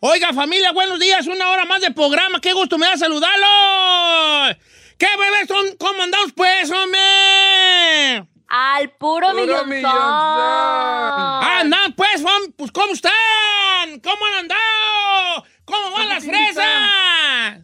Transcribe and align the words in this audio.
Oiga, 0.00 0.34
familia, 0.34 0.72
buenos 0.72 1.00
días. 1.00 1.26
Una 1.26 1.48
hora 1.48 1.64
más 1.64 1.80
de 1.80 1.90
programa. 1.90 2.38
Qué 2.40 2.52
gusto 2.52 2.76
me 2.76 2.86
da 2.86 2.98
saludarlo. 2.98 4.56
¿Qué 4.98 5.06
bebés 5.18 5.48
son? 5.48 5.76
¿Cómo 5.78 6.02
andamos, 6.02 6.32
pues, 6.34 6.70
hombre? 6.70 8.28
Al 8.48 8.90
puro, 8.98 9.32
millón. 9.32 9.84
Ah, 9.86 11.60
andan, 11.60 11.94
pues, 11.94 12.22
pues, 12.56 12.70
¿cómo 12.72 12.92
están? 12.92 14.00
¿Cómo 14.02 14.26
han 14.26 14.34
andado? 14.34 15.44
¿Cómo 15.64 15.90
van 15.92 16.08
las 16.10 16.24
fresas? 16.24 17.60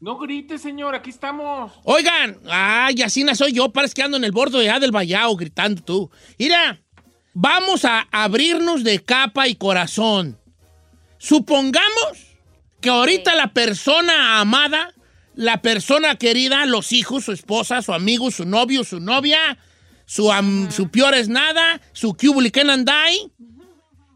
No 0.00 0.16
grite, 0.18 0.58
señor, 0.58 0.94
aquí 0.94 1.10
estamos. 1.10 1.72
Oigan, 1.84 2.38
ay, 2.48 3.02
así 3.02 3.24
no 3.24 3.34
soy 3.34 3.52
yo, 3.52 3.72
parece 3.72 3.94
que 3.94 4.02
ando 4.02 4.16
en 4.16 4.24
el 4.24 4.32
borde 4.32 4.58
de 4.58 4.70
allá 4.70 4.80
del 4.80 4.90
vallado 4.90 5.36
gritando 5.36 5.82
tú. 5.82 6.10
Mira, 6.38 6.80
vamos 7.34 7.84
a 7.84 8.08
abrirnos 8.10 8.84
de 8.84 9.04
capa 9.04 9.46
y 9.48 9.56
corazón. 9.56 10.41
Supongamos 11.22 12.34
que 12.80 12.88
ahorita 12.90 13.36
la 13.36 13.52
persona 13.52 14.40
amada, 14.40 14.92
la 15.36 15.62
persona 15.62 16.16
querida, 16.16 16.66
los 16.66 16.90
hijos, 16.90 17.26
su 17.26 17.30
esposa, 17.30 17.80
su 17.80 17.92
amigo, 17.92 18.32
su 18.32 18.44
novio, 18.44 18.82
su 18.82 18.98
novia, 18.98 19.56
su, 20.04 20.32
am- 20.32 20.68
su 20.72 20.90
peor 20.90 21.14
es 21.14 21.28
nada, 21.28 21.80
su 21.92 22.14
cubulican 22.14 22.70
andai, 22.70 23.30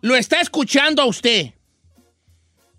lo 0.03 0.17
está 0.17 0.41
escuchando 0.41 1.01
a 1.01 1.07
usted. 1.07 1.55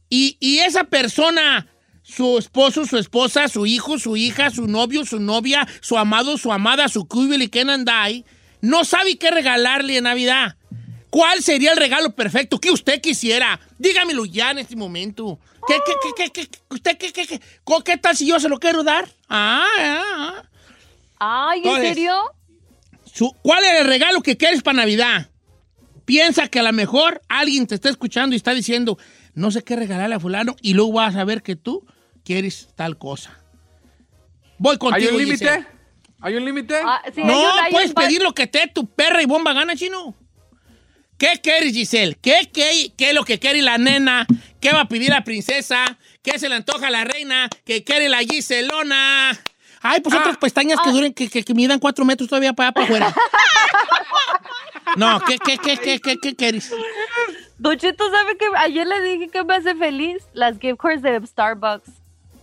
Y, 0.09 0.35
y 0.41 0.57
esa 0.59 0.83
persona, 0.83 1.65
su 2.03 2.37
esposo, 2.37 2.85
su 2.85 2.97
esposa, 2.97 3.47
su 3.47 3.65
hijo, 3.65 3.97
su 3.97 4.17
hija, 4.17 4.49
su 4.49 4.67
novio, 4.67 5.05
su 5.05 5.21
novia, 5.21 5.65
su 5.79 5.97
amado, 5.97 6.37
su 6.37 6.51
amada, 6.51 6.89
su 6.89 7.07
cubulican 7.07 7.69
andai, 7.69 8.25
no 8.59 8.83
sabe 8.83 9.17
qué 9.17 9.31
regalarle 9.31 9.95
en 9.95 10.03
Navidad. 10.03 10.57
¿Cuál 11.09 11.41
sería 11.41 11.71
el 11.71 11.77
regalo 11.77 12.11
perfecto 12.15 12.59
que 12.59 12.69
usted 12.71 12.99
quisiera? 13.01 13.59
Dígamelo 13.77 14.25
ya 14.25 14.51
en 14.51 14.59
este 14.59 14.75
momento. 14.75 15.39
¿Qué, 15.67 15.75
qué, 15.85 15.93
qué, 16.15 16.29
qué, 16.31 16.47
qué, 16.47 16.59
usted, 16.69 16.97
qué, 16.97 17.11
qué, 17.13 17.25
qué, 17.27 17.41
qué 17.85 17.97
tal 17.97 18.15
si 18.15 18.27
yo 18.27 18.39
se 18.39 18.49
lo 18.49 18.59
quiero 18.59 18.83
dar? 18.83 19.07
Ah, 19.29 19.65
ah, 19.79 20.03
ah. 20.15 20.43
Ay, 21.19 21.59
¿en 21.59 21.65
Entonces, 21.65 21.89
serio? 21.89 22.13
Su- 23.05 23.35
¿Cuál 23.41 23.63
es 23.63 23.81
el 23.81 23.87
regalo 23.87 24.21
que 24.21 24.37
quieres 24.37 24.61
para 24.61 24.77
Navidad? 24.77 25.29
Piensa 26.05 26.47
que 26.47 26.59
a 26.59 26.63
lo 26.63 26.71
mejor 26.73 27.21
alguien 27.27 27.67
te 27.67 27.75
está 27.75 27.89
escuchando 27.89 28.33
y 28.35 28.37
está 28.37 28.53
diciendo, 28.53 28.97
no 29.33 29.49
sé 29.51 29.63
qué 29.63 29.75
regalarle 29.75 30.15
a 30.15 30.19
fulano, 30.19 30.55
y 30.61 30.73
luego 30.73 30.93
vas 30.93 31.15
a 31.15 31.23
ver 31.23 31.41
que 31.41 31.55
tú 31.55 31.85
quieres 32.23 32.69
tal 32.75 32.97
cosa. 32.97 33.37
Voy 34.57 34.73
¿Hay 34.73 34.77
contigo, 34.77 35.11
un 35.11 35.17
límite? 35.17 35.65
¿Hay 36.19 36.35
un 36.35 36.45
límite? 36.45 36.75
Ah, 36.83 37.01
sí, 37.13 37.21
No, 37.23 37.33
hay 37.33 37.43
un- 37.45 37.59
hay 37.65 37.71
puedes 37.71 37.89
un- 37.89 37.95
pedir 37.95 38.21
lo 38.21 38.33
que 38.33 38.47
te 38.47 38.59
dé 38.59 38.67
tu 38.67 38.85
perra 38.87 39.21
y 39.21 39.25
bomba 39.25 39.53
gana, 39.53 39.75
chino. 39.75 40.15
¿Qué 41.17 41.39
quieres, 41.41 41.73
Giselle? 41.73 42.15
¿Qué, 42.21 42.49
qué, 42.53 42.91
qué 42.95 43.09
es 43.09 43.13
lo 43.15 43.23
que 43.23 43.39
quiere 43.39 43.61
la 43.61 43.77
nena? 43.77 44.27
¿Qué 44.59 44.71
va 44.71 44.81
a 44.81 44.87
pedir 44.87 45.09
la 45.09 45.23
princesa? 45.23 45.97
¿Qué 46.21 46.37
se 46.37 46.47
le 46.47 46.55
antoja 46.55 46.87
a 46.87 46.91
la 46.91 47.03
reina? 47.03 47.49
¿Qué 47.65 47.83
quiere 47.83 48.07
la 48.07 48.19
Giselona? 48.19 49.31
Ay, 49.81 50.01
pues 50.01 50.15
otras 50.15 50.37
pestañas 50.37 50.79
que 50.83 50.91
duren, 50.91 51.13
que, 51.13 51.29
que, 51.29 51.43
que 51.43 51.53
midan 51.53 51.79
cuatro 51.79 52.05
metros 52.05 52.29
todavía 52.29 52.53
para 52.53 52.69
allá 52.69 52.73
para 52.73 52.85
afuera. 52.85 53.15
No, 54.95 55.19
¿qué, 55.27 55.37
qué, 55.37 55.57
qué, 55.57 55.77
qué, 55.77 55.99
qué, 55.99 56.17
qué 56.17 56.35
quieres? 56.35 56.71
Don 57.57 57.77
¿sabe 57.79 58.37
que 58.37 58.45
ayer 58.55 58.87
le 58.87 59.01
dije 59.01 59.27
que 59.27 59.43
me 59.43 59.55
hace 59.55 59.75
feliz? 59.75 60.23
Las 60.33 60.57
gift 60.59 60.79
cards 60.79 61.01
de 61.01 61.19
Starbucks. 61.27 61.91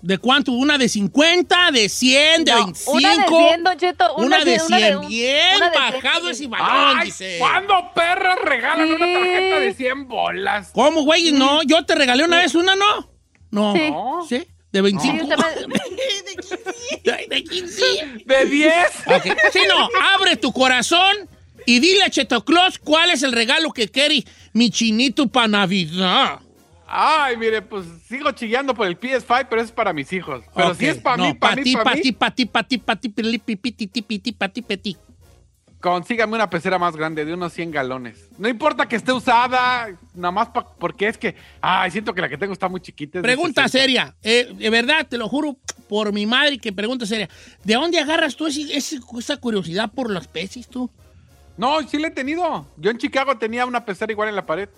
¿De 0.06 0.18
cuánto? 0.18 0.52
¿Una 0.52 0.76
de 0.76 0.86
50, 0.86 1.70
de 1.72 1.88
100, 1.88 2.44
de 2.44 2.52
No, 2.52 2.64
25? 2.66 2.92
una 2.92 3.16
de 3.16 3.26
100, 3.26 3.64
Don 3.64 3.76
Cheto, 3.78 4.14
Una, 4.16 4.26
una 4.26 4.38
de 4.40 4.44
de- 4.44 4.60
100. 4.60 4.66
una 4.66 4.78
de 5.00 5.06
Bien 5.06 5.56
una 5.56 5.70
de 5.70 5.76
100, 5.78 5.92
bajado 6.02 6.24
sí. 6.26 6.30
ese 6.32 6.46
balón, 6.48 6.98
Ay, 6.98 7.06
Giselle. 7.06 7.38
¿Cuándo 7.38 7.74
perras 7.94 8.38
regalan 8.44 8.92
una 8.92 9.06
Sí. 9.06 9.12
tarjeta 9.14 9.60
de 9.60 9.74
100 9.74 10.06
bolas? 10.08 10.70
¿Cómo, 10.74 11.04
güey? 11.04 11.32
No, 11.32 11.62
yo 11.62 11.82
te 11.86 11.94
regalé 11.94 12.22
una 12.24 12.36
vez 12.36 12.54
una, 12.54 12.76
¿no? 12.76 13.10
No. 13.50 13.72
Sí. 13.72 13.90
No. 13.90 14.26
¿Sí? 14.28 14.46
De 14.72 14.80
25. 14.82 15.24
Sí, 15.24 15.32
usted 15.32 15.66
me- 15.68 17.12
Ay, 17.12 17.26
de 17.28 17.44
15. 17.44 17.82
¿De 18.26 18.44
10? 18.44 18.74
Ok. 19.06 19.24
Sí, 19.54 19.60
no, 19.68 19.88
abre 20.14 20.36
tu 20.36 20.52
corazón 20.52 21.16
y 21.64 21.78
dile 21.78 22.02
a 22.02 22.10
Cheto 22.10 22.44
Claus 22.44 22.78
cuál 22.78 23.08
es 23.10 23.22
el 23.22 23.32
regalo 23.32 23.72
que 23.72 23.88
quiere 23.88 24.22
mi 24.52 24.70
chinito 24.70 25.28
para 25.28 25.48
Navidad. 25.48 26.40
Ay, 26.86 27.36
mire, 27.36 27.62
pues 27.62 27.86
sigo 28.06 28.30
chillando 28.32 28.74
por 28.74 28.86
el 28.86 28.98
PS5, 29.00 29.46
pero 29.48 29.60
eso 29.62 29.68
es 29.70 29.72
para 29.72 29.92
mis 29.92 30.12
hijos. 30.12 30.44
Pero 30.54 30.68
Ok, 30.68 30.74
si 30.76 30.86
es 30.86 30.98
para 30.98 31.16
no, 31.16 31.24
mí, 31.28 31.34
para 31.34 31.56
mí, 31.56 31.72
para 31.72 31.84
pa' 31.84 31.94
mí, 31.94 32.02
ti, 32.02 32.12
pa' 32.12 32.30
ti, 32.30 32.46
pa' 32.46 32.62
ti, 32.62 32.78
pa' 32.78 32.96
ti, 32.96 33.08
pili, 33.08 33.38
pipi, 33.38 33.72
ti, 33.72 33.86
ti, 33.86 34.02
pi, 34.02 34.18
ti, 34.18 34.32
pa' 34.32 34.48
ti, 34.48 34.62
pe, 34.62 34.76
ti. 34.76 34.96
consígame 35.80 36.34
una 36.34 36.48
pecera 36.48 36.78
más 36.78 36.96
grande, 36.96 37.24
de 37.26 37.34
unos 37.34 37.52
100 37.52 37.70
galones. 37.70 38.28
No 38.38 38.48
importa 38.48 38.86
que 38.86 38.96
esté 38.96 39.12
usada, 39.12 39.88
nada 40.14 40.32
más 40.32 40.48
porque 40.78 41.08
es 41.08 41.18
que, 41.18 41.34
ay, 41.60 41.90
siento 41.90 42.14
que 42.14 42.22
la 42.22 42.28
que 42.28 42.38
tengo 42.38 42.52
está 42.54 42.68
muy 42.70 42.80
chiquita. 42.80 43.18
es 43.18 43.22
Pregunta 43.22 43.68
60. 43.68 43.68
seria. 43.68 44.14
Eh, 44.22 44.50
de 44.56 44.70
verdad, 44.70 45.06
te 45.06 45.18
lo 45.18 45.28
juro 45.28 45.56
por 45.88 46.10
mi 46.12 46.24
madre 46.26 46.56
que 46.58 46.72
pregunta 46.72 47.04
seria. 47.06 47.28
¿De 47.64 47.74
dónde 47.74 47.98
agarras 47.98 48.34
tú 48.36 48.46
ese- 48.46 48.74
esa 48.74 49.36
curiosidad 49.38 49.90
por 49.92 50.10
los 50.10 50.26
peces 50.26 50.68
tú? 50.68 50.90
No, 51.58 51.82
sí 51.86 51.98
la 51.98 52.08
he 52.08 52.10
tenido. 52.12 52.66
Yo 52.78 52.90
en 52.90 52.96
Chicago 52.98 53.36
tenía 53.36 53.66
una 53.66 53.84
pecera 53.84 54.10
igual 54.12 54.28
en 54.30 54.36
la 54.36 54.46
pared. 54.46 54.68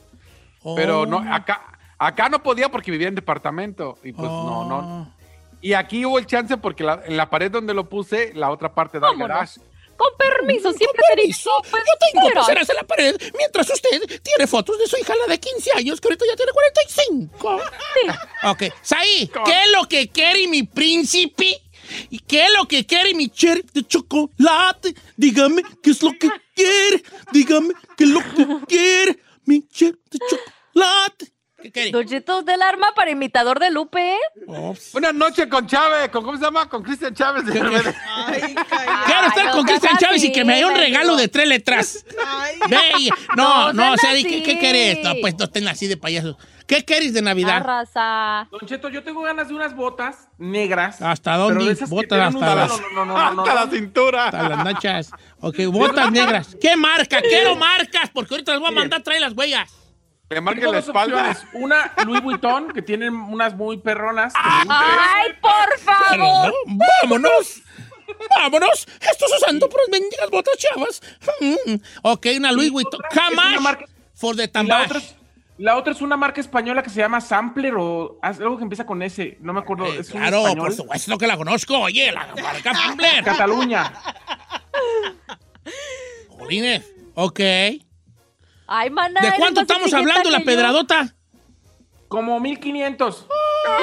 Pero 0.75 1.03
Oh. 1.03 1.07
no, 1.07 1.19
acá, 1.33 1.76
acá 1.99 2.29
no 2.29 2.43
podía 2.43 2.69
porque 2.71 2.91
vivía 2.91 3.09
en 3.09 3.15
departamento. 3.15 3.99
Y 4.05 4.13
pues 4.13 4.29
no, 4.29 4.61
Oh. 4.61 4.65
no. 4.65 5.15
Y 5.61 5.73
aquí 5.73 6.05
hubo 6.05 6.19
el 6.19 6.27
chance 6.27 6.57
porque 6.59 6.85
la- 6.85 7.03
en 7.07 7.17
la 7.17 7.29
pared 7.31 7.51
donde 7.51 7.75
lo 7.75 7.89
puse, 7.89 8.33
la 8.35 8.51
otra 8.51 8.75
parte 8.75 9.01
da 9.01 9.09
garage. 9.15 9.61
Con 9.97 10.11
permiso, 10.19 10.71
siempre 10.75 11.03
Con 11.09 11.17
permiso, 11.17 11.51
yo 11.65 12.21
tengo 12.23 12.41
peceras 12.41 12.69
en 12.69 12.77
la 12.77 12.83
pared, 12.83 13.17
mientras 13.39 13.71
usted 13.71 14.21
tiene 14.23 14.47
fotos 14.47 14.79
de 14.79 14.87
su 14.87 14.99
hija, 14.99 15.15
la 15.17 15.27
de 15.27 15.41
15 15.41 15.71
años, 15.75 15.99
que 16.03 16.09
ahorita 16.09 16.25
ya 16.29 16.37
tiene 16.37 16.53
45. 16.53 17.61
Ok, 18.45 18.63
Saí, 18.83 19.27
¿qué 19.47 19.53
es 19.65 19.73
lo 19.75 19.89
que 19.89 20.09
quiere 20.11 20.47
mi 20.49 20.65
príncipe? 20.65 21.63
¿Y 22.11 22.19
qué 22.19 22.45
es 22.45 22.53
lo 22.59 22.67
que 22.69 22.85
quiere 22.85 23.15
mi 23.15 23.31
cherry 23.31 23.65
de 23.73 23.87
chocolate? 23.87 24.95
Dígame 25.17 25.63
qué 25.83 25.91
es 25.91 26.03
lo 26.03 26.11
que 26.19 26.29
quiere. 26.55 27.03
Dígame 27.33 27.73
qué 27.97 28.05
es 28.05 28.11
lo 28.11 28.21
que 28.21 28.67
quiere 28.67 29.19
mi 29.47 29.67
cherry 29.67 29.99
de 30.11 30.19
chocolate. 30.29 31.33
¿Qué 31.67 31.73
quiere? 31.73 31.91
Don 31.91 32.07
Cheto, 32.07 32.43
del 32.43 32.63
arma 32.63 32.93
para 32.95 33.11
imitador 33.11 33.59
de 33.59 33.71
Lupe. 33.71 34.17
Oh, 34.47 34.75
Una 34.95 35.13
noche 35.13 35.49
con 35.49 35.67
Chávez, 35.67 36.09
con 36.11 36.25
¿cómo 36.25 36.39
se 36.39 36.45
llama? 36.45 36.69
Con 36.69 36.83
Cristian 36.83 37.15
Chávez. 37.15 37.45
de 37.47 37.59
RBD. 37.61 37.95
Quiero 39.07 39.27
estar 39.29 39.51
con 39.53 39.65
Cristian 39.65 39.97
Chávez 39.99 40.23
y 40.25 40.33
que 40.33 40.45
me 40.45 40.57
dé 40.57 40.65
un 40.65 40.75
regalo 40.77 41.17
de 41.17 41.29
tres 41.29 41.49
letras. 41.49 42.05
Ve, 42.69 42.79
no, 43.37 43.73
No 43.73 43.73
no, 43.73 43.93
o 43.93 43.97
sea, 43.97 44.13
¿qué, 44.13 44.59
querés? 44.61 44.99
No, 45.03 45.15
pues 45.21 45.35
no 45.39 45.45
estén 45.45 45.67
así 45.69 45.87
de 45.87 45.97
payasos. 45.97 46.37
¿Qué 46.67 46.85
querés 46.85 47.13
de 47.15 47.23
Navidad? 47.23 47.57
Arrasa. 47.59 48.49
Don 48.51 48.61
Cheto, 48.67 48.89
yo 48.89 49.03
tengo 49.05 49.23
ganas 49.23 49.49
de 49.49 49.55
unas 49.55 49.75
botas 49.77 50.29
negras. 50.37 51.01
¿Hasta 51.01 51.37
dónde? 51.37 51.75
Botas 51.87 52.35
hasta 52.35 52.55
las- 52.57 52.81
No, 52.93 53.05
no, 53.05 53.05
no, 53.05 53.15
no, 53.17 53.35
no, 53.35 53.43
Hasta 53.43 53.55
la 53.55 53.65
no. 53.67 53.71
cintura. 53.73 54.25
Hasta 54.27 54.49
las 54.49 54.65
nachas. 54.65 55.11
Ok, 55.41 55.59
botas 55.67 56.11
negras. 56.11 56.57
¿Qué 56.61 56.77
marca? 56.77 57.21
Quiero 57.21 57.55
marcas, 57.57 58.11
porque 58.13 58.35
ahorita 58.35 58.53
las 58.53 58.61
voy 58.61 58.69
a 58.71 58.73
mandar 58.73 59.01
a 59.01 59.03
traer 59.03 59.21
las 59.21 59.33
huellas. 59.35 59.71
Le 60.29 60.41
marque 60.41 60.61
Tengo 60.61 60.73
la 60.73 60.79
espalda. 60.81 61.31
opciones. 61.31 61.45
Una 61.53 61.93
Louis 62.05 62.21
Vuitton, 62.23 62.73
que 62.73 62.83
tienen 62.83 63.15
unas 63.15 63.55
muy 63.55 63.77
perronas. 63.79 64.33
¡Ay, 64.37 65.31
por 65.41 65.79
favor! 65.79 66.53
¡Vámonos! 67.03 67.63
¡Vámonos! 68.41 68.89
Estás 69.01 69.31
usando 69.41 69.69
por 69.69 69.81
las 69.81 69.89
mendigas 70.01 70.29
botas 70.31 70.57
chavas. 70.59 71.01
Mm. 71.41 71.75
Ok, 72.03 72.27
una 72.39 72.51
Louis 72.53 72.71
Vuitton. 72.73 73.01
Jamás 73.13 73.61
marca- 73.61 73.85
for 74.15 74.35
the 74.35 74.51
la 74.65 74.83
otra 74.83 74.99
es 74.99 75.15
La 75.59 75.77
otra 75.77 75.93
es 75.93 76.01
una 76.03 76.17
marca 76.17 76.41
española 76.41 76.83
que 76.83 76.91
se 76.91 76.99
llama 77.01 77.21
Sampler 77.21 77.75
o 77.77 78.19
algo 78.21 78.57
que 78.59 78.65
empieza 78.65 78.85
con 78.85 79.03
S. 79.03 79.39
No 79.41 79.53
me 79.53 79.61
acuerdo. 79.61 79.87
Eh, 79.87 79.99
es 80.01 80.11
un 80.11 80.21
claro, 80.21 80.39
español. 80.39 80.59
por 80.67 80.73
supuesto 80.75 81.19
que 81.19 81.27
la 81.29 81.37
conozco. 81.37 81.79
Oye, 81.79 82.11
la 82.13 82.27
marca 82.43 82.75
Fumbler. 82.75 83.23
Cataluña. 83.25 83.93
Jolines. 86.29 86.85
Ok. 87.15 87.41
Ay, 88.67 88.91
maná. 88.91 89.21
¿De 89.21 89.33
cuánto 89.37 89.61
estamos 89.61 89.93
hablando 89.93 90.31
la 90.31 90.39
yo. 90.41 90.45
pedradota? 90.45 91.15
Como 92.09 92.39
1500. 92.41 93.27
Ah, 93.69 93.79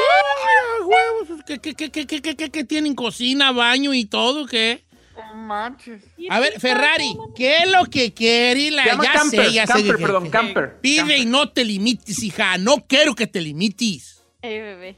huevos, 0.86 1.44
¿Qué, 1.46 1.60
qué, 1.60 1.74
qué, 1.74 1.90
qué, 1.92 2.06
qué, 2.08 2.22
qué, 2.22 2.36
qué, 2.36 2.50
qué 2.52 2.64
tienen? 2.64 2.96
¿Cocina, 2.96 3.52
baño 3.52 3.94
y 3.94 4.06
todo? 4.06 4.46
¿Qué? 4.46 4.86
No 5.16 5.36
manches. 5.36 6.04
A 6.30 6.40
ver, 6.40 6.60
Ferrari, 6.60 7.16
¿qué 7.36 7.58
es 7.60 7.72
lo 7.72 7.86
que 7.86 8.14
quiere? 8.14 8.72
La, 8.72 8.86
ya 8.86 8.98
camper, 9.12 9.46
sé, 9.48 9.54
ya 9.54 9.68
sé. 9.68 9.74
camper, 9.74 9.96
que- 9.98 10.02
perdón, 10.02 10.30
camper. 10.30 10.80
Pide 10.82 10.98
Camper. 11.00 11.18
y 11.20 11.26
no 11.26 11.50
te 11.52 11.64
limites, 11.66 12.24
hija. 12.24 12.58
No 12.58 12.86
quiero 12.88 13.14
que 13.14 13.28
te 13.28 13.42
limites. 13.42 14.24
Eh, 14.42 14.60
bebé. 14.62 14.98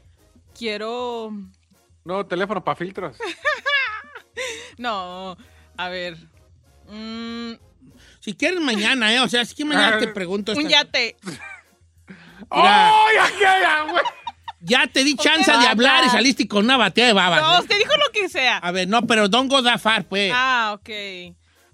Quiero. 0.56 1.32
No, 2.04 2.24
teléfono 2.26 2.62
para 2.64 2.76
filtros. 2.76 3.16
No. 4.78 5.36
A 5.76 5.88
ver. 5.88 6.16
Mm, 6.90 7.52
Si 8.26 8.34
quieres 8.34 8.58
mañana, 8.60 9.14
¿eh? 9.14 9.20
O 9.20 9.28
sea, 9.28 9.44
si 9.44 9.54
que 9.54 9.64
mañana 9.64 10.00
te 10.00 10.08
pregunto. 10.08 10.52
un 10.52 10.68
yate. 10.68 11.16
Mira. 11.22 11.38
¡Ay, 12.50 13.16
aquella, 13.22 13.82
güey! 13.88 14.02
Ya 14.62 14.88
te 14.88 15.04
di 15.04 15.14
chance 15.14 15.48
de 15.48 15.64
hablar 15.64 16.04
y 16.04 16.08
saliste 16.08 16.48
con 16.48 16.64
una 16.64 16.76
batea 16.76 17.06
de 17.06 17.12
babas. 17.12 17.40
No, 17.40 17.60
usted 17.60 17.78
dijo 17.78 17.92
lo 18.04 18.10
que 18.12 18.28
sea. 18.28 18.56
A 18.58 18.72
ver, 18.72 18.88
no, 18.88 19.02
pero 19.06 19.28
don't 19.28 19.48
go 19.48 19.62
that 19.62 19.78
far, 19.78 20.06
pues. 20.08 20.32
Ah, 20.34 20.72
ok. 20.74 20.88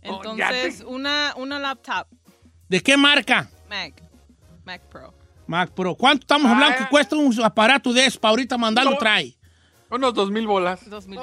Oh, 0.05 0.21
Entonces, 0.23 0.83
una, 0.87 1.33
una 1.39 1.59
laptop. 1.59 2.07
¿De 2.69 2.83
qué 2.83 2.99
marca? 2.99 3.49
Mac. 3.71 3.95
Mac 4.67 4.83
Pro. 4.91 5.15
Mac 5.47 5.71
Pro. 5.71 5.95
¿Cuánto 5.95 6.25
estamos 6.25 6.53
hablando 6.53 6.77
Ah. 6.77 6.83
que 6.85 6.89
cuesta 6.91 7.17
un 7.17 7.43
aparato 7.43 7.95
de 7.95 8.05
eso? 8.05 8.21
Para 8.21 8.31
ahorita 8.33 8.59
mandarlo 8.59 8.99
trae. 8.99 9.39
Unos 9.89 10.13
dos 10.13 10.31
mil 10.31 10.47
bolas. 10.47 10.87
2000. 10.91 11.19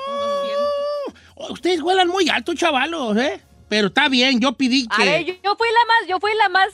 Oh, 1.36 1.54
ustedes 1.54 1.82
huelan 1.84 2.08
muy 2.08 2.28
alto, 2.30 2.56
chavalos, 2.56 3.16
¿eh? 3.18 3.44
Pero 3.70 3.88
está 3.88 4.10
bien, 4.10 4.40
yo 4.40 4.54
pedí 4.54 4.88
A 4.90 4.98
que... 4.98 5.06
ver, 5.06 5.26
yo, 5.26 5.34
yo 5.44 5.56
fui 5.56 5.68
la 5.70 5.86
más, 5.88 6.08
yo 6.10 6.20
fui 6.20 6.32
la 6.38 6.50
más, 6.50 6.70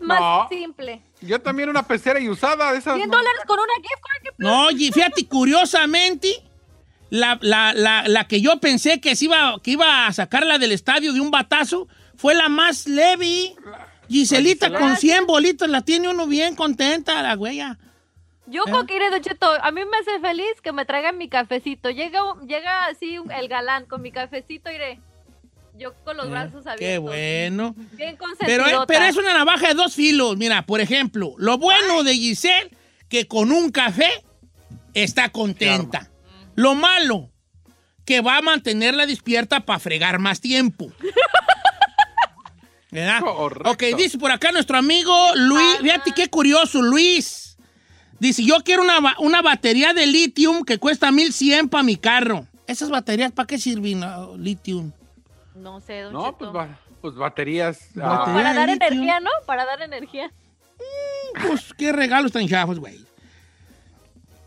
más 0.00 0.20
No. 0.20 0.48
simple. 0.50 1.00
Yo 1.20 1.40
también 1.40 1.68
una 1.68 1.86
pecera 1.86 2.18
y 2.18 2.28
usada 2.28 2.72
de 2.72 2.78
esas. 2.78 2.96
100 2.96 3.08
no. 3.08 3.16
dólares 3.16 3.40
con 3.46 3.58
una 3.60 3.74
gift 3.76 4.02
card. 4.02 4.22
¿qué 4.24 4.30
No, 4.38 4.70
y 4.72 4.90
fíjate, 4.90 5.26
curiosamente, 5.28 6.34
la, 7.10 7.38
la, 7.42 7.72
la, 7.74 8.08
la 8.08 8.26
que 8.26 8.40
yo 8.40 8.58
pensé 8.58 9.00
que, 9.00 9.14
se 9.14 9.26
iba, 9.26 9.54
que 9.62 9.72
iba 9.72 10.06
a 10.06 10.12
sacarla 10.12 10.58
del 10.58 10.72
estadio 10.72 11.12
de 11.12 11.20
un 11.20 11.30
batazo 11.30 11.86
fue 12.16 12.34
la 12.34 12.48
más 12.48 12.86
leve. 12.88 13.54
Giselita 14.08 14.66
Gisela. 14.66 14.78
con 14.80 14.96
100 14.96 15.26
bolitos, 15.26 15.68
la 15.68 15.80
tiene 15.82 16.08
uno 16.08 16.26
bien 16.26 16.54
contenta, 16.56 17.22
la 17.22 17.34
güey. 17.36 17.60
Yo 18.46 18.64
con 18.64 18.86
que 18.86 18.96
iré, 18.96 19.08
Don 19.10 19.20
Cheto, 19.22 19.46
a 19.62 19.70
mí 19.70 19.80
me 19.84 19.96
hace 19.98 20.18
feliz 20.20 20.60
que 20.62 20.72
me 20.72 20.84
traigan 20.84 21.16
mi 21.16 21.28
cafecito. 21.28 21.88
Llega, 21.90 22.20
llega 22.46 22.86
así 22.86 23.16
un- 23.18 23.30
el 23.30 23.48
galán 23.48 23.86
con 23.86 24.02
mi 24.02 24.10
cafecito, 24.10 24.70
iré. 24.70 25.00
Yo 25.78 25.94
con 26.04 26.16
los 26.16 26.30
brazos 26.30 26.66
abiertos. 26.66 26.78
Qué 26.78 26.98
bueno. 26.98 27.74
Bien 27.92 28.16
Pero, 28.40 28.64
pero 28.86 29.04
es 29.04 29.16
una 29.16 29.32
navaja 29.32 29.68
de 29.68 29.74
dos 29.74 29.94
filos. 29.94 30.36
Mira, 30.36 30.66
por 30.66 30.80
ejemplo, 30.80 31.34
lo 31.38 31.58
bueno 31.58 32.02
de 32.02 32.14
Giselle, 32.14 32.70
que 33.08 33.26
con 33.26 33.50
un 33.50 33.70
café 33.70 34.10
está 34.94 35.30
contenta. 35.30 36.10
Lo 36.54 36.74
malo, 36.74 37.30
que 38.04 38.20
va 38.20 38.36
a 38.36 38.42
mantenerla 38.42 39.06
despierta 39.06 39.64
para 39.64 39.78
fregar 39.78 40.18
más 40.18 40.40
tiempo. 40.40 40.92
¿Verdad? 42.90 43.20
Correcto. 43.20 43.70
Ok, 43.70 43.96
dice 43.96 44.18
por 44.18 44.30
acá 44.30 44.52
nuestro 44.52 44.76
amigo 44.76 45.14
Luis. 45.34 45.78
Fíjate 45.80 46.12
qué 46.12 46.28
curioso, 46.28 46.82
Luis. 46.82 47.56
Dice, 48.20 48.44
yo 48.44 48.62
quiero 48.62 48.82
una, 48.82 49.16
una 49.18 49.40
batería 49.40 49.94
de 49.94 50.06
litio 50.06 50.62
que 50.64 50.78
cuesta 50.78 51.10
1100 51.10 51.70
para 51.70 51.82
mi 51.82 51.96
carro. 51.96 52.46
¿Esas 52.66 52.90
baterías 52.90 53.32
para 53.32 53.46
qué 53.46 53.58
sirven, 53.58 54.00
no, 54.00 54.36
litio? 54.36 54.92
No 55.54 55.80
sé, 55.80 56.00
Don 56.02 56.12
No, 56.12 56.24
Cheto. 56.26 56.38
pues, 56.38 56.52
ba- 56.52 56.78
pues 57.00 57.14
baterías. 57.14 57.78
Batería. 57.94 58.22
ah, 58.22 58.24
Para 58.34 58.54
dar 58.54 58.68
energía, 58.70 59.20
¿no? 59.20 59.30
Para 59.46 59.64
dar 59.66 59.82
energía. 59.82 60.30
Pues 61.46 61.72
qué 61.76 61.92
regalos 61.92 62.32
tan 62.32 62.46
chafos, 62.48 62.78
güey. 62.78 62.98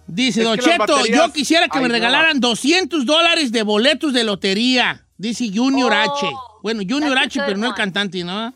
Dice, 0.07 0.41
Es 0.41 0.47
Don 0.47 0.57
Cheto, 0.57 0.77
baterías- 0.85 1.17
yo 1.27 1.33
quisiera 1.33 1.67
que 1.67 1.77
Ay, 1.77 1.83
me 1.83 1.87
no. 1.89 1.93
regalaran 1.93 2.39
200 2.39 3.05
dólares 3.05 3.51
de 3.51 3.63
boletos 3.63 4.13
de 4.13 4.23
lotería. 4.23 5.03
Dice 5.17 5.49
Junior 5.53 5.91
Oh, 5.91 5.95
H. 6.15 6.27
Bueno, 6.61 6.81
Junior 6.87 7.17
H, 7.17 7.39
pero 7.45 7.57
no 7.57 7.67
el 7.67 7.73
cantante, 7.73 8.23
¿no? 8.23 8.53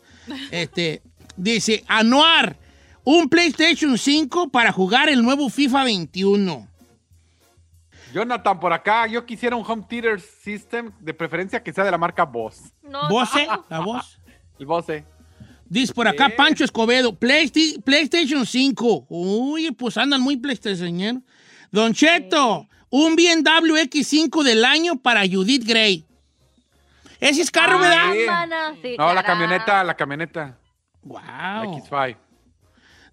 Este, 0.50 1.02
dice, 1.36 1.82
Anuar, 1.88 2.56
un 3.04 3.28
PlayStation 3.28 3.96
5 3.98 4.50
para 4.50 4.70
jugar 4.72 5.08
el 5.08 5.22
nuevo 5.22 5.48
FIFA 5.48 5.84
21. 5.84 6.68
Jonathan, 8.12 8.58
por 8.58 8.72
acá, 8.72 9.06
yo 9.06 9.24
quisiera 9.24 9.54
un 9.56 9.64
home 9.66 9.84
theater 9.88 10.20
system, 10.20 10.90
de 11.00 11.14
preferencia 11.14 11.62
que 11.62 11.72
sea 11.72 11.84
de 11.84 11.90
la 11.90 11.98
marca 11.98 12.24
Boss. 12.24 12.72
No, 12.82 13.08
no. 13.08 13.24
¿La 13.68 13.80
voz? 13.84 14.18
El 14.58 14.66
Bose. 14.66 15.04
Dice 15.66 15.92
por 15.94 16.08
acá. 16.08 16.28
Pancho 16.36 16.64
Escobedo, 16.64 17.12
Playsti- 17.18 17.80
PlayStation 17.82 18.44
5. 18.44 19.06
Uy, 19.08 19.70
pues 19.70 19.96
andan 19.96 20.20
muy 20.20 20.36
PlayStation. 20.36 21.24
Don 21.70 21.94
Cheto, 21.94 22.66
un 22.90 23.14
BMW 23.14 23.76
X5 23.84 24.42
del 24.42 24.64
año 24.64 24.96
para 24.96 25.20
Judith 25.20 25.64
Gray. 25.64 26.04
Ese 27.20 27.42
es 27.42 27.50
carro, 27.50 27.78
Ah, 27.78 27.80
¿verdad? 28.12 28.74
sí. 28.82 28.96
No, 28.98 29.14
la 29.14 29.22
camioneta, 29.22 29.84
la 29.84 29.94
camioneta. 29.94 30.58
La 31.04 31.62
Wow. 31.62 31.78
X5. 31.78 32.16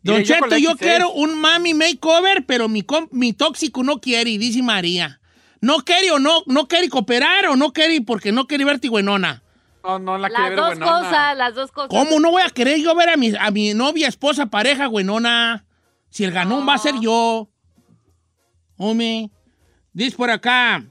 Don 0.08 0.24
Cheto, 0.24 0.58
yo 0.58 0.72
X6. 0.72 0.78
quiero 0.80 1.12
un 1.12 1.40
mami 1.40 1.74
makeover, 1.74 2.46
pero 2.46 2.68
mi, 2.68 2.86
mi 3.12 3.34
tóxico 3.34 3.84
no 3.84 4.00
quiere, 4.00 4.38
dice 4.38 4.62
María. 4.64 5.20
No 5.62 5.78
quiere 5.80 6.12
o 6.12 6.20
no, 6.20 6.44
no 6.46 6.68
quiere 6.68 6.90
cooperar 6.90 7.48
o 7.48 7.56
no 7.56 7.74
quiere 7.74 8.02
porque 8.02 8.32
no 8.32 8.48
quiere 8.48 8.64
verte 8.66 8.90
buenona. 8.90 9.44
No, 9.84 10.00
no 10.00 10.18
la 10.18 10.30
Las 10.30 10.40
quiere 10.40 10.50
ver 10.50 10.58
dos 10.60 10.68
buenona. 10.78 10.92
cosas, 10.92 11.38
las 11.38 11.56
dos 11.56 11.72
cosas. 11.72 11.90
¿Cómo 11.90 12.20
no 12.20 12.32
voy 12.32 12.42
a 12.42 12.50
querer 12.50 12.80
yo 12.80 12.94
ver 12.96 13.10
a 13.10 13.18
mi, 13.18 13.32
a 13.40 13.52
mi 13.52 13.74
novia, 13.74 14.08
esposa, 14.08 14.48
pareja, 14.48 14.88
buenona? 14.88 15.66
Si 16.10 16.24
el 16.24 16.32
ganón 16.32 16.68
va 16.68 16.74
a 16.76 16.78
ser 16.78 16.96
yo. 17.00 17.50
Hombre. 18.78 19.30
Dice 19.94 20.16
por 20.16 20.30
acá. 20.30 20.86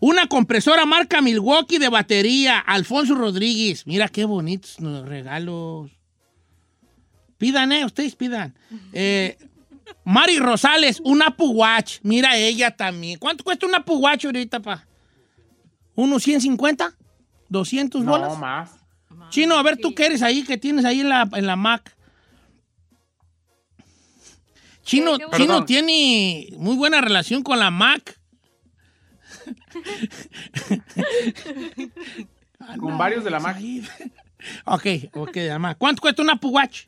Una 0.00 0.26
compresora 0.28 0.84
marca 0.86 1.20
Milwaukee 1.22 1.78
de 1.78 1.88
batería. 1.88 2.58
Alfonso 2.58 3.14
Rodríguez. 3.14 3.86
Mira 3.86 4.08
qué 4.08 4.24
bonitos 4.24 4.78
los 4.80 5.06
regalos. 5.08 5.90
Pidan, 7.38 7.72
eh, 7.72 7.84
ustedes 7.84 8.14
pidan. 8.16 8.54
Eh, 8.92 9.38
Mari 10.04 10.38
Rosales, 10.38 11.00
un 11.04 11.22
Apple 11.22 11.46
Watch. 11.48 11.98
Mira 12.02 12.36
ella 12.36 12.70
también. 12.76 13.18
¿Cuánto 13.18 13.44
cuesta 13.44 13.66
un 13.66 13.74
Apple 13.74 13.96
Watch 13.96 14.24
ahorita, 14.26 14.60
pa? 14.60 14.86
¿Unos 15.94 16.22
150? 16.24 16.94
¿200 17.50 18.04
bolas? 18.04 18.32
No, 18.32 18.36
más. 18.36 18.70
Chino, 19.30 19.56
a 19.56 19.62
ver 19.62 19.76
tú 19.76 19.94
qué 19.94 20.06
eres 20.06 20.22
ahí, 20.22 20.42
que 20.42 20.58
tienes 20.58 20.84
ahí 20.84 21.00
en 21.00 21.08
la, 21.08 21.28
en 21.32 21.46
la 21.46 21.56
Mac. 21.56 21.94
Chino, 24.82 25.18
¿Qué- 25.18 25.24
qué 25.32 25.36
Chino 25.36 25.64
tiene 25.64 26.48
muy 26.56 26.76
buena 26.76 27.00
relación 27.00 27.42
con 27.42 27.58
la 27.58 27.70
Mac. 27.70 28.18
Con 32.78 32.98
varios 32.98 33.24
de 33.24 33.30
la 33.30 33.40
Mac. 33.40 33.56
Mac. 33.60 34.12
ok, 34.64 34.86
ok, 35.14 35.32
de 35.32 35.48
la 35.48 35.58
Mac. 35.58 35.76
¿Cuánto 35.78 36.00
cuesta 36.00 36.22
un 36.22 36.30
Apple 36.30 36.50
Watch? 36.50 36.86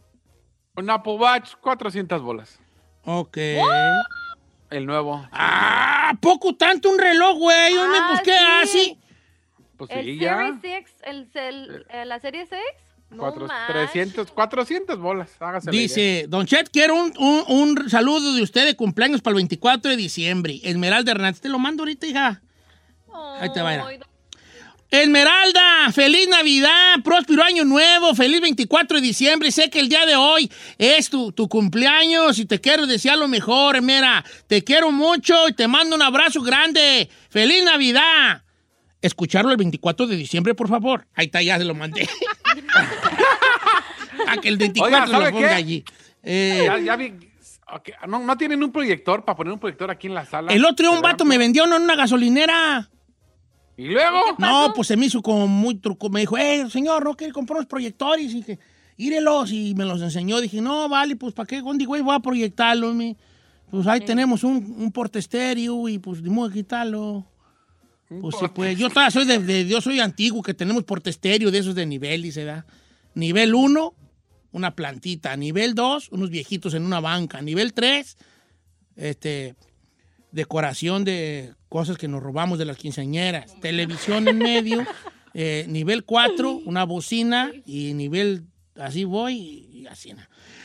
Un 0.81 0.91
Apple 0.91 1.15
Watch, 1.15 1.53
400 1.61 2.21
bolas. 2.23 2.59
Ok. 3.05 3.37
El 4.71 4.87
nuevo. 4.87 5.27
Ah, 5.33 6.13
poco 6.21 6.55
tanto 6.55 6.91
un 6.91 6.99
reloj, 6.99 7.37
güey. 7.39 7.77
Hombre, 7.77 7.99
Ah, 8.01 8.09
pues, 8.11 8.21
¿qué 8.23 8.33
sí. 8.33 8.39
hace? 8.63 8.99
Pues 9.77 9.91
El 9.91 9.97
sí, 10.05 10.19
Series 10.19 10.21
ya. 10.21 10.59
6, 10.61 10.87
el, 11.03 11.29
el- 11.35 11.87
eh, 11.91 12.05
la 12.05 12.21
serie 12.21 12.47
6. 12.47 12.61
No 13.11 13.19
Cuatro- 13.23 13.47
manches. 13.49 13.91
300, 13.91 14.31
400 14.31 14.99
bolas. 15.01 15.31
Hágase. 15.41 15.71
Dice, 15.73 16.27
Don 16.29 16.47
Chet, 16.47 16.69
quiero 16.71 16.95
un, 16.95 17.13
un- 17.19 17.45
un 17.49 17.91
saludo 17.91 18.35
de 18.35 18.43
usted 18.43 18.65
de 18.67 18.77
cumpleaños 18.77 19.21
para 19.21 19.33
el 19.33 19.37
24 19.37 19.91
de 19.91 19.97
diciembre. 19.97 20.61
Esmeralda 20.63 21.11
Hernández, 21.11 21.41
te 21.41 21.49
lo 21.49 21.59
mando 21.59 21.83
ahorita, 21.83 22.07
hija. 22.07 22.41
Ahí 23.41 23.53
te 23.53 23.61
va, 23.63 23.75
Esmeralda, 24.91 25.60
feliz 25.93 26.29
Navidad, 26.29 26.97
próspero 27.05 27.43
año 27.43 27.65
nuevo, 27.65 28.15
feliz 28.15 28.41
24 28.41 28.99
de 28.99 29.03
diciembre. 29.03 29.51
Sé 29.51 29.71
que 29.71 29.81
el 29.81 29.89
día 29.89 30.07
de 30.07 30.17
hoy 30.17 30.51
es 30.79 31.11
tu, 31.11 31.33
tu 31.33 31.49
cumpleaños 31.49 32.39
y 32.39 32.45
te 32.47 32.61
quiero 32.61 32.87
desear 32.87 33.19
lo 33.19 33.29
mejor. 33.29 33.83
Mira, 33.83 34.25
te 34.47 34.63
quiero 34.65 34.91
mucho 34.93 35.49
y 35.49 35.53
te 35.53 35.69
mando 35.69 35.97
un 35.97 36.03
abrazo 36.03 36.41
grande. 36.43 37.09
Feliz 37.31 37.65
Navidad. 37.65 38.43
Escucharlo 39.03 39.51
el 39.51 39.57
24 39.57 40.07
de 40.07 40.17
diciembre, 40.17 40.55
por 40.55 40.69
favor. 40.69 41.07
Ahí 41.15 41.27
está, 41.27 41.43
ya 41.43 41.59
se 41.59 41.65
lo 41.65 41.75
mandé. 41.75 42.09
A 44.27 44.37
que 44.39 44.49
el 44.49 44.57
24 44.59 44.97
Oiga, 44.97 45.07
lo 45.07 45.13
¿sabe 45.13 45.33
ponga 45.33 45.49
qué? 45.49 45.55
allí. 45.55 45.85
Eh, 46.23 46.63
Ya, 46.67 46.79
ya 46.79 46.97
vi. 46.97 47.13
No, 48.09 48.19
no 48.19 48.37
tienen 48.37 48.63
un 48.65 48.73
proyector 48.73 49.25
para 49.25 49.37
poner 49.37 49.53
un 49.53 49.61
proyector 49.61 49.91
aquí 49.91 50.09
en 50.09 50.15
la 50.15 50.27
sala. 50.27 50.53
el 50.53 50.65
otro 50.65 50.89
día 50.89 50.97
un 50.97 51.03
vato 51.03 51.25
me 51.25 51.39
vendió 51.39 51.65
uno 51.65 51.77
en 51.77 51.83
una 51.83 51.95
gasolinera. 51.95 52.91
Y 53.81 53.87
luego. 53.89 54.21
No, 54.39 54.73
pues 54.75 54.89
se 54.89 54.97
me 54.97 55.07
hizo 55.07 55.23
como 55.23 55.47
muy 55.49 55.77
truco. 55.77 56.11
Me 56.11 56.21
dijo, 56.21 56.37
eh, 56.37 56.69
señor, 56.71 57.05
¿no 57.05 57.15
quiere 57.17 57.33
comprar 57.33 57.57
unos 57.59 57.67
proyectores? 57.69 58.33
Y, 58.35 58.43
que- 58.43 58.59
írelos 58.99 59.51
y 59.53 59.75
me 59.75 59.85
los 59.87 60.03
enseñó. 60.03 60.41
Dije, 60.41 60.61
no, 60.61 60.89
vale, 60.89 61.17
pues 61.17 61.33
¿para 61.33 61.47
qué? 61.47 61.63
¿Dónde, 61.63 61.87
güey, 61.87 62.03
voy 62.03 62.15
a 62.15 62.21
proyectarlo? 62.21 62.93
mi? 62.93 63.17
Pues 63.71 63.87
ahí 63.87 64.01
tenemos 64.01 64.45
un, 64.45 64.57
un 64.79 64.93
portestéreo 64.93 65.89
y 65.89 65.99
pues 65.99 66.21
ni 66.21 66.29
modo 66.29 66.49
de 66.49 66.55
quitarlo. 66.57 67.25
Pues 68.21 68.35
sí, 68.39 68.47
pues 68.55 68.77
yo 68.77 68.89
todavía 68.91 69.11
soy 69.13 69.25
de, 69.25 69.39
de- 69.39 69.67
yo 69.67 69.81
soy 69.81 70.01
antiguo, 70.01 70.43
que 70.43 70.53
tenemos 70.53 70.83
portestéreo 70.83 71.51
de 71.53 71.59
esos 71.59 71.75
de 71.77 71.87
nivel, 71.87 72.23
dice, 72.23 72.45
¿verdad? 72.45 72.65
Nivel 73.15 73.55
1, 73.55 73.95
una 74.53 74.75
plantita. 74.75 75.37
Nivel 75.37 75.75
2, 75.77 76.09
unos 76.11 76.29
viejitos 76.29 76.75
en 76.75 76.85
una 76.85 76.99
banca. 77.01 77.41
Nivel 77.41 77.73
3, 77.73 78.19
este, 78.97 79.55
decoración 80.33 81.05
de 81.05 81.55
cosas 81.69 81.97
que 81.99 82.09
nos 82.09 82.23
robamos 82.23 82.59
de 82.59 82.65
las 82.65 82.77
quinceañeras. 82.77 83.59
Televisión 83.61 84.29
en 84.29 84.39
medio. 84.39 84.87
Eh, 85.33 85.65
nivel 85.69 86.05
4, 86.05 86.63
una 86.65 86.83
bocina. 86.83 87.53
Y 87.65 87.95
nivel, 87.95 88.47
así 88.75 89.05
voy 89.05 89.35
y, 89.73 89.87
así. 89.87 90.13
¿no? 90.13 90.23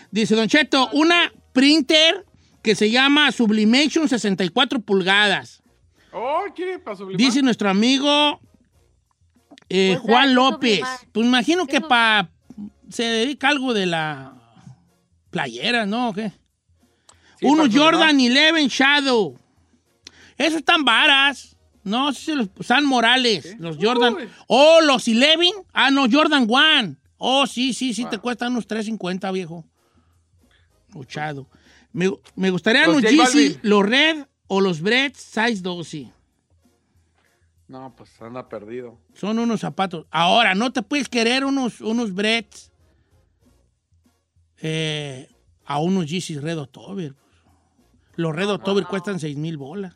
Dice 0.10 0.36
Don 0.36 0.48
Cheto, 0.48 0.90
una 0.94 1.32
printer 1.54 2.26
que 2.64 2.74
se 2.74 2.90
llama 2.90 3.32
Sublimation 3.32 4.10
64 4.10 4.80
pulgadas. 4.80 5.62
Oh, 6.12 6.46
¿quiere 6.56 6.80
para 6.80 6.98
sublimar? 6.98 7.18
Dice 7.18 7.44
nuestro 7.44 7.70
amigo 7.70 8.40
eh, 9.70 9.98
Pues, 9.98 10.00
Juan 10.00 10.30
¿qué 10.30 10.34
López. 10.34 10.80
sublimar? 10.80 11.00
Pues 11.12 11.28
imagino 11.28 11.66
¿Qué 11.68 11.74
que 11.74 11.82
para 11.82 12.32
se 12.90 13.04
dedica 13.04 13.50
algo 13.50 13.74
de 13.74 13.86
la 13.86 14.34
playera, 15.30 15.86
¿no? 15.86 16.10
¿O 16.10 16.14
qué? 16.14 16.32
Sí, 17.40 17.48
sublimar. 17.48 17.72
Jordan 17.72 18.16
11 18.20 18.68
Shadow. 18.68 19.38
Esos 20.38 20.60
están 20.60 20.84
varas. 20.84 21.56
No, 21.84 22.12
sí, 22.14 22.34
los 22.34 22.50
San 22.62 22.84
Morales, 22.86 23.58
los 23.60 23.78
Jordan. 23.80 24.16
Uy. 24.16 24.30
Oh, 24.48 24.80
los 24.82 25.08
11. 25.08 25.52
Ah, 25.72 25.92
no, 25.92 26.08
Jordan 26.12 26.48
1. 26.50 26.96
Oh, 27.18 27.46
sí, 27.46 27.74
sí, 27.74 27.94
sí, 27.94 28.06
te 28.06 28.18
cuestan 28.18 28.54
unos 28.54 28.68
3.50, 28.68 29.32
viejo. 29.32 29.64
Luchado. 30.94 31.48
Me, 31.94 32.12
me 32.36 32.50
gustaría 32.50 32.88
Los 32.88 33.02
Yeezy, 33.02 33.60
los 33.62 33.86
Red 33.86 34.26
o 34.48 34.62
los 34.62 34.82
Bread 34.82 35.14
Size 35.16 35.62
12. 35.62 36.12
No, 37.68 37.96
pues 37.96 38.22
anda 38.22 38.48
perdido. 38.48 39.00
Son 39.14 39.40
unos 39.40 39.62
zapatos. 39.62 40.06
Ahora, 40.12 40.56
no 40.56 40.72
te 40.72 40.82
puedes 40.82 41.10
querer 41.10 41.46
unos, 41.46 41.82
unos 41.82 42.14
Bretts 42.14 42.72
eh, 44.62 45.30
a 45.66 45.80
unos 45.80 46.08
Yeezys 46.08 46.42
Red 46.42 46.60
October. 46.60 47.16
Los 48.16 48.36
Red 48.36 48.50
October 48.50 48.86
cuestan 48.86 49.20
6 49.20 49.38
mil 49.38 49.58
bolas. 49.58 49.96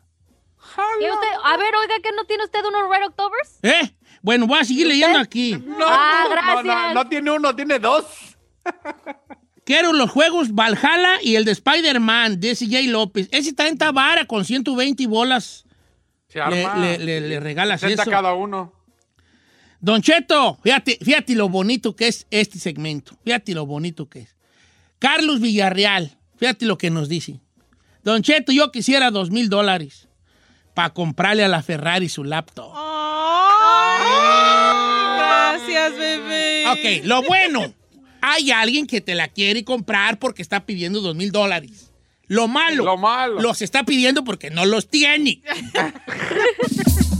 ¿Y 1.00 1.04
usted- 1.04 1.26
a 1.44 1.56
ver, 1.56 1.74
oiga, 1.74 1.94
¿que 2.02 2.10
no 2.16 2.24
tiene 2.24 2.44
usted 2.44 2.60
unos 2.64 2.88
Red 2.90 3.06
Octobers? 3.06 3.58
¿Eh? 3.62 3.94
Bueno, 4.22 4.46
voy 4.46 4.58
a 4.58 4.64
seguir 4.64 4.86
leyendo 4.86 5.18
aquí. 5.18 5.52
No, 5.56 5.86
Ah, 5.88 6.24
no, 6.24 6.28
no, 6.28 6.30
gracias. 6.62 6.94
no 6.94 7.08
tiene 7.08 7.30
uno, 7.30 7.56
tiene 7.56 7.78
dos. 7.78 8.04
Quiero 9.64 9.92
los 9.92 10.10
juegos 10.10 10.52
Valhalla 10.54 11.18
y 11.22 11.36
el 11.36 11.44
de 11.44 11.52
Spider-Man 11.52 12.40
de 12.40 12.54
CJ 12.56 12.88
López. 12.88 13.28
Ese 13.30 13.50
está 13.50 13.68
en 13.68 13.78
Tabara 13.78 14.24
con 14.26 14.44
120 14.44 15.06
bolas. 15.06 15.64
Se 16.28 16.38
Le, 16.38 16.64
arma. 16.64 16.76
le- 16.80 16.98
le- 16.98 17.20
le 17.20 17.40
regalas 17.40 17.80
60 17.80 18.02
eso. 18.02 18.10
cada 18.10 18.34
uno. 18.34 18.72
Don 19.80 20.02
Cheto, 20.02 20.58
fíjate, 20.62 20.98
fíjate 21.02 21.34
lo 21.34 21.48
bonito 21.48 21.96
que 21.96 22.08
es 22.08 22.26
este 22.30 22.58
segmento. 22.58 23.16
Fíjate 23.24 23.54
lo 23.54 23.64
bonito 23.64 24.08
que 24.08 24.20
es. 24.20 24.36
Carlos 24.98 25.40
Villarreal, 25.40 26.18
fíjate 26.36 26.66
lo 26.66 26.76
que 26.76 26.90
nos 26.90 27.08
dice. 27.08 27.40
Don 28.02 28.22
Cheto, 28.22 28.52
yo 28.52 28.70
quisiera 28.72 29.10
dos 29.10 29.30
mil 29.30 29.48
dólares 29.48 30.08
para 30.80 30.94
comprarle 30.94 31.44
a 31.44 31.48
la 31.48 31.62
Ferrari 31.62 32.08
su 32.08 32.24
laptop. 32.24 32.72
Ay, 32.74 34.00
gracias, 35.18 35.98
bebé. 35.98 36.64
Ok, 36.68 37.04
lo 37.04 37.22
bueno, 37.22 37.74
hay 38.22 38.50
alguien 38.50 38.86
que 38.86 39.02
te 39.02 39.14
la 39.14 39.28
quiere 39.28 39.62
comprar 39.62 40.18
porque 40.18 40.40
está 40.40 40.64
pidiendo 40.64 41.02
dos 41.02 41.14
mil 41.14 41.32
dólares. 41.32 41.90
Lo 42.28 42.48
malo, 42.48 42.84
Lo 42.86 42.96
malo. 42.96 43.42
los 43.42 43.60
está 43.60 43.84
pidiendo 43.84 44.24
porque 44.24 44.48
no 44.48 44.64
los 44.64 44.88
tiene. 44.88 45.42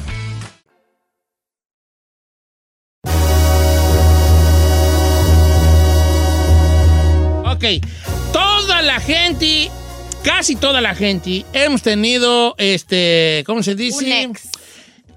Ok, 7.61 7.85
toda 8.33 8.81
la 8.81 8.99
gente, 8.99 9.69
casi 10.23 10.55
toda 10.55 10.81
la 10.81 10.95
gente, 10.95 11.45
hemos 11.53 11.83
tenido, 11.83 12.55
este, 12.57 13.43
¿cómo 13.45 13.61
se 13.61 13.75
dice? 13.75 14.03
Un 14.03 14.11
ex. 14.11 14.49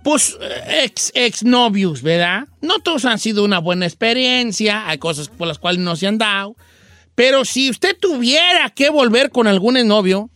Pues 0.03 0.37
eh, 0.39 0.83
ex, 0.85 1.11
ex 1.15 1.43
novios, 1.43 2.03
¿verdad? 2.03 2.47
No 2.61 2.81
todos 2.81 3.07
han 3.07 3.19
sido 3.19 3.45
una 3.45 3.61
buena 3.61 3.87
experiencia, 3.87 4.87
hay 4.87 4.99
cosas 4.99 5.29
por 5.29 5.49
las 5.49 5.59
cuales 5.59 5.81
no 5.81 5.97
se 5.97 6.07
han 6.07 6.19
dado. 6.19 6.55
Pero 7.15 7.47
si 7.47 7.71
usted 7.71 7.97
tuviera 7.99 8.69
que 8.69 8.91
volver 8.91 9.31
con 9.31 9.47
algún 9.47 9.79
novio, 9.89 10.29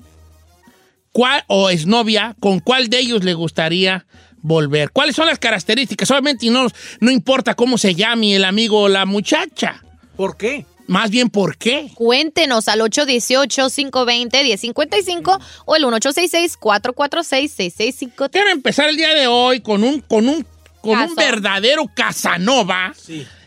¿cuál, 1.12 1.44
o 1.46 1.68
exnovia, 1.68 2.34
¿con 2.40 2.60
cuál 2.60 2.88
de 2.88 3.00
ellos 3.00 3.22
le 3.22 3.34
gustaría 3.34 4.06
volver? 4.38 4.92
¿Cuáles 4.92 5.14
son 5.14 5.26
las 5.26 5.38
características? 5.38 6.10
Obviamente 6.10 6.46
y 6.46 6.48
no, 6.48 6.68
no 7.00 7.10
importa 7.10 7.54
cómo 7.54 7.76
se 7.76 7.94
llame 7.94 8.34
el 8.34 8.46
amigo 8.46 8.80
o 8.80 8.88
la 8.88 9.04
muchacha. 9.04 9.84
¿Por 10.16 10.38
qué? 10.38 10.64
Más 10.88 11.10
bien, 11.10 11.30
¿por 11.30 11.56
qué? 11.56 11.90
Cuéntenos 11.94 12.66
al 12.66 12.80
818-520-1055 12.80 15.38
o 15.66 15.76
el 15.76 15.84
1866-446-6653. 15.84 18.30
Quiero 18.30 18.50
empezar 18.50 18.88
el 18.88 18.96
día 18.96 19.12
de 19.14 19.26
hoy 19.26 19.60
con 19.60 19.84
un, 19.84 20.00
con 20.00 20.28
un, 20.28 20.46
con 20.80 20.98
un 20.98 21.14
verdadero 21.14 21.84
Casanova. 21.94 22.94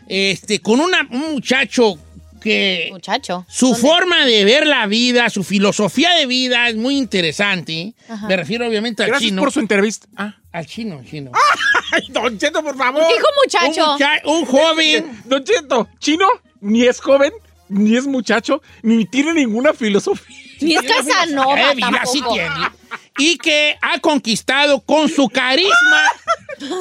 Este, 0.08 0.60
con 0.60 0.80
una- 0.80 1.06
un 1.10 1.32
muchacho 1.32 1.94
que 2.42 2.88
Muchacho. 2.90 3.46
su 3.48 3.66
¿dónde? 3.66 3.80
forma 3.80 4.24
de 4.26 4.44
ver 4.44 4.66
la 4.66 4.86
vida, 4.86 5.30
su 5.30 5.44
filosofía 5.44 6.10
de 6.14 6.26
vida 6.26 6.68
es 6.68 6.74
muy 6.76 6.96
interesante. 6.98 7.94
Ajá. 8.08 8.26
Me 8.26 8.36
refiero 8.36 8.66
obviamente 8.66 9.02
al 9.04 9.10
Gracias 9.10 9.28
chino. 9.30 9.42
por 9.42 9.52
su 9.52 9.60
entrevista. 9.60 10.08
Ah. 10.16 10.34
Al 10.50 10.66
chino, 10.66 10.98
al 10.98 11.06
chino. 11.08 11.30
Ay, 11.92 12.02
Don 12.08 12.36
Cheto, 12.38 12.62
por 12.62 12.76
favor. 12.76 13.02
Dijo 13.06 13.26
muchacho. 13.44 13.84
Un, 13.86 13.92
mucha- 13.92 14.20
un 14.24 14.44
joven. 14.46 15.22
Don 15.24 15.44
Cheto, 15.44 15.88
chino 16.00 16.26
ni 16.62 16.84
es 16.84 17.00
joven, 17.00 17.32
ni 17.68 17.96
es 17.96 18.06
muchacho, 18.06 18.62
ni 18.82 19.04
tiene 19.04 19.34
ninguna 19.34 19.74
filosofía. 19.74 20.36
Ni 20.60 20.74
es 20.76 20.82
Casanova 20.82 21.58
Eh, 21.72 21.74
sí 21.74 21.80
tampoco. 21.80 22.32
tiene. 22.34 22.70
Y 23.18 23.36
que 23.36 23.76
ha 23.82 23.98
conquistado 23.98 24.80
con 24.80 25.08
su 25.10 25.28
carisma, 25.28 26.08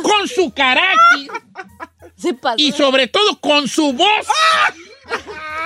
con 0.04 0.28
su 0.28 0.52
carácter 0.54 1.28
y 2.58 2.72
sobre 2.72 3.08
todo 3.08 3.40
con 3.40 3.68
su 3.68 3.92
voz 3.94 4.28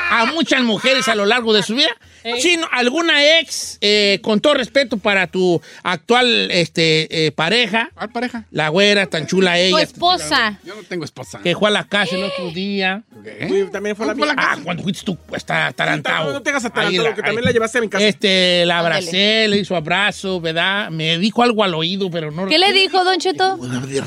a 0.10 0.26
muchas 0.26 0.62
mujeres 0.64 1.08
a 1.08 1.16
lo 1.16 1.26
largo 1.26 1.54
de 1.54 1.62
su 1.62 1.76
vida. 1.76 1.90
Chino, 2.40 2.68
¿alguna 2.72 3.40
ex, 3.40 3.78
eh, 3.82 4.20
con 4.24 4.40
todo 4.40 4.56
respeto 4.56 4.98
para 4.98 5.28
tu 5.28 5.62
actual 5.84 6.50
este, 6.52 7.28
eh, 7.28 7.32
pareja, 7.32 7.92
¿Cuál 7.94 8.10
pareja? 8.12 8.46
la 8.52 8.70
güera, 8.70 9.06
tan 9.06 9.28
chula 9.28 9.60
ella, 9.60 9.78
Tu 9.78 9.84
esposa. 9.84 10.60
Yo 10.64 10.76
no 10.76 10.84
tengo 10.84 11.06
esposa. 11.06 11.40
que 11.44 11.56
fue 11.56 11.70
a 11.70 11.72
la 11.72 11.88
casa 11.88 12.16
el 12.16 12.24
otro 12.24 12.52
día? 12.52 13.04
¿Qué? 13.24 13.48
Sí, 13.48 13.72
también 13.72 13.96
fue 13.96 14.08
la 14.08 14.16
mía. 14.16 14.34
Ah, 14.38 14.58
cuando 14.64 14.84
fuiste 14.84 15.04
tú, 15.06 15.16
pues, 15.16 15.42
está 15.42 15.68
atarantado. 15.68 16.34
No 16.34 16.42
te 16.42 16.50
hagas 16.50 16.66
atarantado, 16.66 17.16
que 17.16 17.22
también 17.22 17.40
ahí. 17.40 17.46
la 17.46 17.52
llevaste 17.52 17.78
a 17.78 17.82
mi 17.82 17.90
casa. 17.90 18.06
Este, 18.06 18.66
la 18.66 18.80
abracé, 18.80 19.48
le 19.48 19.58
hizo 19.58 19.76
abrazo, 19.76 20.42
¿verdad? 20.42 20.90
Me 20.90 21.18
dijo 21.20 21.44
algo 21.44 21.64
al 21.64 21.76
oído, 21.76 22.10
pero 22.10 22.32
no... 22.32 22.48
¿Qué 22.48 22.58
le 22.58 22.74
dijo, 22.74 23.04
Don 23.04 23.18
Cheto? 23.20 23.58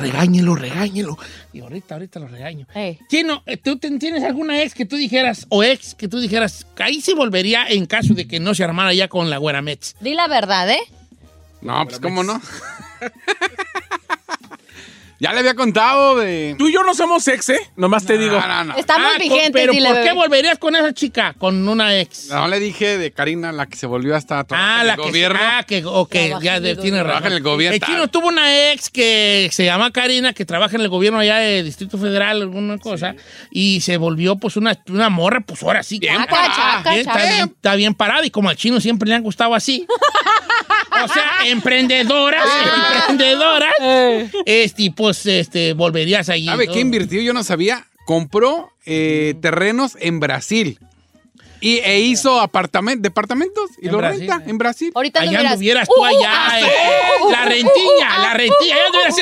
Regáñelo, 0.00 0.54
regáñelo. 0.54 1.16
Y 1.52 1.60
ahorita, 1.60 1.94
ahorita 1.94 2.20
lo 2.20 2.28
regaño. 2.28 2.66
Chino, 3.08 3.42
eh, 3.46 3.56
¿tú 3.56 3.78
tienes 3.78 4.22
alguna 4.22 4.62
ex 4.62 4.74
que 4.74 4.84
tú 4.84 4.96
dijeras, 4.96 5.46
o 5.48 5.62
ex 5.62 5.94
que 5.94 6.08
tú 6.08 6.20
dijeras, 6.20 6.66
ahí 6.78 7.00
se 7.00 7.14
volvería 7.14 7.66
en 7.68 7.86
caso 7.86 8.07
de 8.14 8.26
que 8.26 8.40
no 8.40 8.54
se 8.54 8.64
armara 8.64 8.92
ya 8.94 9.08
con 9.08 9.30
la 9.30 9.38
güera 9.38 9.62
Mets? 9.62 9.96
Di 10.00 10.14
la 10.14 10.28
verdad, 10.28 10.70
¿eh? 10.70 10.80
No, 11.60 11.84
pues 11.86 11.98
cómo 12.00 12.22
no. 12.22 12.40
ya 15.20 15.32
le 15.32 15.40
había 15.40 15.54
contado 15.54 16.16
de. 16.16 16.54
Tú 16.58 16.68
y 16.68 16.72
yo 16.72 16.82
no 16.84 16.94
somos 16.94 17.26
ex, 17.28 17.48
¿eh? 17.50 17.60
Nomás 17.76 18.04
te 18.06 18.16
digo. 18.18 18.38
No, 18.40 18.46
no, 18.46 18.64
no. 18.64 18.76
Estamos 18.76 19.06
Ah, 19.08 19.18
con- 19.18 19.28
vigentes, 19.28 19.50
Pero 19.52 19.72
dile, 19.72 19.88
¿por 19.88 20.02
qué 20.02 20.12
volverías 20.12 20.58
con 20.58 20.76
esa 20.76 20.92
chica? 20.92 21.34
Con 21.38 21.66
una 21.68 21.98
ex. 21.98 22.28
No 22.28 22.46
le 22.48 22.60
dije 22.60 22.98
de 22.98 23.10
Karina, 23.12 23.50
la 23.52 23.66
que 23.66 23.76
se 23.76 23.86
volvió 23.86 24.14
hasta 24.16 24.46
Ah, 24.50 24.82
la 24.84 24.96
que 24.96 25.02
gobierno. 25.02 25.38
Ah, 25.42 25.64
que, 25.66 25.84
ok, 25.84 26.10
Trabaja 26.10 26.42
ya 26.44 26.56
en 26.56 26.62
de- 26.62 26.70
el 26.70 26.76
tiene 26.76 26.90
gobierno. 26.98 27.02
razón. 27.04 27.22
Trabaja 27.22 27.26
en 27.28 27.32
el 27.36 27.42
gobierno. 27.42 27.74
El 27.76 27.82
chino 27.82 28.08
tuvo 28.08 28.28
una 28.28 28.70
ex 28.72 28.90
que 28.90 29.48
se 29.52 29.64
llama 29.64 29.90
Karina, 29.90 30.32
que 30.32 30.44
trabaja 30.44 30.76
en 30.76 30.82
el 30.82 30.88
gobierno 30.88 31.18
allá 31.18 31.36
de 31.38 31.62
Distrito 31.62 31.98
Federal, 31.98 32.40
alguna 32.42 32.78
cosa, 32.78 33.14
y 33.50 33.80
se 33.80 33.96
volvió 33.96 34.36
pues 34.36 34.56
una, 34.56 34.78
una 34.88 35.08
morra, 35.08 35.40
pues 35.40 35.62
ahora 35.62 35.82
sí. 35.82 35.98
Bien 35.98 36.14
Chaca, 36.16 36.30
parada. 36.30 36.54
chaca, 36.54 36.90
Bien, 36.90 37.00
está, 37.00 37.12
chaca. 37.14 37.24
bien, 37.34 37.48
está 37.56 37.74
bien 37.74 37.94
parada 37.94 38.26
y 38.26 38.30
como 38.30 38.48
al 38.50 38.56
chino 38.56 38.80
siempre 38.80 39.08
le 39.08 39.14
han 39.16 39.22
gustado 39.22 39.54
así. 39.54 39.86
o 41.04 41.08
sea, 41.08 41.24
emprendedoras, 41.46 42.44
emprendedoras. 43.00 43.72
Este, 44.44 44.90
pues, 44.96 45.07
este, 45.26 45.72
volverías 45.74 46.28
allí. 46.28 46.46
¿Sabe 46.46 46.66
¿no? 46.66 46.72
qué 46.72 46.80
invirtió? 46.80 47.20
Yo 47.22 47.32
no 47.32 47.42
sabía. 47.44 47.86
Compró 48.06 48.70
eh, 48.86 49.34
terrenos 49.42 49.96
en 50.00 50.18
Brasil. 50.20 50.78
Y, 51.60 51.78
e 51.78 51.98
hizo 52.00 52.40
apartament- 52.40 53.00
departamentos 53.00 53.68
y 53.82 53.86
En 53.86 53.92
lo 53.92 53.98
Brasil, 53.98 54.20
renta 54.28 54.44
eh. 54.46 54.50
en 54.50 54.58
Brasil. 54.58 54.92
Ahorita 54.94 55.20
Allá 55.20 55.30
anduvieras. 55.40 55.52
anduvieras 55.52 55.88
tú 55.88 55.94
Uh, 55.96 56.02
uh, 56.02 56.04
allá. 56.04 56.30
ah, 56.32 56.60
eh. 56.60 56.64
Uh, 57.24 57.30
la 57.32 57.42
uh, 57.42 57.48
rentilla, 57.48 58.08
uh, 58.16 58.22
la 58.22 58.30
uh, 58.32 58.36
rentilla. 58.36 58.74
Allá 58.76 58.86
anduvieras 58.86 59.16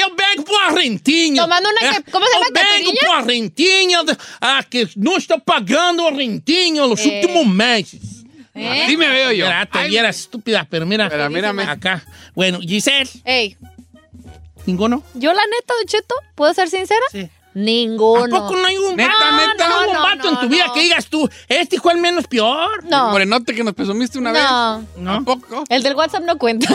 eu 0.00 0.14
vengo 0.16 0.44
por 0.44 0.74
rentinho. 0.74 1.42
Tomando 1.42 1.68
una 1.68 1.92
que- 2.02 2.10
¿cómo 2.10 2.24
se 2.26 2.32
llama, 2.32 2.46
Eu 2.46 2.78
vengo 2.78 2.92
por 3.06 3.26
rentinho. 3.26 3.98
Ah, 4.40 4.64
que 4.68 4.88
não 4.96 5.16
estou 5.16 5.38
pagando 5.40 6.10
rentinho 6.10 6.86
los 6.86 7.00
Eh. 7.00 7.20
últimos 7.20 7.46
meses. 7.46 8.13
¿Eh? 8.54 8.84
Así 8.84 8.96
me 8.96 9.08
veo 9.08 9.32
yo. 9.32 9.46
Mira, 9.46 9.66
te 9.66 9.78
Ay, 9.78 9.90
vieras 9.90 10.16
estúpida, 10.20 10.66
pero 10.70 10.86
mira. 10.86 11.08
Pero 11.08 11.28
mírame. 11.30 11.64
Acá. 11.64 12.04
Bueno, 12.34 12.60
Giselle, 12.60 13.10
Ey, 13.24 13.56
¿ninguno? 14.66 15.02
yo 15.14 15.32
la 15.32 15.42
neta, 15.44 15.74
Don 15.78 15.86
Cheto, 15.86 16.14
¿puedo 16.34 16.54
ser 16.54 16.68
sincera? 16.70 17.00
Sí. 17.10 17.28
Ninguno. 17.54 18.24
¿A 18.36 18.40
poco 18.40 18.56
no 18.56 18.66
hay 18.66 18.76
un, 18.76 18.96
Neta, 18.96 19.12
no, 19.30 19.36
neta. 19.46 19.68
no, 19.68 19.78
hay 19.78 19.86
un 19.88 19.92
No, 19.94 20.02
vato 20.02 20.28
en 20.28 20.34
no, 20.34 20.40
tu 20.40 20.48
vida 20.48 20.66
no. 20.66 20.72
que 20.74 20.80
digas 20.80 21.06
tú, 21.06 21.28
este 21.48 21.78
fue 21.78 21.92
el 21.92 22.00
menos 22.00 22.26
peor? 22.26 22.82
No. 22.84 23.10
Morenote 23.12 23.54
que 23.54 23.62
nos 23.62 23.74
presumiste 23.74 24.18
una 24.18 24.32
No. 24.32 24.78
vez. 24.80 24.88
¿No? 24.96 25.12
¿A 25.14 25.20
poco? 25.20 25.62
El 25.68 25.82
del 25.84 25.94
WhatsApp 25.94 26.24
no 26.24 26.36
cuenta. 26.36 26.66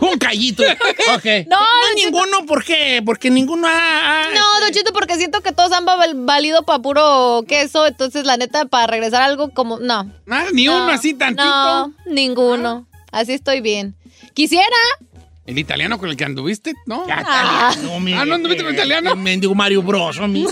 Un 0.00 0.18
callito. 0.18 0.62
Ok. 1.14 1.24
No, 1.48 1.58
Cheto. 1.96 2.04
ninguno, 2.04 2.46
¿por 2.46 2.64
qué? 2.64 3.02
Porque 3.04 3.30
ninguno 3.30 3.66
ha... 3.68 4.22
ha- 4.24 4.30
No, 4.30 4.60
Don 4.60 4.70
Cheto, 4.72 4.92
porque 4.92 5.16
siento 5.16 5.40
que 5.42 5.52
todos 5.52 5.72
han 5.72 5.84
val- 5.84 6.12
valido 6.14 6.62
para 6.62 6.78
puro 6.80 7.44
queso, 7.46 7.86
entonces 7.86 8.24
la 8.24 8.36
neta, 8.36 8.64
para 8.66 8.86
regresar 8.86 9.22
a 9.22 9.26
algo 9.26 9.50
como... 9.50 9.78
No. 9.78 10.10
Nada, 10.26 10.46
ni 10.52 10.64
No, 10.66 10.76
uno 10.84 10.92
así 10.92 11.14
tantito. 11.14 11.44
No, 11.44 11.92
ninguno. 12.06 12.86
Así 13.10 13.32
estoy 13.32 13.60
bien. 13.60 13.94
Quisiera. 14.34 14.64
¿El 15.44 15.58
italiano 15.58 15.98
con 15.98 16.08
el 16.08 16.16
que 16.16 16.24
anduviste? 16.24 16.72
¿No? 16.86 17.06
Ya, 17.06 17.22
Ah. 17.26 17.70
italiano, 17.72 18.00
mi- 18.00 18.12
Ah, 18.14 18.24
¿no 18.24 18.34
anduviste 18.36 18.64
con 18.64 18.72
italiano? 18.74 19.10
el 19.12 19.16
Mendigo 19.18 19.54
Mario 19.54 19.82
Bros. 19.82 20.18
¡Ah, 20.20 20.26
Mario! 20.28 20.46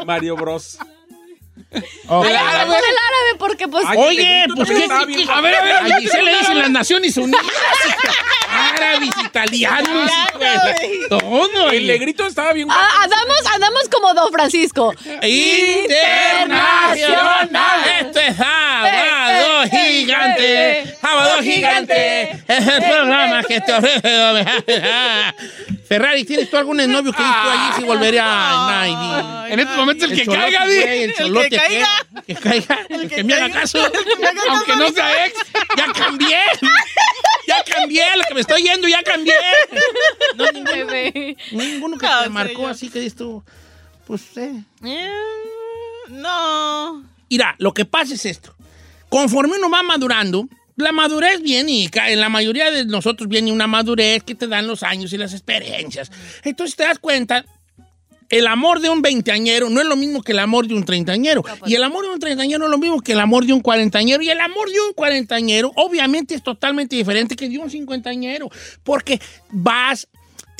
Mario 0.06 0.36
Bros. 0.36 0.78
Ok. 2.08 2.26
Ay, 2.26 2.34
hablamos 2.34 2.76
del 2.76 2.84
árabe 2.84 3.38
porque 3.38 3.68
pues... 3.68 3.84
Ay, 3.86 3.96
Oye, 3.98 4.44
pues 4.54 4.68
qué, 4.68 4.84
a 4.84 5.04
ver, 5.40 5.54
a 5.54 5.62
ver, 5.62 5.76
allí 5.94 6.08
se 6.08 6.22
le 6.22 6.36
dicen 6.38 6.58
las 6.58 6.70
Naciones 6.70 7.16
Unidas. 7.16 7.42
Árabes, 8.52 9.10
italianos, 9.24 10.10
todo. 11.08 11.70
El 11.70 11.86
negrito 11.86 12.26
estaba 12.26 12.52
bien. 12.52 12.68
Ah, 12.70 12.88
andamos, 13.02 13.46
andamos 13.54 13.88
como 13.90 14.12
Don 14.14 14.30
Francisco. 14.30 14.92
Internacional. 15.22 17.48
Esto 18.00 18.20
es 18.20 18.36
Sábado 18.36 18.86
Eh, 18.86 19.64
eh, 19.64 19.64
eh, 19.64 19.70
Gigante. 19.70 20.91
Gigante. 21.42 22.30
Es 22.48 22.66
el 22.66 22.82
programa 22.82 23.42
que 23.42 23.60
te 23.60 23.72
ofrece. 23.72 24.44
Ferrari, 25.86 26.24
¿tienes 26.24 26.50
tú 26.50 26.56
algún 26.56 26.76
novio 26.78 27.12
que 27.12 27.22
dices 27.22 27.36
tú 27.42 27.48
allí 27.48 27.72
si 27.76 27.84
volvería 27.84 28.24
a? 28.24 29.48
En 29.48 29.60
estos 29.60 29.76
momentos 29.76 30.10
el, 30.10 30.18
que 30.18 30.26
caiga. 30.26 30.64
El 30.64 31.34
¿qué? 31.50 31.56
caiga. 31.56 31.88
Que 32.26 32.34
caiga. 32.34 32.86
El 32.88 33.08
que 33.08 33.24
me 33.24 33.34
haga 33.34 33.50
caso. 33.50 33.78
Aunque 34.48 34.76
no 34.76 34.88
sea 34.90 35.26
ex. 35.26 35.38
Ya 35.76 35.92
cambié. 35.92 36.38
Ya 37.46 37.62
cambié. 37.64 38.04
Lo 38.16 38.24
que 38.24 38.34
me 38.34 38.40
estoy 38.40 38.62
yendo, 38.62 38.88
ya 38.88 39.02
cambié. 39.02 39.34
No, 40.36 40.44
ninguno, 40.52 40.92
ninguno 41.50 41.98
que 41.98 42.06
te 42.06 42.28
marcó 42.30 42.68
así 42.68 42.88
que 42.88 43.00
dices 43.00 43.16
tú. 43.16 43.44
Pues, 44.06 44.36
eh. 44.36 44.62
Eh, 44.84 45.10
no. 46.08 47.04
Mira, 47.28 47.54
lo 47.58 47.72
que 47.72 47.84
pasa 47.84 48.14
es 48.14 48.26
esto. 48.26 48.54
Conforme 49.08 49.56
uno 49.56 49.70
va 49.70 49.82
madurando, 49.82 50.48
la 50.82 50.92
madurez 50.92 51.40
viene 51.42 51.72
y 51.72 51.90
en 51.94 52.20
la 52.20 52.28
mayoría 52.28 52.70
de 52.70 52.84
nosotros 52.84 53.28
viene 53.28 53.52
una 53.52 53.66
madurez 53.66 54.22
que 54.22 54.34
te 54.34 54.46
dan 54.46 54.66
los 54.66 54.82
años 54.82 55.12
y 55.12 55.18
las 55.18 55.32
experiencias. 55.32 56.10
Entonces 56.44 56.76
te 56.76 56.82
das 56.84 56.98
cuenta, 56.98 57.44
el 58.28 58.46
amor 58.46 58.80
de 58.80 58.88
un 58.88 59.02
veinteañero 59.02 59.68
no 59.68 59.80
es 59.80 59.86
lo 59.86 59.94
mismo 59.94 60.22
que 60.22 60.32
el 60.32 60.38
amor 60.38 60.66
de 60.66 60.74
un 60.74 60.84
treintañero. 60.84 61.44
Y 61.66 61.74
el 61.74 61.84
amor 61.84 62.06
de 62.06 62.12
un 62.12 62.18
treintañero 62.18 62.60
no 62.60 62.64
es 62.64 62.70
lo 62.70 62.78
mismo 62.78 63.00
que 63.02 63.12
el 63.12 63.20
amor 63.20 63.44
de 63.44 63.52
un 63.52 63.60
cuarentañero. 63.60 64.22
Y 64.22 64.30
el 64.30 64.40
amor 64.40 64.70
de 64.70 64.80
un 64.80 64.94
cuarentañero 64.94 65.70
obviamente 65.76 66.34
es 66.34 66.42
totalmente 66.42 66.96
diferente 66.96 67.36
que 67.36 67.48
de 67.48 67.58
un 67.58 67.70
cincuentañero. 67.70 68.50
Porque 68.82 69.20
vas... 69.50 70.08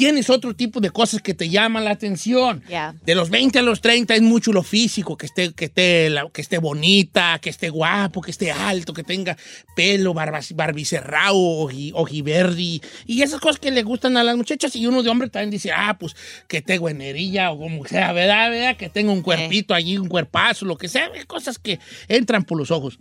Tienes 0.02 0.30
otro 0.30 0.52
tipo 0.56 0.80
de 0.80 0.90
cosas 0.90 1.22
que 1.22 1.32
te 1.32 1.48
llaman 1.48 1.84
la 1.84 1.92
atención. 1.92 2.64
Ya. 2.68 2.92
De 3.04 3.14
los 3.14 3.30
20 3.30 3.60
a 3.60 3.62
los 3.62 3.80
30 3.80 4.16
es 4.16 4.22
mucho 4.22 4.52
lo 4.52 4.64
físico, 4.64 5.16
que 5.16 5.26
esté, 5.26 5.52
que 5.52 5.66
esté, 5.66 6.12
que 6.32 6.40
esté 6.40 6.58
bonita, 6.58 7.38
que 7.40 7.50
esté 7.50 7.68
guapo, 7.70 8.20
que 8.20 8.32
esté 8.32 8.50
alto, 8.50 8.92
que 8.94 9.04
tenga 9.04 9.36
pelo, 9.76 10.12
barbicerrao, 10.12 11.68
oji- 11.68 11.92
ojiverdi, 11.94 12.82
y 13.06 13.22
esas 13.22 13.40
cosas 13.40 13.60
que 13.60 13.70
le 13.70 13.84
gustan 13.84 14.16
a 14.16 14.24
las 14.24 14.36
muchachas. 14.36 14.74
Y 14.74 14.86
uno 14.88 15.04
de 15.04 15.10
hombre 15.10 15.28
también 15.28 15.50
dice, 15.50 15.70
ah, 15.72 15.96
pues 15.98 16.16
que 16.48 16.62
tenga 16.62 16.90
energía 16.90 17.52
o 17.52 17.58
como 17.58 17.84
sea, 17.86 18.12
¿verdad? 18.12 18.50
¿verdad? 18.50 18.76
Que 18.76 18.88
tenga 18.88 19.12
un 19.12 19.22
cuerpito 19.22 19.72
allí, 19.72 19.98
un 19.98 20.08
cuerpazo, 20.08 20.64
lo 20.64 20.76
que 20.76 20.88
sea, 20.88 21.10
cosas 21.28 21.60
que 21.60 21.78
entran 22.08 22.42
por 22.42 22.58
los 22.58 22.72
ojos. 22.72 22.98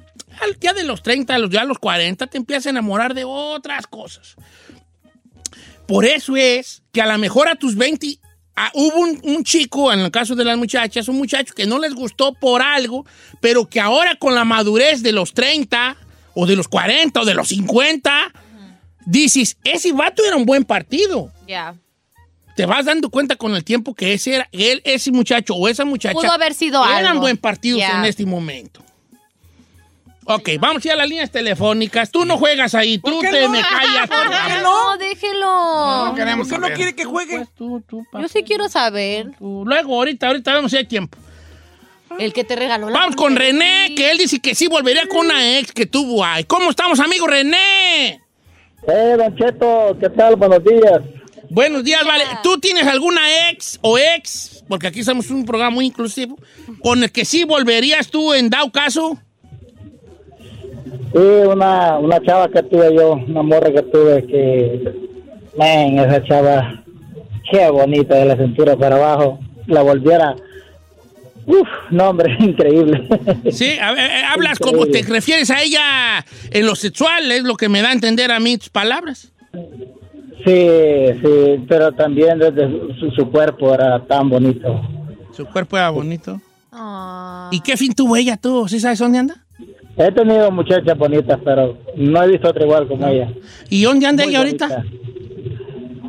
Ya 0.59 0.73
de 0.73 0.83
los 0.83 1.01
30, 1.01 1.33
a 1.33 1.39
los, 1.39 1.49
ya 1.49 1.61
a 1.61 1.65
los 1.65 1.79
40, 1.79 2.27
te 2.27 2.37
empiezas 2.37 2.67
a 2.67 2.69
enamorar 2.69 3.15
de 3.15 3.23
otras 3.25 3.87
cosas. 3.87 4.35
Por 5.91 6.06
eso 6.06 6.38
es 6.38 6.84
que 6.93 7.01
a 7.01 7.06
lo 7.06 7.17
mejor 7.17 7.49
a 7.49 7.56
tus 7.56 7.75
20 7.75 8.17
ah, 8.56 8.71
hubo 8.75 8.97
un, 8.97 9.19
un 9.23 9.43
chico, 9.43 9.91
en 9.91 9.99
el 9.99 10.10
caso 10.10 10.36
de 10.36 10.45
las 10.45 10.58
muchachas, 10.58 11.10
un 11.10 11.17
muchacho 11.17 11.54
que 11.54 11.65
no 11.67 11.80
les 11.80 11.93
gustó 11.93 12.34
por 12.34 12.62
algo, 12.62 13.06
pero 13.41 13.67
que 13.67 13.82
ahora 13.82 14.15
con 14.15 14.34
la 14.34 14.45
madurez 14.45 15.04
de 15.04 15.12
los 15.12 15.34
30 15.34 15.97
o 16.34 16.45
de 16.45 16.56
los 16.56 16.69
40 16.69 17.19
o 17.19 17.25
de 17.25 17.34
los 17.34 17.49
50, 17.49 18.32
dices, 19.06 19.58
ese 19.65 19.91
vato 19.91 20.23
era 20.23 20.38
un 20.38 20.45
buen 20.45 20.63
partido. 20.63 21.30
Ya. 21.45 21.75
Te 22.56 22.65
vas 22.65 22.86
dando 22.86 23.10
cuenta 23.10 23.36
con 23.36 23.54
el 23.54 23.65
tiempo 23.65 23.93
que 23.93 24.13
ese 24.13 24.36
era, 24.36 24.47
él, 24.54 24.82
ese 24.86 25.12
muchacho 25.12 25.56
o 25.56 25.67
esa 25.67 25.84
muchacha 25.84 26.13
Pudo 26.13 26.32
haber 26.32 26.54
sido 26.54 26.86
eran 26.86 27.06
algo. 27.06 27.19
buen 27.23 27.36
partidos 27.36 27.82
en 27.82 28.06
este 28.06 28.25
momento. 28.25 28.82
Ok, 30.25 30.49
vamos 30.60 30.86
a 30.86 30.88
ir 30.88 30.91
a 30.93 30.95
las 30.97 31.10
líneas 31.10 31.31
telefónicas. 31.31 32.12
Tú 32.12 32.25
no 32.25 32.38
juegas 32.38 32.75
ahí, 32.75 32.99
tú 32.99 33.19
te 33.21 33.41
no? 33.41 33.49
me 33.49 33.62
callas. 33.62 34.07
¿Por 34.07 34.29
qué 34.29 34.62
no? 34.62 34.97
Déjelo. 34.97 36.05
No 36.05 36.15
queremos 36.15 36.47
¿Por 36.47 36.62
qué 36.62 36.69
no 36.69 36.75
quiere 36.75 36.95
que 36.95 37.05
juegue? 37.05 37.38
Pues 37.38 37.49
tú, 37.55 37.81
tú, 37.88 38.05
Yo 38.13 38.27
sí 38.27 38.43
quiero 38.43 38.69
saber. 38.69 39.31
tú. 39.39 39.63
Luego, 39.65 39.95
ahorita, 39.95 40.27
ahorita 40.27 40.53
vamos 40.53 40.71
si 40.71 40.77
hay 40.77 40.86
tiempo. 40.86 41.17
El 42.19 42.34
que 42.34 42.43
te 42.43 42.55
regaló 42.55 42.89
la 42.89 42.99
Vamos 42.99 43.15
con. 43.15 43.36
René, 43.36 43.93
que 43.95 44.12
él 44.12 44.17
dice 44.17 44.39
que 44.39 44.53
sí 44.53 44.67
volvería 44.67 45.07
con 45.07 45.25
una 45.25 45.57
ex 45.57 45.71
que 45.71 45.86
tuvo 45.86 46.23
ahí. 46.23 46.43
¿Cómo 46.43 46.69
estamos, 46.69 46.99
amigo 46.99 47.25
René? 47.25 48.21
Eh, 48.88 49.15
Don 49.17 49.36
Cheto, 49.36 49.97
¿qué 49.99 50.10
tal? 50.10 50.36
Buenos 50.36 50.63
días. 50.63 51.01
Buenos 51.49 51.84
días, 51.84 52.03
vale. 52.05 52.25
¿Tú 52.43 52.60
tienes 52.60 52.86
alguna 52.86 53.49
ex 53.49 53.79
o 53.81 53.97
ex, 53.97 54.63
porque 54.67 54.88
aquí 54.88 55.01
estamos 55.01 55.29
en 55.29 55.38
un 55.38 55.45
programa 55.45 55.71
muy 55.71 55.86
inclusivo, 55.86 56.38
con 56.81 57.03
el 57.03 57.12
que 57.12 57.25
sí 57.25 57.43
volverías 57.43 58.07
tú 58.10 58.34
en 58.34 58.49
dado 58.49 58.71
caso? 58.71 59.17
Sí, 61.13 61.19
una, 61.19 61.97
una 61.97 62.21
chava 62.21 62.47
que 62.50 62.63
tuve 62.63 62.95
yo, 62.95 63.13
una 63.13 63.43
morra 63.43 63.71
que 63.71 63.82
tuve 63.84 64.26
que, 64.26 64.93
man, 65.58 66.00
esa 66.00 66.24
chava, 66.24 66.84
qué 67.52 67.69
bonita 67.69 68.15
de 68.15 68.26
la 68.26 68.38
cintura 68.38 68.78
para 68.78 68.95
abajo. 68.95 69.39
la 69.67 69.82
volviera. 69.82 70.36
Uf, 71.45 71.67
no, 71.89 72.10
hombre, 72.10 72.36
increíble. 72.39 73.08
Sí, 73.52 73.78
a 73.80 73.91
ver, 73.93 74.10
eh, 74.10 74.24
hablas 74.30 74.60
como 74.60 74.86
te 74.86 75.02
refieres 75.04 75.50
a 75.50 75.62
ella 75.62 76.26
en 76.52 76.65
lo 76.65 76.76
sexual, 76.76 77.32
es 77.32 77.43
lo 77.43 77.56
que 77.56 77.67
me 77.67 77.82
da 77.82 77.89
a 77.89 77.93
entender 77.93 78.32
a 78.32 78.39
mí 78.39 78.58
tus 78.58 78.69
palabras. 78.69 79.32
Sí, 80.45 80.67
sí, 81.24 81.65
pero 81.67 81.91
también 81.91 82.39
desde 82.39 82.69
su, 83.00 83.12
su 83.12 83.30
cuerpo 83.30 83.74
era 83.74 84.00
tan 84.06 84.30
bonito. 84.30 84.82
Su 85.36 85.45
cuerpo 85.45 85.78
era 85.78 85.89
bonito. 85.89 86.41
Ah. 86.71 87.50
¿Y 87.52 87.60
qué 87.60 87.76
fin 87.76 87.93
tuvo 87.93 88.15
ella 88.15 88.38
tú? 88.38 88.67
¿Sí 88.67 88.80
sabes 88.80 89.00
dónde 89.00 89.19
anda? 89.19 89.36
He 90.07 90.11
tenido 90.11 90.51
muchachas 90.51 90.97
bonitas, 90.97 91.39
pero 91.43 91.77
no 91.95 92.23
he 92.23 92.27
visto 92.29 92.49
otra 92.49 92.63
igual 92.63 92.87
como 92.87 93.07
ella. 93.07 93.29
¿Y 93.69 93.83
dónde 93.83 94.07
anda 94.07 94.23
Muy 94.23 94.31
ella 94.31 94.39
ahorita? 94.39 94.83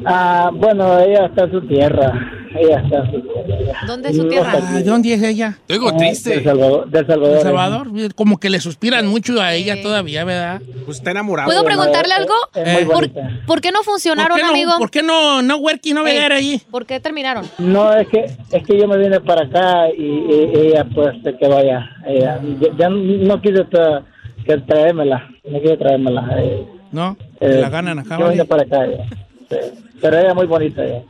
Ah, 0.04 0.50
bueno, 0.52 0.98
ella 0.98 1.26
está 1.26 1.44
en 1.44 1.52
su 1.52 1.60
tierra. 1.62 2.41
Ella 2.54 2.80
está. 2.80 3.86
¿Dónde 3.86 4.10
es 4.10 4.16
su 4.16 4.28
tierra? 4.28 4.60
¿De 4.72 4.82
dónde 4.82 5.14
es 5.14 5.22
ella? 5.22 5.58
Te 5.66 5.74
oigo 5.74 5.88
Ah, 5.90 5.96
triste. 5.96 6.30
Del 6.30 6.44
Salvador. 6.44 6.88
Del 6.90 7.06
Salvador. 7.06 7.34
¿De 7.36 7.42
Salvador? 7.42 7.88
Como 8.14 8.38
que 8.38 8.50
le 8.50 8.60
suspiran 8.60 9.06
mucho 9.06 9.40
a 9.40 9.54
ella 9.54 9.80
todavía, 9.82 10.24
¿verdad? 10.24 10.60
Pues 10.84 10.98
está 10.98 11.10
enamorado. 11.12 11.48
¿Puedo 11.48 11.64
preguntarle 11.64 12.14
algo? 12.14 12.34
muy 12.54 12.84
¿Por, 12.84 13.10
por 13.46 13.60
qué 13.60 13.70
no 13.70 13.78
¿Por 13.78 13.84
funcionaron, 13.84 14.36
qué 14.36 14.42
no, 14.42 14.50
amigo? 14.50 14.72
¿Por 14.78 14.90
qué 14.90 15.02
no, 15.02 15.42
no 15.42 15.56
working, 15.56 15.94
no 15.94 16.06
Ey, 16.06 16.18
ver 16.18 16.32
ahí? 16.32 16.60
¿Por 16.70 16.86
qué 16.86 17.00
terminaron? 17.00 17.44
No, 17.58 17.92
es 17.94 18.08
que 18.08 18.24
es 18.52 18.62
que 18.66 18.78
yo 18.78 18.86
me 18.88 18.96
vine 18.98 19.20
para 19.20 19.44
acá 19.46 19.88
y, 19.96 20.02
y- 20.02 20.50
ella 20.68 20.86
pues 20.94 21.14
se 21.22 21.36
quedó 21.36 21.58
allá. 21.58 21.88
Ella, 22.06 22.40
ya, 22.60 22.68
ya 22.78 22.88
no 22.88 23.40
quise 23.40 23.64
tra- 23.66 24.04
que 24.44 24.58
traérmela, 24.58 25.28
no 25.44 25.60
quise 25.60 25.76
traérmela. 25.76 26.28
eh, 26.38 26.66
¿No? 26.90 27.16
eh, 27.40 27.58
la 27.60 27.68
ganan 27.70 27.98
acá, 28.00 28.18
Yo 28.18 28.28
vine 28.30 28.44
para 28.44 28.62
acá. 28.62 28.84
ella. 28.86 29.04
Sí. 29.52 29.56
Pero 30.02 30.18
ella 30.18 30.28
es 30.28 30.34
muy 30.34 30.46
bonita. 30.46 30.84
ella. 30.84 31.02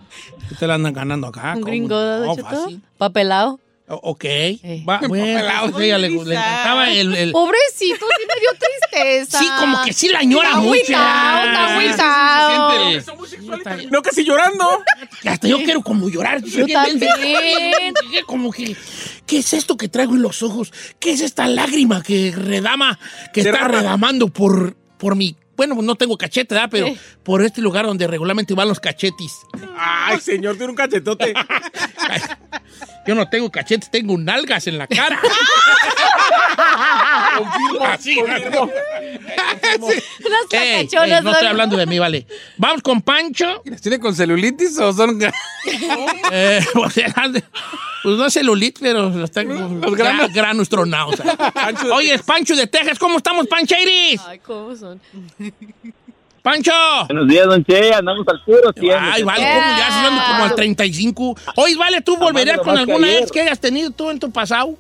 Te 0.59 0.67
la 0.67 0.75
andan 0.75 0.93
ganando 0.93 1.27
acá. 1.27 1.55
Un 1.57 1.63
gringo, 1.63 1.97
No, 1.99 2.37
fácil. 2.37 2.81
Papelado. 2.99 3.59
Ok. 3.89 4.25
Va, 4.89 5.01
bueno, 5.09 5.71
pues, 5.73 5.85
ella 5.85 5.99
le, 5.99 6.09
le 6.11 6.15
encantaba 6.35 6.91
el... 6.91 7.15
el- 7.15 7.33
Pobrecito, 7.33 8.07
sí 8.07 8.25
me 8.29 8.41
dio 8.41 8.51
tristeza. 8.59 9.39
Sí, 9.39 9.47
como 9.59 9.83
que 9.85 9.93
sí 9.93 10.09
la 10.09 10.21
añora 10.21 10.49
Está 10.51 10.61
mucho. 10.61 10.73
agüitado, 10.97 11.81
está 11.83 12.49
Sí, 12.49 12.97
agüitado. 13.51 13.91
No, 13.91 14.03
que 14.03 14.11
si 14.13 14.25
llorando. 14.25 14.65
Hasta 15.27 15.49
yo 15.49 15.59
quiero 15.65 15.83
como 15.83 16.09
llorar. 16.09 16.43
Yo 16.43 16.67
también. 16.67 17.01
Como 18.27 18.51
que, 18.53 18.77
¿qué 19.27 19.39
es 19.39 19.53
esto 19.53 19.77
que 19.77 19.89
traigo 19.89 20.15
en 20.15 20.23
los 20.23 20.43
ojos? 20.43 20.73
¿Qué 20.99 21.13
es 21.13 21.21
esta 21.21 21.47
lágrima 21.47 22.03
que 22.03 22.33
redama, 22.35 22.99
que 23.33 23.41
está 23.43 23.69
redamando 23.69 24.29
por, 24.29 24.75
por 24.99 25.17
mi... 25.17 25.37
Bueno, 25.57 25.75
no 25.81 25.95
tengo 25.95 26.17
cachete, 26.17 26.55
¿verdad? 26.55 26.69
Pero 26.71 26.87
por 27.23 27.43
este 27.43 27.61
lugar 27.61 27.87
donde 27.87 28.07
regularmente 28.07 28.55
van 28.55 28.69
los 28.69 28.81
cachetis. 28.81 29.33
Ay, 29.77 30.21
señor, 30.21 30.57
tiene 30.57 30.71
un 30.71 30.77
cachetote. 30.77 31.35
Yo 33.07 33.15
no 33.15 33.29
tengo 33.29 33.51
cachetes, 33.51 33.91
tengo 33.91 34.17
nalgas 34.17 34.67
en 34.69 34.79
la 34.79 34.87
cara. 34.87 35.21
Confirmo, 37.39 37.85
Así, 37.87 38.15
confirmo. 38.17 38.71
Las 38.71 40.53
Ey, 40.53 40.69
ey, 40.69 40.87
tacachonas 40.87 41.25
no 41.25 41.33
estoy 41.33 41.49
hablando 41.49 41.77
de 41.77 41.87
mí, 41.87 41.99
vale. 41.99 42.27
Vamos 42.59 42.83
con 42.83 43.01
Pancho. 43.03 43.63
¿Tiene 43.81 43.99
con 43.99 44.15
celulitis 44.15 44.79
o 44.79 44.93
son.? 44.93 45.19
Eh, 46.33 46.65
o 46.75 46.91
sea, 46.91 47.15
pues 48.03 48.17
no 48.17 48.27
es 48.27 48.33
celulitis, 48.33 48.81
pero 48.83 49.11
los 49.11 49.31
tengo 49.31 49.55
Los 49.55 49.95
granos. 49.95 50.29
gra- 50.31 50.35
granos 50.35 50.69
tronados. 50.69 51.17
Oye, 51.95 52.15
es 52.15 52.23
Pancho 52.23 52.57
de 52.57 52.67
Texas. 52.67 52.99
¿Cómo 52.99 53.19
estamos, 53.19 53.47
Pancheiris? 53.47 54.21
Ay, 54.27 54.39
¿cómo 54.41 54.75
son? 54.75 55.01
¡Pancho! 56.43 56.73
Buenos 57.07 57.29
días, 57.29 57.47
don 57.47 57.65
Che, 57.65 57.95
andamos 57.95 58.27
al 58.27 58.43
puro 58.43 58.73
tiempo. 58.73 58.99
Ay, 59.01 59.23
vale, 59.23 59.45
¿cómo 59.45 59.79
ya? 59.79 59.87
Si 59.87 60.07
ando 60.07 60.23
como 60.27 60.45
al 60.45 60.55
35. 60.57 61.37
Oye, 61.57 61.77
vale, 61.77 62.01
¿tú 62.01 62.17
volverías 62.17 62.59
con 62.59 62.75
que 62.75 62.81
alguna 62.81 63.07
ayer. 63.07 63.23
ex 63.23 63.31
que 63.31 63.41
hayas 63.43 63.61
tenido 63.61 63.93
tú 63.93 64.11
en 64.11 64.19
tu 64.19 64.29
pasado? 64.33 64.77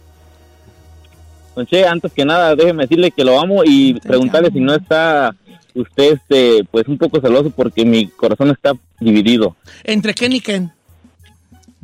Don 1.54 1.64
Che, 1.64 1.86
antes 1.86 2.12
que 2.12 2.24
nada, 2.24 2.56
déjeme 2.56 2.82
decirle 2.82 3.12
que 3.12 3.24
lo 3.24 3.38
amo 3.38 3.62
y 3.64 3.94
preguntarle 4.00 4.50
si 4.50 4.58
no 4.58 4.74
está 4.74 5.36
usted, 5.74 6.14
este, 6.14 6.64
pues 6.68 6.88
un 6.88 6.98
poco 6.98 7.20
celoso 7.20 7.50
porque 7.50 7.84
mi 7.84 8.08
corazón 8.08 8.50
está 8.50 8.72
dividido 9.00 9.56
¿Entre 9.84 10.14
quién 10.14 10.32
y 10.32 10.40
quién? 10.40 10.72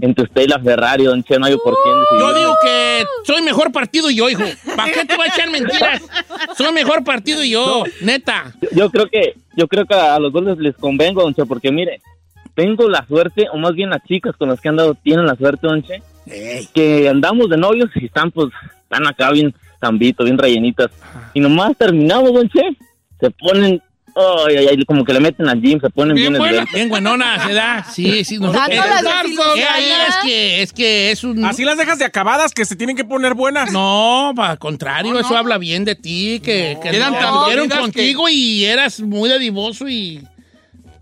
entre 0.01 0.25
usted 0.25 0.43
y 0.43 0.47
la 0.47 0.61
Ferrari, 0.61 1.05
don 1.05 1.23
Che, 1.23 1.39
no 1.39 1.47
hay 1.47 1.57
por 1.57 1.77
quién 1.83 1.97
decidir. 2.01 2.21
Yo 2.21 2.35
digo 2.39 2.57
que 2.63 3.05
soy 3.25 3.43
mejor 3.43 3.73
partido 3.73 4.11
yo, 4.11 4.29
hijo. 4.29 4.45
¿Para 4.77 4.93
qué 4.93 5.05
te 5.05 5.17
voy 5.17 5.27
a 5.27 5.35
echar 5.35 5.51
mentiras? 5.51 6.03
Soy 6.57 6.73
mejor 6.73 7.05
partido 7.05 7.43
yo, 7.43 7.85
neta. 8.01 8.55
Yo, 8.61 8.69
yo 8.73 8.91
creo 8.91 9.09
que, 9.09 9.35
yo 9.59 9.67
creo 9.67 9.85
que 9.87 9.95
a 9.95 10.19
los 10.21 10.33
dos 10.33 10.45
les, 10.45 10.59
les 10.59 10.77
convengo, 10.77 11.23
don 11.23 11.35
Che, 11.35 11.45
porque 11.45 11.73
mire, 11.73 12.01
tengo 12.55 12.89
la 12.89 13.05
suerte, 13.07 13.49
o 13.53 13.59
más 13.59 13.75
bien 13.75 13.91
las 13.91 14.05
chicas 14.05 14.37
con 14.37 14.49
las 14.49 14.61
que 14.61 14.69
han 14.69 14.77
dado 14.77 14.95
tienen 14.95 15.27
la 15.27 15.35
suerte, 15.35 15.67
don 15.67 15.83
Che, 15.83 16.01
Ey, 16.27 16.69
que 16.73 17.09
andamos 17.09 17.51
de 17.51 17.57
novios 17.57 17.91
y 17.97 18.07
están 18.07 18.31
pues, 18.31 18.51
están 18.83 19.07
acá 19.09 19.33
bien 19.33 19.53
zambitos, 19.81 20.25
bien 20.27 20.39
rellenitas. 20.39 20.91
Y 21.35 21.41
nomás 21.41 21.77
terminamos, 21.77 22.33
don 22.33 22.49
Che, 22.49 22.63
se 23.19 23.31
ponen, 23.33 23.83
ay, 24.47 24.57
ay, 24.57 24.67
ay, 24.71 24.85
como 24.85 25.05
que 25.05 25.13
le 25.13 25.21
meten 25.21 25.49
al 25.49 25.61
gym, 25.61 25.81
se 25.81 25.91
ponen 25.91 26.15
bien, 26.15 26.33
Bien 26.33 26.39
buena. 26.43 26.67
bien 26.73 26.89
buenona, 26.89 27.47
¿se 27.47 27.53
da? 27.53 27.85
Sí, 27.85 28.25
sí. 28.25 28.39
No, 28.39 28.53
Dándolas 28.53 29.03
eh, 29.05 30.09
es 30.09 30.17
que 30.23 30.63
es 30.63 30.73
que 30.73 31.11
es 31.11 31.25
un... 31.25 31.45
Así 31.45 31.65
las 31.65 31.77
dejas 31.79 31.99
de 31.99 32.05
acabadas 32.05 32.53
que 32.53 32.65
se 32.65 32.77
tienen 32.77 32.97
que 32.97 33.05
poner 33.05 33.35
buenas. 33.35 33.73
No, 33.73 34.33
al 34.37 34.59
contrario, 34.59 35.19
eso 35.19 35.37
habla 35.37 35.59
bien 35.59 35.85
de 35.85 35.95
ti, 35.95 36.41
que, 36.43 36.79
que 36.83 36.89
Eran 36.89 37.15
tan 37.19 37.81
contigo 37.81 38.29
y 38.29 38.65
eras 38.65 39.01
muy 39.01 39.29
dadivoso 39.29 39.89
y, 39.89 40.23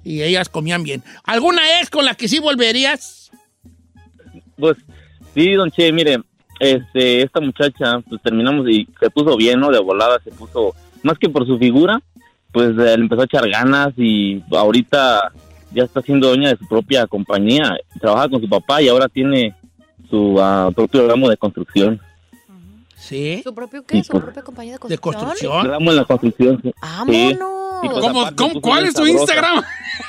y 0.05 0.23
ellas 0.23 0.49
comían 0.49 0.83
bien. 0.83 1.03
¿Alguna 1.25 1.81
ex 1.81 1.91
con 1.91 2.05
la 2.05 2.15
que 2.15 2.29
sí 2.29 2.39
volverías? 2.39 3.31
Pues 4.59 4.77
sí, 5.35 5.53
don 5.53 5.71
Che, 5.71 5.93
mire, 5.93 6.21
este, 6.61 7.23
esta 7.23 7.41
muchacha, 7.41 8.01
pues 8.09 8.23
terminamos 8.23 8.69
y 8.69 8.89
se 9.01 9.11
puso 9.11 9.37
bien, 9.37 9.61
¿no? 9.61 9.71
De 9.71 9.79
volada 9.79 10.19
se 10.23 10.31
puso, 10.31 10.75
más 11.03 11.19
que 11.19 11.29
por 11.29 11.47
su 11.47 11.59
figura, 11.59 12.01
pues 12.53 12.69
eh, 12.71 12.75
le 12.75 12.95
empezó 12.95 13.23
a 13.23 13.27
echar 13.27 13.49
ganas 13.49 13.93
y 13.97 14.43
ahorita 14.51 15.33
ya 15.73 15.85
está 15.85 16.01
siendo 16.03 16.29
dueña 16.29 16.51
de 16.51 16.57
su 16.57 16.67
propia 16.67 17.07
compañía. 17.07 17.77
Trabaja 18.01 18.29
con 18.29 18.41
su 18.41 18.49
papá 18.49 18.81
y 18.83 18.89
ahora 18.89 19.09
tiene 19.09 19.55
su 20.09 20.37
ah, 20.41 20.71
propio 20.75 21.07
ramo 21.09 21.29
de 21.29 21.37
construcción. 21.37 22.01
Sí. 22.97 23.41
¿Su 23.45 23.55
propio 23.55 23.85
qué? 23.85 24.03
¿Su 24.03 24.19
propia 24.21 24.43
compañía 24.43 24.79
de 24.79 24.89
¿De 24.89 24.99
construcción? 24.99 25.51
construcción? 25.51 25.71
Ramo 25.71 25.91
en 25.91 25.97
la 25.97 26.05
construcción. 26.05 26.61
sí. 26.63 26.73
¡Vámonos! 26.81 27.11
Sí. 27.11 27.37
Y 27.83 27.89
pues 27.91 28.01
¿Cómo, 28.01 28.21
aparte 28.23 28.37
cómo- 28.37 28.53
puso 28.55 28.61
¿Cuál 28.63 28.85
es 28.87 28.95
tu 28.95 29.05
sabrosa. 29.05 29.19
Instagram? 29.21 29.65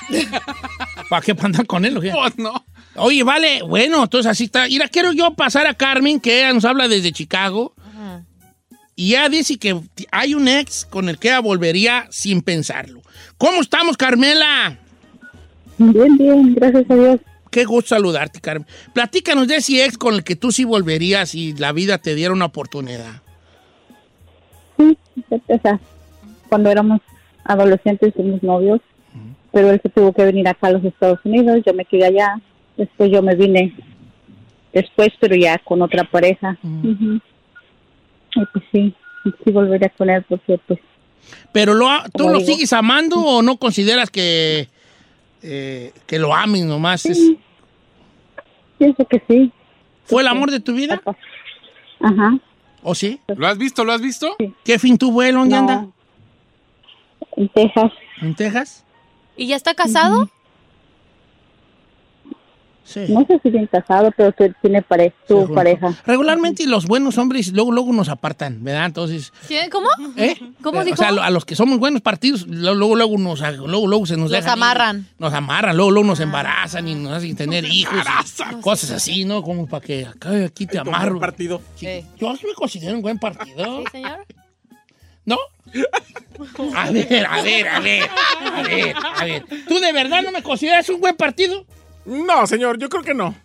¿Para 1.09 1.21
qué 1.21 1.35
andan 1.41 1.65
con 1.65 1.83
él? 1.85 1.99
Pues 1.99 2.37
no. 2.37 2.63
Oye, 2.95 3.23
vale, 3.23 3.61
bueno, 3.61 4.03
entonces 4.03 4.31
así 4.31 4.45
está. 4.45 4.65
Mira, 4.67 4.87
quiero 4.87 5.11
yo 5.11 5.33
pasar 5.35 5.67
a 5.67 5.73
Carmen, 5.73 6.19
que 6.19 6.39
ella 6.39 6.53
nos 6.53 6.65
habla 6.65 6.87
desde 6.87 7.11
Chicago. 7.11 7.73
Y 8.99 9.11
ella 9.13 9.29
dice 9.29 9.59
que 9.59 9.79
hay 10.11 10.33
un 10.33 10.47
ex 10.47 10.83
con 10.83 11.07
el 11.07 11.19
que 11.19 11.27
ella 11.27 11.39
volvería 11.39 12.07
sin 12.09 12.41
pensarlo. 12.41 13.01
¿Cómo 13.37 13.61
estamos, 13.61 13.95
Carmela? 13.95 14.79
Bien, 15.77 16.17
bien, 16.17 16.55
gracias 16.55 16.89
a 16.89 16.95
Dios. 16.95 17.19
Qué 17.51 17.63
gusto 17.63 17.89
saludarte, 17.89 18.41
Carmen. 18.41 18.67
Platícanos 18.93 19.47
de 19.47 19.57
ese 19.57 19.85
ex 19.85 19.99
con 19.99 20.15
el 20.15 20.23
que 20.23 20.35
tú 20.35 20.51
sí 20.51 20.63
volverías 20.63 21.29
si 21.29 21.53
la 21.53 21.73
vida 21.73 21.99
te 21.99 22.15
diera 22.15 22.33
una 22.33 22.45
oportunidad. 22.45 23.21
Sí, 24.77 24.97
sea, 25.61 25.79
cuando 26.49 26.71
éramos 26.71 26.99
adolescentes 27.43 28.15
fuimos 28.15 28.41
novios, 28.41 28.81
pero 29.51 29.69
él 29.69 29.79
se 29.79 29.89
tuvo 29.89 30.11
que 30.11 30.25
venir 30.25 30.47
acá 30.47 30.67
a 30.67 30.71
los 30.71 30.83
Estados 30.83 31.19
Unidos, 31.23 31.61
yo 31.63 31.73
me 31.75 31.85
quedé 31.85 32.05
allá, 32.05 32.41
después 32.75 33.11
yo 33.11 33.21
me 33.21 33.35
vine 33.35 33.75
después, 34.73 35.09
pero 35.19 35.35
ya 35.35 35.59
con 35.59 35.83
otra 35.83 36.03
pareja. 36.03 36.57
Ujú. 36.63 37.21
Y 38.35 38.45
pues 38.53 38.65
sí, 38.71 38.93
sí 39.43 39.51
volvería 39.51 39.89
con 39.97 40.09
él 40.09 40.23
porque 40.27 40.59
pues 40.67 40.79
Pero 41.51 41.73
lo, 41.73 41.89
ha- 41.89 42.05
¿tú 42.15 42.29
lo 42.29 42.39
digo. 42.39 42.51
sigues 42.51 42.73
amando 42.73 43.17
o 43.19 43.41
no 43.41 43.57
consideras 43.57 44.09
que, 44.09 44.67
eh, 45.41 45.91
que 46.05 46.19
lo 46.19 46.33
ames 46.35 46.65
nomás? 46.65 47.05
Es- 47.05 47.31
pienso 48.77 49.05
que 49.05 49.21
sí. 49.27 49.51
¿Fue 50.05 50.21
el 50.21 50.27
amor 50.27 50.51
de 50.51 50.59
tu 50.59 50.73
vida? 50.73 51.01
Ajá. 51.99 52.37
¿O 52.83 52.95
sí? 52.95 53.19
¿Lo 53.35 53.47
has 53.47 53.57
visto? 53.57 53.83
¿Lo 53.83 53.91
has 53.91 54.01
visto? 54.01 54.35
¿Qué 54.63 54.79
fin 54.79 54.97
tuvo 54.97 55.21
él? 55.23 55.35
¿Dónde 55.35 55.55
No. 55.55 55.59
anda? 55.61 55.87
En 57.35 57.49
Texas. 57.49 57.91
¿En 58.21 58.35
Texas? 58.35 58.85
¿Y 59.35 59.47
ya 59.47 59.55
está 59.55 59.73
casado? 59.73 60.29
Sí. 62.87 63.01
No 63.09 63.25
sé 63.27 63.37
si 63.43 63.49
bien 63.49 63.67
casado, 63.67 64.11
pero 64.15 64.31
tu- 64.31 64.49
tiene 64.61 64.81
pare 64.81 65.13
Sí, 65.27 65.33
pareja. 65.53 65.93
Regularmente 66.05 66.65
los 66.67 66.85
buenos 66.85 67.17
hombres 67.17 67.51
luego, 67.51 67.73
luego 67.73 67.91
nos 67.91 68.07
apartan, 68.07 68.63
¿verdad? 68.63 68.85
Entonces. 68.85 69.33
¿Cómo? 69.69 69.89
¿eh? 70.15 70.37
¿Cómo 70.63 70.81
dijo? 70.85 70.93
O 70.95 70.97
sea, 70.97 71.09
a 71.09 71.29
los 71.29 71.43
que 71.43 71.53
somos 71.57 71.79
buenos 71.79 72.01
partidos, 72.01 72.47
luego, 72.47 72.95
luego, 72.95 73.17
nos, 73.17 73.41
luego, 73.41 73.87
luego 73.87 74.05
se 74.05 74.13
nos 74.15 74.31
Los 74.31 74.39
dejan 74.39 74.57
ir. 74.57 74.63
amarran. 74.63 75.07
Nos 75.19 75.33
amarran, 75.33 75.75
luego, 75.75 75.91
luego 75.91 76.07
nos 76.07 76.21
embarazan 76.21 76.87
y 76.87 76.95
nos 76.95 77.11
hacen 77.11 77.35
tener 77.35 77.65
hijos. 77.65 77.99
y 78.51 78.61
cosas 78.61 78.91
así, 78.91 79.25
¿no? 79.25 79.43
Como 79.43 79.67
para 79.67 79.85
que 79.85 80.05
acá, 80.05 80.29
aquí 80.45 80.65
te 80.65 80.79
amarro. 80.79 81.09
Buen 81.15 81.19
partido. 81.19 81.61
Sí. 81.75 82.05
Yo 82.17 82.33
sí 82.37 82.47
me 82.47 82.53
considero 82.53 82.95
un 82.95 83.01
buen 83.01 83.19
partido. 83.19 83.79
¿Sí, 83.81 83.91
señor? 83.91 84.25
¿No? 85.25 85.37
A 86.73 86.89
ver, 86.89 87.25
a 87.25 87.41
ver, 87.41 87.67
a 87.67 87.79
ver, 87.81 88.03
a 88.55 88.61
ver, 88.63 88.95
a 89.17 89.25
ver. 89.25 89.43
¿Tú 89.67 89.77
de 89.79 89.91
verdad 89.91 90.21
no 90.23 90.31
me 90.31 90.41
consideras 90.41 90.87
un 90.87 91.01
buen 91.01 91.17
partido? 91.17 91.65
No, 92.07 92.47
señor, 92.47 92.79
yo 92.79 92.89
creo 92.89 93.03
que 93.03 93.13
no. 93.13 93.35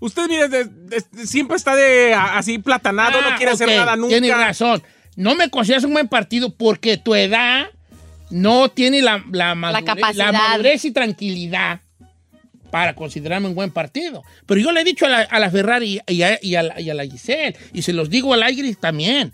Usted, 0.00 0.28
mire, 0.28 0.48
de- 0.48 0.64
de- 0.64 1.26
siempre 1.26 1.56
está 1.56 1.74
de 1.74 2.14
a- 2.14 2.38
así 2.38 2.58
platanado, 2.58 3.20
no 3.20 3.28
Ah, 3.28 3.34
quiere 3.36 3.52
hacer 3.52 3.68
nada 3.68 3.96
nunca. 3.96 4.08
Tienes 4.10 4.30
razón. 4.36 4.82
No 5.16 5.34
me 5.34 5.50
consideras 5.50 5.84
un 5.84 5.92
buen 5.92 6.08
partido 6.08 6.54
porque 6.54 6.96
tu 6.96 7.14
edad 7.14 7.66
no 8.30 8.68
tiene 8.70 9.00
la, 9.02 9.24
la, 9.30 9.54
madurez, 9.54 9.84
capacidad. 9.84 10.32
madurez 10.32 10.84
y 10.84 10.90
tranquilidad 10.92 11.80
para 12.70 12.94
considerarme 12.94 13.48
un 13.48 13.54
buen 13.54 13.70
partido. 13.70 14.22
Pero 14.46 14.60
yo 14.60 14.72
le 14.72 14.80
he 14.80 14.84
dicho 14.84 15.06
a 15.06 15.08
la, 15.08 15.20
a 15.20 15.38
la 15.38 15.50
Ferrari 15.50 16.00
y 16.08 16.22
a, 16.22 16.38
y 16.42 16.54
a 16.56 16.62
la, 16.64 16.80
y 16.80 16.90
a 16.90 16.94
la 16.94 17.04
Giselle, 17.04 17.56
y 17.72 17.82
se 17.82 17.92
los 17.92 18.10
digo 18.10 18.34
al 18.34 18.42
aire 18.42 18.74
también. 18.74 19.32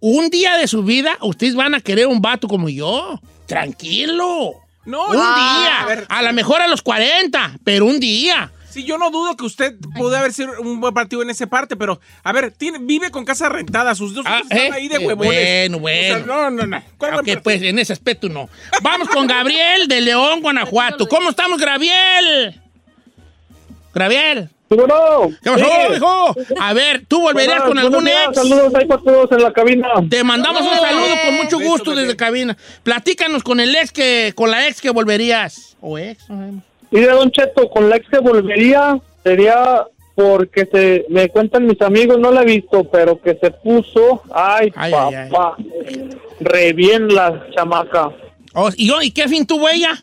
Un 0.00 0.30
día 0.30 0.56
de 0.56 0.66
su 0.68 0.82
vida, 0.82 1.18
ustedes 1.20 1.54
van 1.54 1.74
a 1.74 1.80
querer 1.80 2.06
un 2.06 2.20
vato 2.22 2.48
como 2.48 2.68
yo. 2.68 3.20
Tranquilo. 3.46 4.54
No, 4.88 5.06
un 5.06 5.16
no. 5.16 5.20
día. 5.36 6.06
A 6.08 6.22
lo 6.22 6.32
mejor 6.32 6.60
a 6.62 6.66
los 6.66 6.82
40, 6.82 7.58
pero 7.62 7.84
un 7.86 8.00
día. 8.00 8.50
Sí, 8.70 8.84
yo 8.84 8.98
no 8.98 9.10
dudo 9.10 9.36
que 9.36 9.44
usted 9.44 9.74
pudo 9.96 10.14
haber 10.16 10.32
sido 10.32 10.60
un 10.60 10.78
buen 10.80 10.92
partido 10.92 11.22
en 11.22 11.30
esa 11.30 11.46
parte, 11.46 11.74
pero, 11.74 12.00
a 12.22 12.32
ver, 12.32 12.52
tiene, 12.52 12.78
vive 12.80 13.10
con 13.10 13.24
casa 13.24 13.48
rentada, 13.48 13.94
sus 13.94 14.12
dos 14.14 14.24
Ah, 14.26 14.38
hijos 14.40 14.50
están 14.50 14.66
eh, 14.72 14.76
ahí 14.76 14.88
de 14.88 14.96
eh, 14.96 15.06
huevones. 15.06 15.70
bueno, 15.70 15.76
O 15.78 15.80
sea, 15.88 16.18
bueno. 16.18 16.26
no, 16.26 16.50
no, 16.50 16.66
no. 16.66 16.82
¿Cuál 16.98 17.10
buen 17.12 17.20
Ok, 17.20 17.26
partido? 17.26 17.42
pues 17.42 17.62
en 17.62 17.78
ese 17.78 17.92
aspecto 17.94 18.28
no. 18.28 18.48
Vamos 18.82 19.08
con 19.08 19.26
Gabriel 19.26 19.88
de 19.88 20.00
León, 20.02 20.40
Guanajuato. 20.42 21.06
¿Cómo 21.08 21.30
estamos, 21.30 21.60
Gabriel? 21.60 22.60
Gabriel. 23.94 24.50
¿Cómo 24.68 24.86
no? 24.86 25.30
¿Qué 25.42 25.50
pasó, 25.50 25.64
Sí. 25.64 25.96
hijo? 25.96 26.34
A 26.60 26.72
ver, 26.74 27.04
¿tú 27.08 27.20
volverías 27.22 27.62
con 27.62 27.78
algún 27.78 28.04
días, 28.04 28.28
ex? 28.28 28.36
Saludos 28.36 28.74
ahí 28.74 28.86
para 28.86 29.02
todos 29.02 29.32
en 29.32 29.42
la 29.42 29.52
cabina. 29.52 29.88
Te 30.10 30.22
mandamos 30.22 30.60
un 30.62 30.76
saludo 30.76 31.14
con 31.24 31.34
mucho 31.36 31.58
gusto 31.58 31.94
desde 31.94 32.16
cabina. 32.16 32.56
Platícanos 32.82 33.42
con 33.42 33.60
el 33.60 33.74
ex 33.74 33.92
que, 33.92 34.32
con 34.34 34.50
la 34.50 34.68
ex 34.68 34.80
que 34.80 34.90
volverías. 34.90 35.76
O 35.80 35.96
ex. 35.98 36.28
no. 36.28 36.62
Y 36.90 37.00
de 37.00 37.06
Don 37.06 37.30
Cheto, 37.30 37.68
con 37.68 37.88
la 37.90 37.96
ex 37.96 38.08
que 38.08 38.18
volvería 38.18 38.98
sería 39.22 39.86
porque 40.14 40.66
se 40.66 41.04
me 41.10 41.28
cuentan 41.28 41.66
mis 41.66 41.80
amigos, 41.80 42.18
no 42.18 42.32
la 42.32 42.42
he 42.42 42.46
visto, 42.46 42.82
pero 42.84 43.20
que 43.20 43.38
se 43.40 43.50
puso, 43.52 44.22
ay, 44.32 44.72
Ay, 44.74 44.92
ay, 44.92 45.30
papá, 45.30 45.56
re 46.40 46.72
bien 46.72 47.14
la 47.14 47.46
chamaca. 47.54 48.10
Oh, 48.54 48.68
¿y, 48.74 48.88
yo, 48.88 49.00
¿Y 49.00 49.12
qué 49.12 49.28
fin 49.28 49.46
tuvo 49.46 49.68
ella? 49.68 50.02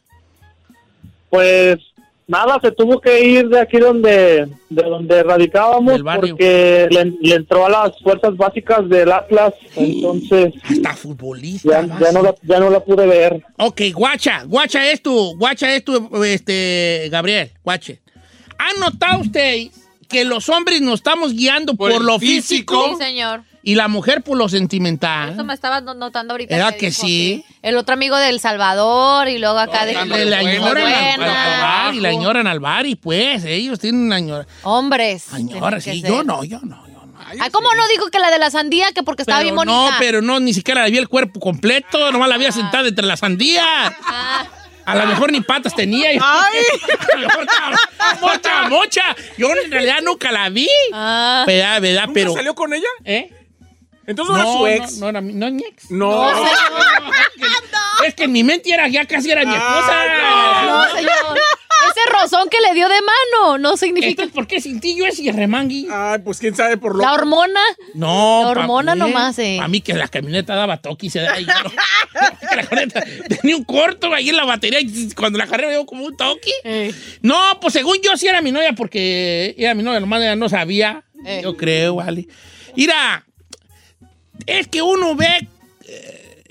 Pues 1.29 1.77
nada, 2.27 2.59
se 2.61 2.71
tuvo 2.71 2.99
que 2.99 3.23
ir 3.23 3.47
de 3.49 3.59
aquí 3.59 3.77
donde 3.77 4.47
de 4.69 4.83
donde 4.83 5.23
radicábamos 5.23 6.01
porque 6.01 6.87
le, 6.89 7.13
le 7.21 7.35
entró 7.35 7.65
a 7.65 7.69
las 7.69 7.99
fuerzas 8.01 8.35
básicas 8.35 8.87
del 8.89 9.11
Atlas, 9.11 9.53
entonces 9.75 10.53
Hasta 10.63 10.95
futbolista. 10.95 11.85
ya, 11.99 12.11
no 12.11 12.21
la, 12.23 12.35
ya 12.43 12.59
no 12.59 12.69
la 12.69 12.79
pude 12.79 13.05
ver. 13.05 13.43
Ok, 13.57 13.81
guacha, 13.93 14.43
guacha 14.45 14.89
es 14.91 15.01
tu, 15.01 15.37
guacha 15.37 15.73
es 15.75 15.83
tu, 15.83 16.23
este, 16.23 17.07
Gabriel, 17.11 17.51
guache. 17.63 18.01
¿Han 18.57 18.79
notado 18.79 19.21
ustedes 19.21 19.69
que 20.07 20.23
los 20.25 20.49
hombres 20.49 20.81
nos 20.81 20.95
estamos 20.95 21.33
guiando 21.33 21.75
por, 21.75 21.89
lo 22.03 22.19
físico. 22.19 22.75
físico, 22.75 22.97
Sí, 22.97 23.03
señor. 23.05 23.41
Y 23.65 23.75
la 23.75 23.87
mujer 23.89 24.21
por 24.21 24.37
lo 24.37 24.47
sentimental? 24.47 25.33
Eso 25.33 25.43
me 25.43 25.53
estaba 25.53 25.81
no- 25.81 25.93
notando 25.95 26.33
ahorita. 26.35 26.55
¿Verdad 26.55 26.75
que 26.77 26.85
dijo 26.91 27.01
sí? 27.01 27.43
El 27.63 27.75
otro 27.77 27.93
amigo 27.95 28.15
del 28.15 28.39
Salvador 28.39 29.27
y 29.27 29.39
luego 29.39 29.57
acá 29.57 29.85
de 29.85 29.93
le- 30.05 30.25
la 30.25 30.37
añoran 30.37 30.87
al, 30.87 31.61
bar 31.61 31.95
y 31.95 31.99
la 31.99 32.09
añoran 32.09 32.47
al 32.47 32.59
bar 32.59 32.85
y 32.85 32.95
pues 32.95 33.43
ellos 33.43 33.79
tienen 33.79 34.01
una 34.01 34.17
añora. 34.17 34.47
Hombres. 34.63 35.33
Añora, 35.33 35.81
sí, 35.81 36.01
yo 36.01 36.23
no, 36.23 36.43
yo 36.43 36.59
no, 36.61 36.85
yo 36.87 37.05
no. 37.05 37.25
Ah, 37.41 37.49
¿cómo 37.51 37.73
no 37.73 37.87
dijo 37.87 38.09
que 38.11 38.19
la 38.19 38.29
de 38.29 38.37
la 38.37 38.51
sandía? 38.51 38.91
Que 38.93 39.01
porque 39.01 39.23
estaba 39.23 39.39
Pero 39.39 39.55
bien 39.55 39.65
no, 39.67 39.75
bonita. 39.81 39.95
pero 39.99 40.21
no, 40.21 40.39
ni 40.39 40.53
siquiera 40.53 40.83
la 40.83 40.89
vi 40.89 40.97
el 40.99 41.09
cuerpo 41.09 41.39
completo, 41.39 42.11
nomás 42.11 42.29
la 42.29 42.35
había 42.35 42.51
sentada 42.51 42.87
entre 42.87 43.05
las 43.05 43.19
sandías. 43.21 43.65
Ah, 44.05 44.45
A 44.85 44.95
lo 44.95 45.07
mejor 45.07 45.31
ni 45.31 45.41
patas 45.41 45.73
tenía. 45.75 46.13
y- 46.13 46.17
a 46.21 47.17
lo 47.17 47.27
mejor 47.27 47.47
estaba- 47.47 48.33
estaba 48.35 48.69
mocha. 48.69 49.01
Yo 49.39 49.47
en 49.65 49.71
realidad 49.71 49.97
nunca 50.03 50.31
la 50.31 50.49
vi. 50.49 50.69
ah. 50.93 51.43
¿Verdad, 51.47 51.81
verdad? 51.81 52.01
¿Nunca 52.03 52.13
Pero. 52.13 52.33
salió 52.35 52.53
con 52.53 52.71
ella? 52.75 52.85
¿Eh? 53.03 53.31
Entonces 54.07 54.35
no, 54.35 54.67
era 54.67 54.77
su 54.77 54.83
ex. 54.83 54.93
No, 54.97 55.05
no, 55.05 55.09
era 55.09 55.21
mi- 55.21 55.33
no 55.33 55.47
es 55.47 55.53
mi 55.53 55.63
ex. 55.63 55.91
No. 55.91 56.31
Es 58.05 58.13
que 58.13 58.23
en 58.25 58.31
mi 58.31 58.43
mente 58.43 58.71
era, 58.73 58.87
ya 58.87 59.05
casi 59.05 59.31
era 59.31 59.43
mi 59.45 59.53
esposa. 59.53 59.93
No, 60.65 60.95
señor. 60.95 61.39
Ese 61.87 61.99
rozón 62.11 62.49
que 62.49 62.57
le 62.67 62.73
dio 62.73 62.89
de 62.89 62.95
mano 63.01 63.57
no 63.57 63.77
significa 63.77 64.09
Entonces, 64.09 64.33
¿por 64.33 64.47
qué 64.47 64.59
sin 64.59 64.79
ti 64.79 64.95
yo 64.97 65.05
ese 65.05 65.31
remangui? 65.31 65.87
Ay, 65.91 66.19
pues 66.23 66.39
quién 66.39 66.55
sabe 66.55 66.77
por 66.77 66.95
lo. 66.95 67.01
la 67.01 67.13
hormona. 67.13 67.59
No, 67.93 68.41
La 68.43 68.49
hormona 68.49 68.95
nomás, 68.95 69.37
eh. 69.39 69.59
A 69.61 69.67
mí 69.67 69.81
que 69.81 69.93
la 69.93 70.07
camioneta 70.07 70.55
daba 70.55 70.77
toque 70.77 71.07
y 71.07 71.09
se 71.09 71.21
da. 71.21 71.39
y 71.39 71.45
yo 71.45 71.53
no- 71.63 71.69
que 72.49 72.55
la 72.55 72.63
camioneta 72.65 73.03
tenía 73.29 73.55
un 73.55 73.63
corto 73.63 74.13
ahí 74.13 74.29
en 74.29 74.37
la 74.37 74.45
batería 74.45 74.79
y 74.81 75.11
cuando 75.13 75.37
la 75.37 75.47
carrera 75.47 75.69
dio 75.71 75.85
como 75.85 76.05
un 76.05 76.17
toque. 76.17 76.51
Eh. 76.63 76.93
No, 77.21 77.37
pues 77.61 77.73
según 77.73 77.97
yo 78.03 78.17
sí 78.17 78.27
era 78.27 78.41
mi 78.41 78.51
novia 78.51 78.73
porque 78.73 79.53
era 79.57 79.73
mi 79.73 79.83
novia, 79.83 79.99
nomás 79.99 80.21
ella 80.21 80.35
no 80.35 80.49
sabía. 80.49 81.03
Eh. 81.25 81.41
Yo 81.43 81.55
creo, 81.55 81.95
vale. 81.95 82.27
Mira, 82.75 83.24
es 84.45 84.67
que 84.67 84.81
uno 84.81 85.15
ve 85.15 85.47
eh, 85.87 86.43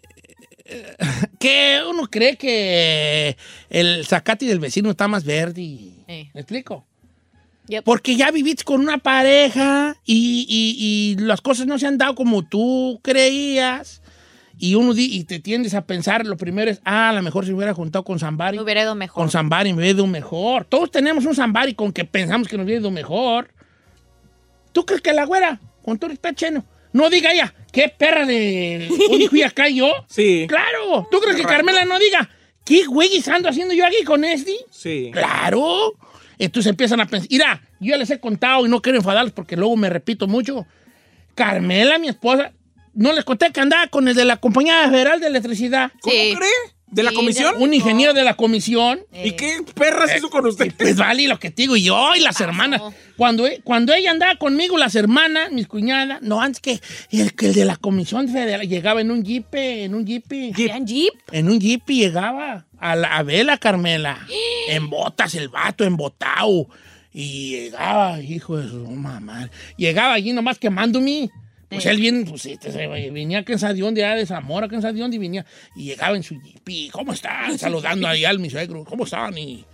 que 1.39 1.81
uno 1.89 2.09
cree 2.11 2.37
que 2.37 3.37
el 3.71 4.05
zacate 4.07 4.47
del 4.47 4.59
vecino 4.61 4.91
está 4.91 5.09
más 5.09 5.25
verde. 5.25 5.91
¿Me 6.07 6.31
explico? 6.35 6.87
Yep. 7.69 7.85
Porque 7.85 8.17
ya 8.17 8.31
viviste 8.31 8.65
con 8.65 8.81
una 8.81 8.99
pareja 8.99 9.97
y, 10.05 10.47
y- 10.49 11.17
y 11.19 11.25
las 11.25 11.41
cosas 11.41 11.67
no 11.67 11.79
se 11.79 11.87
han 11.87 11.97
dado 11.99 12.15
como 12.15 12.47
tú 12.47 13.01
creías. 13.03 14.03
Y 14.57 14.77
uno 14.77 14.95
di- 14.95 15.13
y 15.17 15.25
te 15.25 15.41
tiendes 15.41 15.75
a 15.75 15.85
pensar, 15.85 16.25
lo 16.27 16.37
primero 16.37 16.71
es, 16.71 16.81
ah, 16.85 17.09
a 17.09 17.13
lo 17.13 17.23
mejor 17.23 17.45
si 17.45 17.51
me 17.51 17.57
hubiera 17.57 17.75
juntado 17.75 18.05
con 18.05 18.19
Zambari. 18.21 18.57
Me 18.57 18.63
hubiera 18.63 18.83
ido 18.83 18.95
mejor. 18.95 19.15
Con 19.23 19.31
Zambari 19.31 19.73
me 19.73 19.79
hubiera 19.81 19.97
ido 19.97 20.07
mejor. 20.07 20.65
Todos 20.67 20.91
tenemos 20.93 21.25
un 21.27 21.35
Zambari 21.35 21.75
con 21.75 21.93
que 21.93 22.05
pensamos 22.05 22.47
que 22.49 22.57
nos 22.57 22.65
hubiera 22.65 22.81
ido 22.81 22.91
mejor. 22.91 23.49
¿Tú 24.73 24.85
crees 24.87 25.03
que 25.03 25.13
la 25.13 25.25
güera, 25.25 25.61
con 25.83 25.99
todo 25.99 26.11
está 26.13 26.33
cheno, 26.35 26.65
no 26.93 27.11
diga 27.11 27.33
ella, 27.33 27.53
qué 27.75 27.89
perra 27.91 28.25
de... 28.25 28.89
Hoy 29.11 29.27
fui 29.29 29.43
acá 29.43 29.69
yo? 29.69 29.93
Sí. 30.09 30.47
Claro. 30.49 31.07
¿Tú 31.11 31.21
crees 31.21 31.37
que 31.37 31.43
Carmela 31.43 31.85
no 31.85 31.99
diga, 31.99 32.31
qué 32.65 32.85
güey 32.87 33.23
ando 33.31 33.49
haciendo 33.51 33.75
yo 33.75 33.85
aquí 33.85 34.03
con 34.05 34.25
este? 34.25 34.53
Sí. 34.71 35.11
Claro. 35.13 35.93
Entonces 36.39 36.71
empiezan 36.71 37.01
a 37.01 37.07
pensar, 37.07 37.29
mira, 37.31 37.61
yo 37.81 37.91
ya 37.91 37.97
les 37.99 38.11
he 38.11 38.19
contado 38.21 38.65
y 38.65 38.69
no 38.69 38.81
quiero 38.81 38.99
enfadarlos 38.99 39.33
porque 39.33 39.57
luego 39.57 39.77
me 39.77 39.91
repito 39.91 40.27
mucho. 40.27 40.67
Carmela, 41.35 41.99
mi 41.99 42.09
esposa, 42.09 42.53
no 42.95 43.13
les 43.13 43.25
conté 43.25 43.51
que 43.53 43.61
andaba 43.61 43.87
con 43.89 44.07
el 44.09 44.15
de 44.15 44.25
la 44.25 44.37
Compañía 44.39 44.89
Federal 44.89 45.21
de 45.21 45.27
Electricidad. 45.27 45.91
¿Cómo 46.01 46.15
Sí. 46.15 46.35
cree? 46.37 46.74
¿De 46.95 47.03
la 47.03 47.13
comisión? 47.13 47.55
Un 47.59 47.75
ingeniero 47.75 48.13
de 48.15 48.23
la 48.23 48.35
comisión. 48.35 49.01
¿Y 49.13 49.33
qué 49.33 49.57
perras 49.75 50.17
hizo 50.17 50.31
con 50.31 50.47
usted? 50.47 50.73
Pues 50.79 50.97
vale 50.97 51.27
lo 51.27 51.39
que 51.41 51.51
te 51.51 51.63
digo 51.63 51.77
yo 51.77 52.15
y 52.15 52.21
las 52.21 52.41
hermanas. 52.41 52.81
Cuando, 53.17 53.47
e- 53.47 53.61
cuando 53.65 53.93
ella 53.93 54.13
andaba 54.13 54.37
conmigo, 54.37 54.79
las 54.79 54.95
hermanas, 54.95 55.51
mis 55.51 55.67
cuñadas, 55.67 56.23
no, 56.23 56.41
antes 56.41 56.61
que 56.61 56.81
el, 57.11 57.35
que 57.35 57.47
el 57.47 57.55
de 57.55 57.65
la 57.65 57.77
Comisión 57.77 58.29
Federal 58.29 58.69
llegaba 58.69 59.01
en 59.01 59.11
un 59.11 59.25
jeep, 59.25 59.53
en 59.55 59.95
un 59.95 60.07
jeep. 60.07 60.25
¿Vean 60.57 60.87
Jeep? 60.87 61.13
En 61.33 61.49
un 61.51 61.59
jeep 61.59 61.83
y 61.91 61.99
llegaba 62.01 62.67
a, 62.79 62.95
la, 62.97 63.17
a 63.17 63.23
verla, 63.25 63.59
Carmela. 63.59 64.27
En 64.69 64.89
botas, 64.89 65.35
el 65.35 65.49
vato, 65.49 65.85
embotado. 65.85 66.69
Y 67.13 67.51
llegaba, 67.51 68.21
hijo 68.21 68.57
de 68.57 68.69
su 68.69 68.87
mamá. 68.87 69.51
Llegaba 69.77 70.15
allí 70.15 70.33
nomás 70.33 70.59
quemándome. 70.59 71.29
Pues 71.75 71.87
él 71.87 71.99
viene, 72.01 72.25
pues 72.25 72.47
este, 72.47 72.73
se- 72.73 72.87
venía 72.87 73.39
a 73.41 73.45
Cansadón 73.45 73.95
de 73.95 74.05
allá 74.05 74.17
de 74.17 74.27
Zamora, 74.27 74.69
Cansadón, 74.69 75.13
y 75.13 75.19
venía. 75.19 75.45
Y 75.77 75.85
llegaba 75.85 76.17
en 76.17 76.23
su 76.23 76.41
jeep. 76.41 76.69
y, 76.69 76.89
¿Cómo 76.91 77.13
están? 77.13 77.59
Saludando 77.59 78.09
ahí 78.09 78.25
al 78.25 78.39
mi 78.39 78.51
suegro. 78.51 78.85
¿Cómo 78.85 79.05
están? 79.05 79.37
Y 79.39 79.65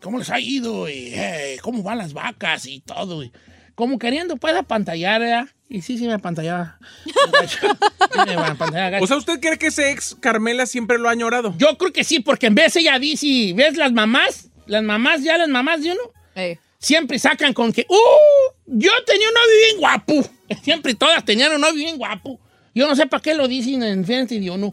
¿cómo 0.00 0.18
les 0.18 0.30
ha 0.30 0.40
ido? 0.40 0.88
Y 0.88 1.12
eh, 1.14 1.58
¿cómo 1.62 1.82
van 1.82 1.98
las 1.98 2.12
vacas? 2.12 2.66
Y 2.66 2.80
todo. 2.80 3.22
Y, 3.22 3.32
como 3.74 3.98
queriendo, 3.98 4.36
pues, 4.36 4.54
apantallar, 4.54 5.20
¿verdad? 5.20 5.46
Y 5.68 5.82
sí, 5.82 5.96
sí 5.96 6.06
me 6.06 6.14
apantallaba. 6.14 6.78
O 9.00 9.06
sea, 9.06 9.16
¿usted 9.16 9.40
cree 9.40 9.58
que 9.58 9.68
ese 9.68 9.90
ex 9.92 10.16
Carmela 10.20 10.66
siempre 10.66 10.98
lo 10.98 11.08
ha 11.08 11.12
añorado? 11.12 11.54
Yo 11.58 11.78
creo 11.78 11.92
que 11.92 12.04
sí, 12.04 12.20
porque 12.20 12.46
en 12.46 12.54
vez 12.54 12.74
ella 12.76 12.98
dice, 12.98 13.52
¿ves 13.54 13.76
las 13.76 13.92
mamás? 13.92 14.48
Las 14.66 14.82
mamás, 14.82 15.22
ya 15.22 15.38
las 15.38 15.48
mamás 15.48 15.82
de 15.82 15.92
uno, 15.92 16.00
Eh. 16.34 16.58
siempre 16.78 17.18
sacan 17.18 17.52
con 17.52 17.72
que, 17.72 17.86
¡uh! 17.88 18.52
Yo 18.66 18.90
tenía 19.06 19.28
un 19.28 19.34
novio 19.34 19.56
bien 19.66 19.78
guapo. 19.80 20.30
Siempre 20.62 20.94
todas 20.94 21.24
tenían 21.24 21.52
un 21.52 21.60
novio 21.60 21.74
bien 21.74 21.96
guapo. 21.96 22.38
Yo 22.74 22.86
no 22.88 22.94
sé 22.96 23.06
para 23.06 23.22
qué 23.22 23.34
lo 23.34 23.48
dicen 23.48 23.82
en 23.82 24.04
frente 24.04 24.38
de 24.38 24.50
uno. 24.50 24.72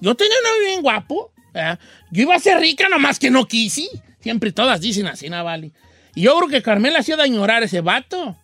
Yo 0.00 0.14
tenía 0.14 0.34
un 0.38 0.50
novio 0.50 0.66
bien 0.66 0.82
guapo. 0.82 1.32
¿verdad? 1.52 1.78
Yo 2.10 2.22
iba 2.22 2.34
a 2.34 2.40
ser 2.40 2.58
rica, 2.58 2.88
nomás 2.88 3.18
que 3.18 3.30
no 3.30 3.46
quise. 3.46 3.88
Siempre 4.20 4.52
todas 4.52 4.80
dicen 4.80 5.06
así, 5.06 5.28
¿no, 5.30 5.42
vale? 5.44 5.72
Y 6.14 6.22
yo 6.22 6.36
creo 6.36 6.48
que 6.48 6.62
Carmela 6.62 6.98
ha 6.98 7.02
sido 7.02 7.18
de 7.18 7.24
añorar 7.24 7.62
ese 7.62 7.80
vato. 7.80 8.36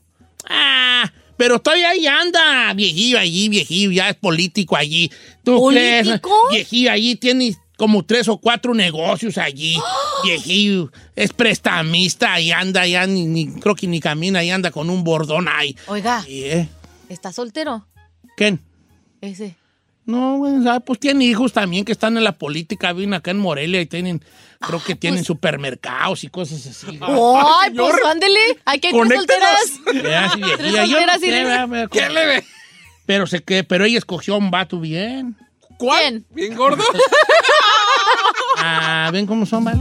Ah, 0.49 1.11
pero 1.37 1.59
todavía 1.61 1.91
ahí 1.91 2.07
anda, 2.07 2.73
viejillo 2.75 3.19
allí, 3.19 3.49
viejillo, 3.49 3.91
ya 3.91 4.09
es 4.09 4.17
político 4.17 4.77
allí. 4.77 5.11
¿Tú 5.43 5.69
crees? 5.69 6.07
¿Político? 6.07 6.49
Viejillo 6.51 6.93
allí, 6.93 7.17
tiene 7.17 7.57
como 7.83 8.05
tres 8.05 8.29
o 8.29 8.39
cuatro 8.39 8.75
negocios 8.75 9.37
allí. 9.39 9.77
Viejillo, 10.23 10.93
es 11.17 11.33
prestamista 11.33 12.39
y 12.39 12.53
anda, 12.53 12.87
ya 12.87 13.09
ni, 13.09 13.27
ni- 13.27 13.49
creo 13.55 13.75
que 13.75 13.89
ni 13.89 13.99
camina, 13.99 14.45
y 14.45 14.53
anda 14.53 14.71
con 14.71 14.89
un 14.89 15.03
bordón 15.03 15.49
ahí. 15.49 15.77
Oiga, 15.89 16.25
¿eh? 16.29 16.69
¿está 17.09 17.33
soltero? 17.33 17.85
¿Quién? 18.37 18.61
Ese. 19.21 19.57
No, 20.05 20.37
güey, 20.37 20.63
¿sabe? 20.63 20.79
pues 20.79 21.01
tiene 21.01 21.25
hijos 21.25 21.53
también 21.53 21.85
que 21.85 21.91
están 21.91 22.17
en 22.17 22.23
la 22.23 22.31
política, 22.31 22.93
viven 22.93 23.15
acá 23.15 23.33
en 23.33 23.39
Morelia 23.41 23.81
y 23.81 23.87
tienen, 23.87 24.23
creo 24.61 24.81
que 24.81 24.95
tienen 24.95 25.25
supermercados 25.25 26.23
y 26.23 26.29
cosas 26.29 26.65
así. 26.65 26.87
¡Ay, 27.03 27.71
pues 27.77 27.95
ándele! 28.07 28.61
Aquí 28.65 28.87
hay 28.87 28.93
tres 28.93 29.19
solteras. 29.19 29.81
Tres 29.87 30.73
no 30.73 30.87
solteras 30.87 31.89
¿Qué 31.91 32.09
le 32.11 32.27
ve? 32.27 32.45
Pero, 33.07 33.27
se 33.27 33.43
que, 33.43 33.65
pero 33.65 33.85
ella 33.85 33.99
escogió 33.99 34.35
a 34.35 34.39
un 34.39 34.53
vato 34.53 34.79
bien. 34.79 35.37
¿Quién? 35.81 36.25
¿Bien 36.31 36.55
gordo? 36.55 36.85
Ah, 38.59 39.11
ven 39.13 39.27
cómo 39.27 39.45
son, 39.47 39.65
¿vale? 39.65 39.81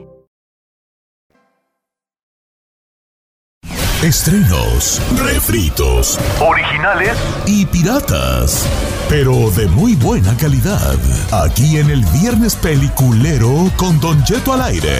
Estrenos, 4.03 4.99
refritos, 5.15 6.17
originales 6.39 7.15
y 7.45 7.67
piratas. 7.67 8.67
Pero 9.07 9.51
de 9.51 9.67
muy 9.67 9.93
buena 9.93 10.35
calidad. 10.37 10.97
Aquí 11.31 11.77
en 11.77 11.91
el 11.91 12.03
Viernes 12.05 12.55
Peliculero 12.55 13.71
con 13.77 13.99
Don 13.99 14.23
Cheto 14.23 14.53
al 14.53 14.63
aire. 14.63 14.97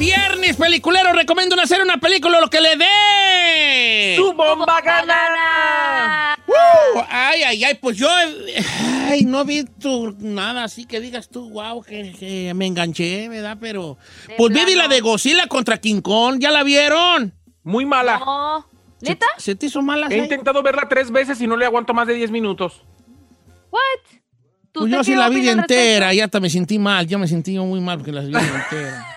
Viernes 0.00 0.56
peliculero, 0.56 1.12
recomiendo 1.12 1.54
hacer 1.62 1.80
una 1.80 1.98
película 1.98 2.40
lo 2.40 2.50
que 2.50 2.60
le 2.60 2.76
dé. 2.76 4.16
¡Tu 4.16 4.32
bomba 4.32 4.80
gana! 4.80 5.75
Ay, 7.28 7.42
ay, 7.42 7.64
ay, 7.64 7.74
pues 7.80 7.96
yo 7.96 8.08
eh, 8.08 8.64
ay, 9.08 9.24
no 9.24 9.40
he 9.40 9.44
visto 9.44 10.14
nada 10.18 10.64
así 10.64 10.84
que 10.84 11.00
digas 11.00 11.28
tú, 11.28 11.50
wow, 11.50 11.82
que, 11.82 12.12
que 12.12 12.52
me 12.54 12.66
enganché, 12.66 13.28
¿verdad? 13.28 13.58
Pero, 13.60 13.98
pues 14.36 14.52
vi 14.52 14.74
la 14.74 14.88
de 14.88 15.00
Godzilla 15.00 15.46
contra 15.46 15.78
King 15.78 16.00
Kong, 16.00 16.38
¿ya 16.38 16.50
la 16.50 16.62
vieron? 16.62 17.32
Muy 17.62 17.84
mala. 17.84 18.18
No. 18.18 18.66
¿Neta? 19.00 19.26
¿Se 19.38 19.54
te 19.54 19.66
hizo 19.66 19.82
mala? 19.82 20.06
He 20.08 20.18
intentado 20.18 20.62
verla 20.62 20.88
tres 20.88 21.10
veces 21.10 21.40
y 21.40 21.46
no 21.46 21.56
le 21.56 21.66
aguanto 21.66 21.92
más 21.92 22.06
de 22.06 22.14
10 22.14 22.30
minutos. 22.30 22.82
¿What? 23.70 23.80
¿Tú 24.72 24.80
Pues 24.80 24.92
yo 24.92 25.04
sí 25.04 25.14
la 25.14 25.28
vi 25.28 25.48
entera, 25.48 26.14
y 26.14 26.20
hasta 26.20 26.40
me 26.40 26.48
sentí 26.48 26.78
mal, 26.78 27.06
yo 27.06 27.18
me 27.18 27.28
sentí 27.28 27.58
muy 27.58 27.80
mal 27.80 27.98
porque 27.98 28.12
la 28.12 28.20
vi 28.20 28.34
entera. 28.34 29.06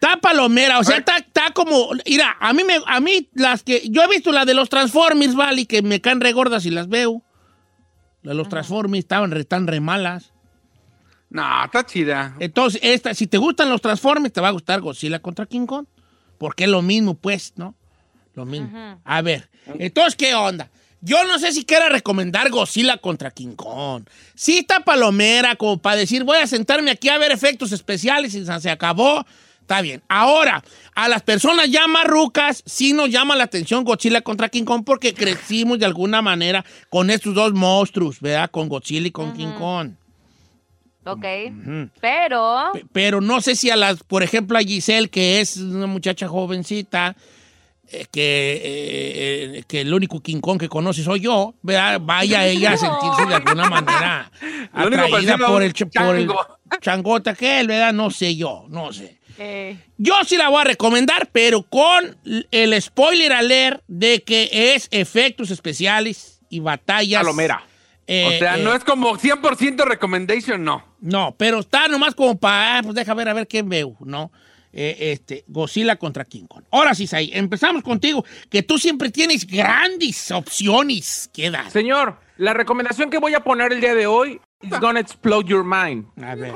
Está 0.00 0.16
palomera, 0.16 0.78
o 0.78 0.84
sea, 0.84 0.96
está, 0.96 1.18
está 1.18 1.50
como. 1.52 1.90
Mira, 2.06 2.34
a 2.40 2.54
mí, 2.54 2.64
me, 2.64 2.78
a 2.86 3.00
mí 3.00 3.28
las 3.34 3.62
que. 3.62 3.86
Yo 3.90 4.02
he 4.02 4.08
visto 4.08 4.32
la 4.32 4.46
de 4.46 4.54
los 4.54 4.70
Transformers, 4.70 5.34
¿vale? 5.34 5.66
Que 5.66 5.82
me 5.82 6.00
caen 6.00 6.22
re 6.22 6.32
gordas 6.32 6.64
y 6.64 6.70
las 6.70 6.88
veo. 6.88 7.22
La 8.22 8.30
de 8.30 8.34
los 8.34 8.48
Transformers 8.48 9.00
estaban 9.00 9.30
re, 9.30 9.44
tan 9.44 9.66
re 9.66 9.78
malas. 9.80 10.32
No, 11.28 11.42
está 11.66 11.84
chida. 11.84 12.34
Entonces, 12.38 12.80
esta, 12.82 13.12
si 13.12 13.26
te 13.26 13.36
gustan 13.36 13.68
los 13.68 13.82
Transformers, 13.82 14.32
te 14.32 14.40
va 14.40 14.48
a 14.48 14.52
gustar 14.52 14.80
Godzilla 14.80 15.18
contra 15.18 15.44
King 15.44 15.66
Kong. 15.66 15.84
Porque 16.38 16.64
es 16.64 16.70
lo 16.70 16.80
mismo, 16.80 17.12
pues, 17.12 17.52
¿no? 17.56 17.74
Lo 18.34 18.46
mismo. 18.46 18.70
A 19.04 19.20
ver, 19.20 19.50
entonces, 19.78 20.16
¿qué 20.16 20.34
onda? 20.34 20.70
Yo 21.02 21.24
no 21.24 21.38
sé 21.38 21.52
si 21.52 21.66
quiera 21.66 21.90
recomendar 21.90 22.48
Godzilla 22.48 22.96
contra 22.96 23.32
King 23.32 23.54
Kong. 23.54 24.04
Sí 24.34 24.58
está 24.58 24.80
palomera, 24.80 25.56
como 25.56 25.76
para 25.76 25.96
decir, 25.96 26.24
voy 26.24 26.38
a 26.38 26.46
sentarme 26.46 26.90
aquí 26.90 27.10
a 27.10 27.18
ver 27.18 27.32
efectos 27.32 27.72
especiales 27.72 28.34
y 28.34 28.46
se 28.46 28.70
acabó. 28.70 29.26
Está 29.70 29.82
bien. 29.82 30.02
Ahora, 30.08 30.64
a 30.96 31.08
las 31.08 31.22
personas 31.22 31.70
ya 31.70 31.86
más 31.86 32.04
rucas, 32.04 32.64
sí 32.66 32.92
nos 32.92 33.08
llama 33.08 33.36
la 33.36 33.44
atención 33.44 33.84
Godzilla 33.84 34.20
contra 34.20 34.48
King 34.48 34.64
Kong 34.64 34.82
porque 34.84 35.14
crecimos 35.14 35.78
de 35.78 35.86
alguna 35.86 36.20
manera 36.20 36.64
con 36.88 37.08
estos 37.08 37.36
dos 37.36 37.52
monstruos, 37.52 38.20
¿verdad? 38.20 38.50
Con 38.50 38.68
Godzilla 38.68 39.06
y 39.06 39.12
con 39.12 39.32
King 39.32 39.52
Kong. 39.56 39.92
Ok. 41.04 41.24
Pero. 42.00 42.72
Pero 42.90 43.20
no 43.20 43.40
sé 43.40 43.54
si 43.54 43.70
a 43.70 43.76
las, 43.76 44.02
por 44.02 44.24
ejemplo, 44.24 44.58
a 44.58 44.60
Giselle, 44.60 45.08
que 45.08 45.40
es 45.40 45.58
una 45.58 45.86
muchacha 45.86 46.26
jovencita, 46.26 47.14
eh, 47.92 48.06
que, 48.10 48.52
eh, 48.56 49.58
eh, 49.58 49.64
que 49.68 49.82
el 49.82 49.94
único 49.94 50.18
King 50.18 50.40
Kong 50.40 50.58
que 50.58 50.68
conoce 50.68 51.04
soy 51.04 51.20
yo, 51.20 51.54
¿verdad? 51.62 52.00
vaya 52.02 52.44
ella 52.48 52.72
a 52.72 52.76
sentirse 52.76 53.24
de 53.24 53.34
alguna 53.36 53.70
manera 53.70 54.32
atraída 54.72 55.38
por 55.38 55.62
el, 55.62 55.72
por 55.72 56.16
el 56.16 56.26
chango. 56.26 56.58
changota 56.80 57.34
que 57.36 57.60
él, 57.60 57.68
¿verdad? 57.68 57.92
No 57.92 58.10
sé 58.10 58.34
yo, 58.34 58.64
no 58.68 58.92
sé. 58.92 59.19
Eh, 59.40 59.78
Yo 59.96 60.14
sí 60.26 60.36
la 60.36 60.48
voy 60.50 60.60
a 60.60 60.64
recomendar, 60.64 61.28
pero 61.32 61.62
con 61.62 62.16
el 62.50 62.80
spoiler 62.82 63.32
alert 63.32 63.82
de 63.88 64.22
que 64.22 64.74
es 64.74 64.88
efectos 64.90 65.50
especiales 65.50 66.40
y 66.50 66.60
batallas. 66.60 67.22
Palomera. 67.22 67.64
eh, 68.06 68.26
o 68.26 68.38
sea, 68.38 68.58
eh, 68.58 68.62
no 68.62 68.74
es 68.74 68.84
como 68.84 69.16
100% 69.16 69.84
recommendation, 69.84 70.62
no. 70.62 70.84
no, 71.00 71.34
pero 71.38 71.60
está 71.60 71.88
nomás 71.88 72.14
como 72.14 72.38
para, 72.38 72.78
ah, 72.78 72.82
pues 72.82 72.94
deja 72.94 73.14
ver 73.14 73.28
a 73.28 73.32
ver 73.34 73.46
qué 73.46 73.62
veo, 73.62 73.96
¿no? 74.00 74.30
Eh, 74.72 75.12
este, 75.12 75.44
Godzilla 75.48 75.96
contra 75.96 76.24
King 76.24 76.46
Kong. 76.46 76.62
Ahora 76.70 76.94
sí, 76.94 77.06
Sai, 77.06 77.30
empezamos 77.32 77.82
contigo, 77.82 78.24
que 78.48 78.62
tú 78.62 78.78
siempre 78.78 79.10
tienes 79.10 79.44
grandes 79.46 80.30
opciones. 80.30 81.28
¿Qué 81.32 81.50
das? 81.50 81.72
Señor, 81.72 82.20
la 82.36 82.52
recomendación 82.52 83.10
que 83.10 83.18
voy 83.18 83.34
a 83.34 83.40
poner 83.40 83.72
el 83.72 83.80
día 83.80 83.94
de 83.94 84.06
hoy 84.06 84.40
is 84.62 84.78
gonna 84.80 85.00
explode 85.00 85.48
your 85.48 85.64
mind. 85.64 86.06
A 86.22 86.34
ver. 86.36 86.52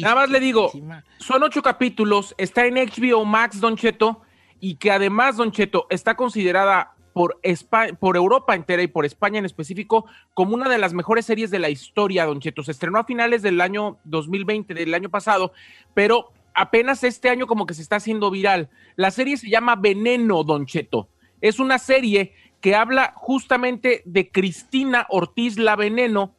Nada 0.00 0.14
más 0.14 0.30
le 0.30 0.40
digo, 0.40 0.70
son 1.18 1.42
ocho 1.42 1.62
capítulos, 1.62 2.34
está 2.38 2.66
en 2.66 2.74
HBO 2.74 3.24
Max, 3.24 3.60
Don 3.60 3.76
Cheto, 3.76 4.22
y 4.60 4.76
que 4.76 4.90
además, 4.90 5.36
Don 5.36 5.52
Cheto, 5.52 5.86
está 5.90 6.16
considerada 6.16 6.94
por, 7.12 7.40
Espa- 7.42 7.96
por 7.96 8.16
Europa 8.16 8.54
entera 8.54 8.82
y 8.82 8.86
por 8.86 9.04
España 9.04 9.38
en 9.38 9.44
específico 9.44 10.06
como 10.34 10.54
una 10.54 10.68
de 10.68 10.78
las 10.78 10.94
mejores 10.94 11.26
series 11.26 11.50
de 11.50 11.58
la 11.58 11.68
historia, 11.70 12.26
Don 12.26 12.40
Cheto. 12.40 12.62
Se 12.62 12.70
estrenó 12.72 12.98
a 12.98 13.04
finales 13.04 13.42
del 13.42 13.60
año 13.60 13.98
2020, 14.04 14.74
del 14.74 14.94
año 14.94 15.08
pasado, 15.10 15.52
pero 15.94 16.32
apenas 16.54 17.02
este 17.04 17.28
año 17.28 17.46
como 17.46 17.66
que 17.66 17.74
se 17.74 17.82
está 17.82 17.96
haciendo 17.96 18.30
viral. 18.30 18.68
La 18.96 19.10
serie 19.10 19.36
se 19.36 19.48
llama 19.48 19.76
Veneno, 19.76 20.44
Don 20.44 20.66
Cheto. 20.66 21.08
Es 21.40 21.58
una 21.60 21.78
serie 21.78 22.34
que 22.60 22.74
habla 22.74 23.12
justamente 23.16 24.02
de 24.04 24.30
Cristina 24.30 25.06
Ortiz 25.08 25.56
La 25.58 25.76
Veneno, 25.76 26.34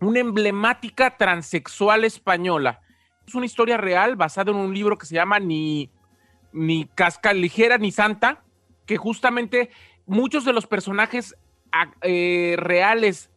una 0.00 0.20
emblemática 0.20 1.16
transexual 1.16 2.04
española. 2.04 2.80
Es 3.26 3.34
una 3.34 3.46
historia 3.46 3.76
real 3.76 4.16
basada 4.16 4.50
en 4.50 4.56
un 4.56 4.72
libro 4.72 4.96
que 4.96 5.06
se 5.06 5.14
llama 5.14 5.38
Ni, 5.38 5.90
ni 6.52 6.86
Casca 6.94 7.32
Ligera 7.32 7.78
ni 7.78 7.90
Santa, 7.92 8.42
que 8.86 8.96
justamente 8.96 9.70
muchos 10.06 10.44
de 10.44 10.52
los 10.52 10.66
personajes 10.66 11.34
a- 11.72 11.92
eh, 12.02 12.54
reales 12.58 13.30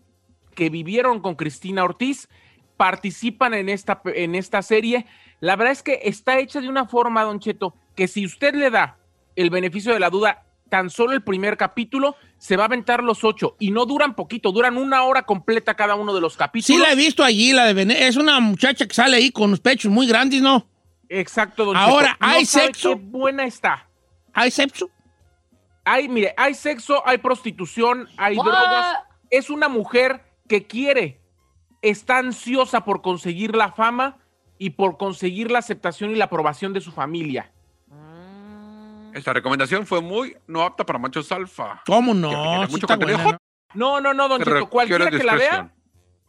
que 0.55 0.69
vivieron 0.69 1.19
con 1.21 1.35
Cristina 1.35 1.83
Ortiz 1.83 2.29
participan 2.77 3.53
en 3.53 3.69
esta, 3.69 4.01
en 4.05 4.35
esta 4.35 4.61
serie. 4.61 5.05
La 5.39 5.55
verdad 5.55 5.73
es 5.73 5.83
que 5.83 5.99
está 6.03 6.39
hecha 6.39 6.61
de 6.61 6.69
una 6.69 6.85
forma, 6.87 7.23
Don 7.23 7.39
Cheto, 7.39 7.75
que 7.95 8.07
si 8.07 8.25
usted 8.25 8.55
le 8.55 8.69
da 8.69 8.97
el 9.35 9.49
beneficio 9.49 9.93
de 9.93 9.99
la 9.99 10.09
duda, 10.09 10.45
tan 10.71 10.89
solo 10.89 11.11
el 11.11 11.21
primer 11.21 11.57
capítulo, 11.57 12.15
se 12.37 12.55
va 12.55 12.63
a 12.63 12.67
aventar 12.67 13.03
los 13.03 13.25
ocho. 13.25 13.57
Y 13.59 13.71
no 13.71 13.85
duran 13.85 14.15
poquito, 14.15 14.53
duran 14.53 14.77
una 14.77 15.03
hora 15.03 15.23
completa 15.23 15.75
cada 15.75 15.95
uno 15.95 16.15
de 16.15 16.21
los 16.21 16.33
Sí 16.33 16.39
capítulos. 16.39 16.81
la 16.81 16.93
he 16.93 16.95
visto 16.95 17.25
allí, 17.25 17.51
la 17.51 17.65
de 17.65 17.73
Venecia. 17.73 18.07
Es 18.07 18.15
una 18.15 18.39
muchacha 18.39 18.87
que 18.87 18.93
sale 18.93 19.17
ahí 19.17 19.31
con 19.31 19.51
los 19.51 19.59
pechos 19.59 19.91
muy 19.91 20.07
grandes, 20.07 20.41
¿no? 20.41 20.65
Exacto, 21.09 21.65
don 21.65 21.75
Ahora. 21.75 22.17
No 22.21 22.27
¿hay 22.27 22.45
sexo? 22.45 22.95
qué 22.95 23.01
buena 23.03 23.43
está. 23.43 23.85
¿Hay 24.33 24.49
sexo? 24.49 24.89
Hay, 25.83 26.07
mire, 26.07 26.33
hay 26.37 26.53
sexo, 26.53 27.05
hay 27.05 27.17
prostitución, 27.17 28.07
hay 28.15 28.37
What? 28.37 28.45
drogas. 28.45 28.97
Es 29.29 29.49
una 29.49 29.67
mujer 29.67 30.23
que 30.47 30.67
quiere, 30.67 31.19
está 31.81 32.19
ansiosa 32.19 32.85
por 32.85 33.01
conseguir 33.01 33.57
la 33.57 33.73
fama 33.73 34.19
y 34.57 34.69
por 34.69 34.97
conseguir 34.97 35.51
la 35.51 35.59
aceptación 35.59 36.11
y 36.11 36.15
la 36.15 36.25
aprobación 36.25 36.71
de 36.71 36.79
su 36.79 36.93
familia. 36.93 37.51
Esta 39.13 39.33
recomendación 39.33 39.85
fue 39.85 40.01
muy 40.01 40.35
no 40.47 40.61
apta 40.61 40.85
para 40.85 40.99
machos 40.99 41.31
alfa. 41.31 41.81
¿Cómo 41.85 42.13
no? 42.13 42.29
tiene 42.29 42.67
Sí 42.67 42.71
mucho 42.73 42.87
buena, 42.97 43.23
¿no? 43.23 43.37
No, 43.73 44.01
no, 44.01 44.13
no, 44.13 44.27
don 44.27 44.41
requiere 44.41 44.67
Cualquiera 44.67 45.09
que 45.09 45.23
la 45.23 45.35
vea, 45.35 45.73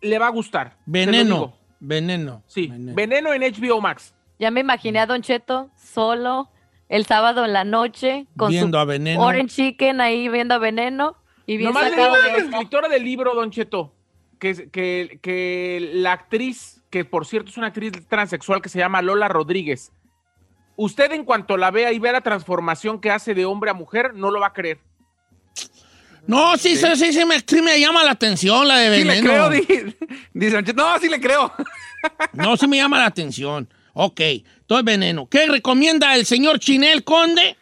le 0.00 0.18
va 0.18 0.26
a 0.26 0.30
gustar. 0.30 0.78
Veneno. 0.86 1.34
digo. 1.34 1.58
Veneno. 1.80 2.44
Sí, 2.46 2.70
veneno 2.72 3.32
en 3.32 3.42
HBO 3.42 3.80
Max. 3.80 4.14
Ya 4.38 4.50
me 4.50 4.60
imaginé 4.60 5.00
a 5.00 5.06
Don 5.06 5.22
Cheto 5.22 5.70
solo 5.76 6.48
el 6.88 7.06
sábado 7.06 7.44
en 7.44 7.52
la 7.52 7.64
noche 7.64 8.26
con 8.36 8.50
Viendo 8.50 8.78
su 8.78 8.82
a 8.82 8.84
Veneno. 8.84 9.20
Orange 9.20 9.54
Chicken 9.54 10.00
ahí 10.00 10.28
viendo 10.28 10.54
a 10.54 10.58
Veneno 10.58 11.16
y 11.46 11.56
bien 11.56 11.70
Nomás 11.70 11.84
le 11.84 11.90
sacado 11.90 12.14
digo 12.14 12.22
de 12.22 12.30
a 12.30 12.32
la 12.32 12.44
escritora 12.44 12.88
del 12.88 13.04
libro, 13.04 13.34
Don 13.34 13.50
Cheto, 13.50 13.94
que, 14.38 14.70
que, 14.70 15.18
que 15.20 15.90
la 15.94 16.12
actriz, 16.12 16.82
que 16.90 17.04
por 17.04 17.26
cierto 17.26 17.50
es 17.50 17.56
una 17.56 17.68
actriz 17.68 17.92
transexual 18.08 18.62
que 18.62 18.68
se 18.68 18.78
llama 18.78 19.02
Lola 19.02 19.26
Rodríguez, 19.26 19.92
usted 20.76 21.12
en 21.12 21.24
cuanto 21.24 21.56
la 21.56 21.70
vea 21.70 21.92
y 21.92 21.98
vea 21.98 22.12
la 22.12 22.20
transformación 22.20 23.00
que 23.00 23.10
hace 23.10 23.34
de 23.34 23.44
hombre 23.44 23.70
a 23.70 23.74
mujer, 23.74 24.14
no 24.14 24.30
lo 24.30 24.40
va 24.40 24.48
a 24.48 24.52
creer. 24.52 24.78
No, 26.26 26.56
sí, 26.56 26.76
sí, 26.76 26.86
sí, 26.94 27.12
sí 27.12 27.24
me, 27.24 27.40
sí 27.40 27.60
me 27.62 27.80
llama 27.80 28.04
la 28.04 28.12
atención 28.12 28.66
la 28.68 28.76
de 28.78 28.96
Sí 28.98 29.04
le 29.04 29.14
Veneno. 29.20 29.28
creo, 29.28 29.50
di- 29.50 29.96
dice. 30.32 30.62
No, 30.74 30.98
sí 30.98 31.08
le 31.08 31.20
creo. 31.20 31.52
No, 32.32 32.56
sí 32.56 32.66
me 32.66 32.78
llama 32.78 32.98
la 32.98 33.06
atención. 33.06 33.68
Ok, 33.94 34.20
todo 34.66 34.82
veneno. 34.82 35.28
¿Qué 35.28 35.46
recomienda 35.46 36.16
el 36.16 36.26
señor 36.26 36.58
Chinel 36.58 37.04
Conde? 37.04 37.56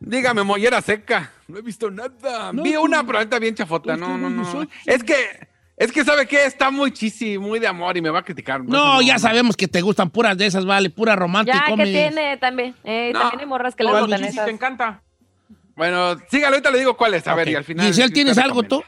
Dígame, 0.00 0.42
mollera 0.42 0.82
seca. 0.82 1.32
No 1.48 1.56
he 1.58 1.62
visto 1.62 1.90
nada. 1.90 2.52
Vi 2.52 2.76
una, 2.76 3.04
pero 3.06 3.18
ahorita 3.18 3.38
bien 3.38 3.54
chafota. 3.54 3.96
No, 3.96 4.18
no, 4.18 4.28
no. 4.28 4.66
Es 4.84 5.02
que, 5.02 5.14
es 5.80 5.92
que, 5.92 6.04
¿sabe 6.04 6.26
qué? 6.26 6.44
Está 6.44 6.70
muy 6.70 6.92
chisi, 6.92 7.38
muy 7.38 7.58
de 7.58 7.66
amor 7.66 7.96
y 7.96 8.02
me 8.02 8.10
va 8.10 8.20
a 8.20 8.22
criticar. 8.22 8.62
No, 8.62 9.00
ya 9.02 9.18
sabemos 9.18 9.56
que 9.56 9.66
te 9.66 9.80
gustan 9.80 10.10
puras 10.10 10.36
de 10.36 10.46
esas, 10.46 10.64
vale, 10.66 10.90
pura 10.90 11.16
romántica 11.16 11.64
Ya, 11.68 11.74
que 11.76 11.84
tiene 11.84 12.36
también. 12.36 12.74
Eh, 12.84 13.10
No. 13.14 13.20
También 13.20 13.40
hay 13.40 13.46
morras 13.46 13.74
que 13.74 13.84
le 13.84 13.90
¿Cuál, 13.90 14.02
gustan 14.02 14.24
esas. 14.24 14.44
te 14.44 14.50
encanta? 14.50 15.02
Bueno, 15.76 16.16
sígalo, 16.30 16.56
ahorita 16.56 16.70
le 16.70 16.78
digo 16.80 16.96
cuál 16.96 17.14
es. 17.14 17.26
A 17.26 17.34
ver, 17.34 17.48
y 17.48 17.54
al 17.54 17.64
final. 17.64 17.86
Giselle, 17.86 18.12
¿tienes 18.12 18.36
algo 18.38 18.62
tú? 18.62 18.82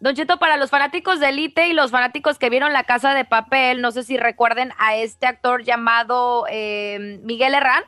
Don 0.00 0.14
Cheto, 0.14 0.38
para 0.38 0.56
los 0.56 0.70
fanáticos 0.70 1.20
de 1.20 1.28
Elite 1.28 1.68
y 1.68 1.72
los 1.72 1.90
fanáticos 1.90 2.38
que 2.38 2.50
vieron 2.50 2.72
La 2.72 2.84
Casa 2.84 3.14
de 3.14 3.24
Papel, 3.24 3.80
no 3.80 3.90
sé 3.90 4.02
si 4.02 4.16
recuerden 4.16 4.72
a 4.78 4.96
este 4.96 5.26
actor 5.26 5.62
llamado 5.62 6.46
eh, 6.50 7.20
Miguel 7.22 7.54
Herrán, 7.54 7.82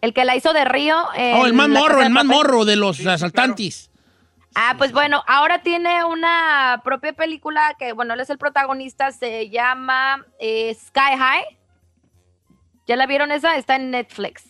el 0.00 0.12
que 0.12 0.24
la 0.24 0.36
hizo 0.36 0.52
de 0.52 0.64
Río. 0.64 0.96
en 1.16 1.36
Oh, 1.36 1.46
el 1.46 1.52
más 1.52 1.68
morro, 1.68 2.02
el 2.02 2.10
más 2.10 2.24
morro 2.24 2.64
de 2.64 2.76
los 2.76 3.04
asaltantes. 3.06 3.90
Ah, 4.54 4.76
pues 4.78 4.92
bueno, 4.92 5.24
ahora 5.26 5.62
tiene 5.62 6.04
una 6.04 6.80
propia 6.84 7.12
película 7.12 7.74
que, 7.76 7.92
bueno, 7.92 8.14
él 8.14 8.20
es 8.20 8.30
el 8.30 8.38
protagonista, 8.38 9.10
se 9.10 9.50
llama 9.50 10.24
eh, 10.38 10.72
Sky 10.74 11.16
High. 11.18 11.58
¿Ya 12.86 12.96
la 12.96 13.06
vieron 13.06 13.32
esa? 13.32 13.56
Está 13.56 13.76
en 13.76 13.90
Netflix. 13.90 14.44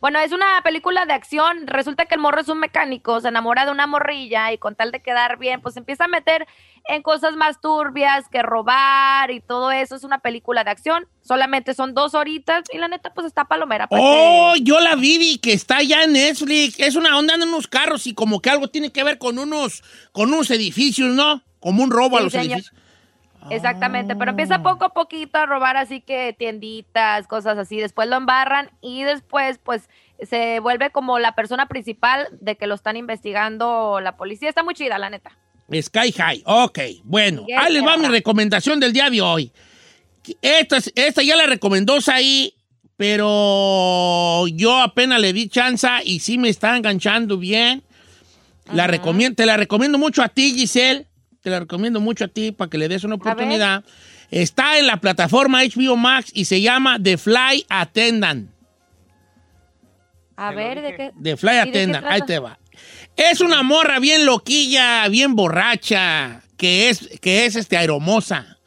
Bueno, 0.00 0.18
es 0.18 0.32
una 0.32 0.60
película 0.62 1.06
de 1.06 1.12
acción. 1.12 1.66
Resulta 1.66 2.06
que 2.06 2.16
el 2.16 2.20
morro 2.20 2.40
es 2.40 2.48
un 2.48 2.58
mecánico, 2.58 3.20
se 3.20 3.28
enamora 3.28 3.64
de 3.64 3.70
una 3.70 3.86
morrilla 3.86 4.52
y 4.52 4.58
con 4.58 4.74
tal 4.74 4.90
de 4.90 5.00
quedar 5.00 5.38
bien, 5.38 5.60
pues 5.60 5.76
empieza 5.76 6.04
a 6.04 6.08
meter 6.08 6.46
en 6.88 7.02
cosas 7.02 7.34
más 7.36 7.60
turbias 7.60 8.28
que 8.28 8.42
robar 8.42 9.30
y 9.30 9.40
todo 9.40 9.70
eso. 9.72 9.96
Es 9.96 10.04
una 10.04 10.18
película 10.18 10.64
de 10.64 10.70
acción. 10.70 11.06
Solamente 11.22 11.74
son 11.74 11.94
dos 11.94 12.14
horitas 12.14 12.64
y 12.72 12.78
la 12.78 12.88
neta, 12.88 13.12
pues 13.12 13.26
está 13.26 13.44
palomera. 13.44 13.86
pues, 13.88 14.00
Oh, 14.04 14.54
yo 14.60 14.80
la 14.80 14.94
vi, 14.94 15.18
vi, 15.18 15.38
que 15.38 15.52
está 15.52 15.82
ya 15.82 16.04
en 16.04 16.12
Netflix. 16.12 16.78
Es 16.78 16.96
una 16.96 17.16
onda 17.18 17.34
en 17.34 17.42
unos 17.42 17.66
carros 17.66 18.06
y 18.06 18.14
como 18.14 18.40
que 18.40 18.50
algo 18.50 18.68
tiene 18.68 18.92
que 18.92 19.04
ver 19.04 19.18
con 19.18 19.38
unos, 19.38 19.82
con 20.12 20.32
unos 20.32 20.50
edificios, 20.50 21.14
¿no? 21.14 21.42
Como 21.60 21.82
un 21.82 21.90
robo 21.90 22.18
a 22.18 22.20
los 22.20 22.32
señor. 22.32 22.58
edificios. 22.58 22.74
Exactamente, 23.50 24.16
pero 24.16 24.32
empieza 24.32 24.62
poco 24.62 24.86
a 24.86 24.88
poquito 24.92 25.38
a 25.38 25.46
robar 25.46 25.76
así 25.76 26.00
que 26.00 26.34
tienditas, 26.36 27.28
cosas 27.28 27.56
así, 27.58 27.76
después 27.76 28.08
lo 28.08 28.16
embarran 28.16 28.70
y 28.80 29.04
después 29.04 29.58
pues 29.58 29.88
se 30.20 30.58
vuelve 30.60 30.90
como 30.90 31.18
la 31.20 31.36
persona 31.36 31.66
principal 31.66 32.26
de 32.40 32.56
que 32.56 32.66
lo 32.66 32.74
están 32.74 32.96
investigando 32.96 34.00
la 34.00 34.16
policía. 34.16 34.48
Está 34.48 34.62
muy 34.64 34.74
chida, 34.74 34.98
la 34.98 35.10
neta. 35.10 35.30
Sky 35.72 36.12
High. 36.12 36.42
Ok, 36.44 36.78
bueno. 37.04 37.44
Yeah, 37.46 37.62
Ahí 37.62 37.72
les 37.72 37.84
va 37.84 37.96
mi 37.96 38.06
recomendación 38.08 38.78
del 38.80 38.92
día 38.92 39.10
de 39.10 39.20
hoy. 39.20 39.52
Esta, 40.42 40.78
esta 40.94 41.22
ya 41.22 41.36
la 41.36 41.46
recomendó 41.46 41.98
ahí, 42.06 42.54
pero 42.96 44.46
yo 44.48 44.80
apenas 44.80 45.20
le 45.20 45.32
di 45.32 45.48
chance 45.48 45.88
y 46.04 46.20
sí 46.20 46.38
me 46.38 46.48
está 46.48 46.76
enganchando 46.76 47.38
bien. 47.38 47.82
La 48.72 48.86
recomiendo, 48.86 49.36
te 49.36 49.46
la 49.46 49.56
recomiendo 49.56 49.98
mucho 49.98 50.22
a 50.22 50.28
ti, 50.28 50.54
Giselle. 50.54 51.06
Te 51.40 51.50
la 51.50 51.60
recomiendo 51.60 52.00
mucho 52.00 52.24
a 52.24 52.28
ti 52.28 52.50
para 52.50 52.68
que 52.68 52.78
le 52.78 52.88
des 52.88 53.04
una 53.04 53.14
oportunidad. 53.14 53.84
Está 54.30 54.78
en 54.78 54.88
la 54.88 54.96
plataforma 54.96 55.62
HBO 55.62 55.96
Max 55.96 56.30
y 56.34 56.46
se 56.46 56.60
llama 56.60 56.98
The 57.00 57.16
Fly 57.16 57.66
Attendant. 57.68 58.50
A 60.36 60.50
ver, 60.52 60.82
¿de 60.82 60.96
qué? 60.96 61.10
De 61.14 61.36
Fly 61.36 61.50
¿Y 61.50 61.54
de 61.54 61.62
qué 61.62 61.68
Attendant, 61.68 62.06
ahí 62.06 62.20
te 62.26 62.38
va. 62.40 62.58
Es 63.16 63.40
una 63.40 63.62
morra 63.62 63.98
bien 63.98 64.26
loquilla, 64.26 65.08
bien 65.08 65.34
borracha, 65.36 66.42
que 66.56 66.88
es, 66.90 67.08
que 67.20 67.46
es 67.46 67.56
este 67.56 67.76
aeromosa. 67.76 68.58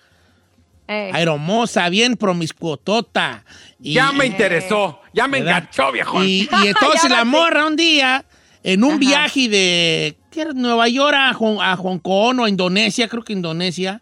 Eh. 0.88 1.12
Aeromosa, 1.14 1.88
bien 1.90 2.18
promiscuotota. 2.18 3.44
Y- 3.82 3.94
Ya 3.94 4.12
me 4.12 4.26
interesó. 4.26 5.00
Ya 5.14 5.28
me 5.28 5.40
¿verdad? 5.40 5.58
enganchó, 5.60 5.92
viejo. 5.92 6.24
Y, 6.24 6.50
y 6.64 6.68
entonces 6.68 7.10
la 7.12 7.26
morra 7.26 7.66
un 7.68 7.76
día, 7.76 8.26
en 8.64 8.84
un 8.84 9.00
viaje 9.00 9.48
de 9.50 10.18
¿qué 10.32 10.42
era? 10.42 10.54
Nueva 10.54 10.88
York 10.90 11.16
a, 11.16 11.34
Hong- 11.34 11.62
a 11.62 11.76
Hong 11.76 12.00
Kong 12.00 12.40
o 12.40 12.46
a 12.46 12.50
Indonesia, 12.50 13.08
creo 13.08 13.24
que 13.24 13.34
Indonesia, 13.34 14.02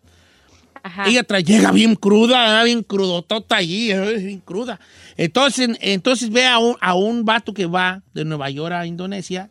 Ajá. 0.83 1.07
ella 1.07 1.23
tra- 1.27 1.43
llega 1.43 1.71
bien 1.71 1.95
cruda, 1.95 2.41
¿verdad? 2.43 2.63
bien 2.65 2.83
crudotota 2.83 3.57
allí, 3.57 3.93
bien 3.93 4.39
cruda. 4.39 4.79
Entonces, 5.17 5.69
entonces 5.81 6.29
ve 6.29 6.45
a 6.45 6.57
un, 6.59 6.77
a 6.79 6.93
un 6.95 7.25
vato 7.25 7.53
que 7.53 7.65
va 7.65 8.01
de 8.13 8.23
Nueva 8.23 8.49
York 8.49 8.73
a 8.73 8.85
Indonesia 8.85 9.49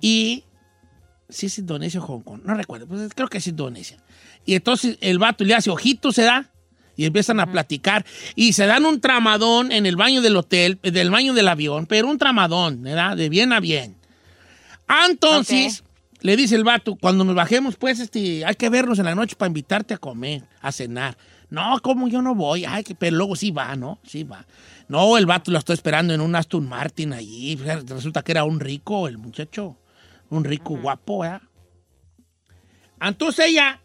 y 0.00 0.44
si 1.28 1.46
es 1.46 1.58
Indonesia 1.58 2.00
o 2.00 2.02
Hong 2.04 2.22
Kong, 2.22 2.40
no 2.44 2.54
recuerdo, 2.54 2.86
pues 2.86 3.12
creo 3.14 3.28
que 3.28 3.38
es 3.38 3.46
Indonesia. 3.46 3.98
Y 4.44 4.54
entonces 4.54 4.96
el 5.00 5.18
vato 5.18 5.44
le 5.44 5.54
hace 5.54 5.70
ojitos, 5.70 6.14
se 6.14 6.22
da, 6.22 6.50
y 6.98 7.04
empiezan 7.04 7.38
a 7.38 7.50
platicar 7.50 8.04
y 8.34 8.54
se 8.54 8.66
dan 8.66 8.84
un 8.84 9.00
tramadón 9.00 9.70
en 9.70 9.86
el 9.86 9.94
baño 9.94 10.20
del 10.20 10.36
hotel, 10.36 10.80
eh, 10.82 10.90
del 10.90 11.10
baño 11.10 11.32
del 11.32 11.46
avión, 11.46 11.86
pero 11.86 12.08
un 12.08 12.18
tramadón, 12.18 12.82
¿verdad? 12.82 13.16
De 13.16 13.28
bien 13.28 13.52
a 13.52 13.60
bien. 13.60 13.96
Entonces, 15.08 15.84
le 16.22 16.36
dice 16.36 16.56
el 16.56 16.64
vato, 16.64 16.96
cuando 16.96 17.22
nos 17.22 17.36
bajemos, 17.36 17.76
pues, 17.76 18.00
este, 18.00 18.44
hay 18.44 18.56
que 18.56 18.68
vernos 18.68 18.98
en 18.98 19.04
la 19.04 19.14
noche 19.14 19.36
para 19.36 19.46
invitarte 19.46 19.94
a 19.94 19.98
comer, 19.98 20.42
a 20.60 20.72
cenar. 20.72 21.16
No, 21.50 21.78
como 21.82 22.08
yo 22.08 22.20
no 22.20 22.34
voy, 22.34 22.64
ay, 22.64 22.84
pero 22.98 23.16
luego 23.16 23.36
sí 23.36 23.52
va, 23.52 23.76
¿no? 23.76 24.00
Sí 24.04 24.24
va. 24.24 24.44
No, 24.88 25.18
el 25.18 25.26
vato 25.26 25.50
lo 25.50 25.58
estoy 25.58 25.74
esperando 25.74 26.14
en 26.14 26.20
un 26.20 26.34
Aston 26.34 26.66
Martin 26.68 27.12
allí. 27.12 27.56
Resulta 27.56 28.22
que 28.22 28.32
era 28.32 28.44
un 28.44 28.58
rico, 28.60 29.06
el 29.08 29.18
muchacho. 29.18 29.76
Un 30.30 30.44
rico 30.44 30.76
guapo, 30.78 31.20
¿verdad? 31.20 31.42
Entonces 33.00 33.46
ella 33.46 33.80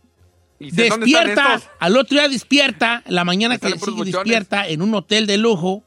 ¿Y 0.59 0.71
sé 0.71 0.89
dónde 0.89 1.05
están 1.07 1.25
despierta, 1.27 1.61
al 1.79 1.97
otro 1.97 2.17
día 2.19 2.27
despierta, 2.29 3.03
la 3.07 3.23
mañana 3.23 3.57
que 3.57 3.69
le 3.69 3.77
sigue 3.79 4.05
despierta 4.05 4.67
en 4.67 4.81
un 4.81 4.93
hotel 4.95 5.27
de 5.27 5.37
lujo 5.37 5.83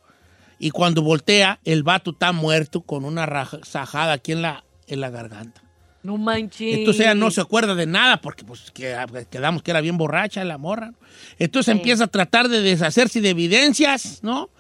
y 0.59 0.71
cuando 0.71 1.03
voltea, 1.03 1.61
el 1.65 1.83
vato 1.83 2.13
está 2.13 2.33
muerto 2.33 2.81
con 2.83 3.05
una 3.05 3.27
raja- 3.27 3.61
sajada 3.63 4.15
aquí 4.15 4.33
en 4.33 4.43
la, 4.43 4.65
en 4.87 5.01
la 5.01 5.11
garganta. 5.11 5.63
No 6.03 6.19
manches. 6.19 6.77
Entonces 6.79 7.01
ella 7.01 7.15
no 7.15 7.31
se 7.31 7.41
acuerda 7.41 7.75
de 7.75 7.87
nada 7.87 8.21
porque 8.21 8.45
pues 8.45 8.71
que- 8.71 8.97
quedamos 9.31 9.63
que 9.63 9.71
era 9.73 9.81
bien 9.81 9.99
borracha 9.99 10.45
la 10.45 10.57
morra. 10.57 10.93
Entonces 11.39 11.73
Sí. 11.73 11.79
empieza 11.79 12.05
a 12.05 12.07
tratar 12.07 12.49
de 12.49 12.61
deshacerse 12.63 13.21
de 13.21 13.31
evidencias, 13.31 14.21
¿no? 14.23 14.51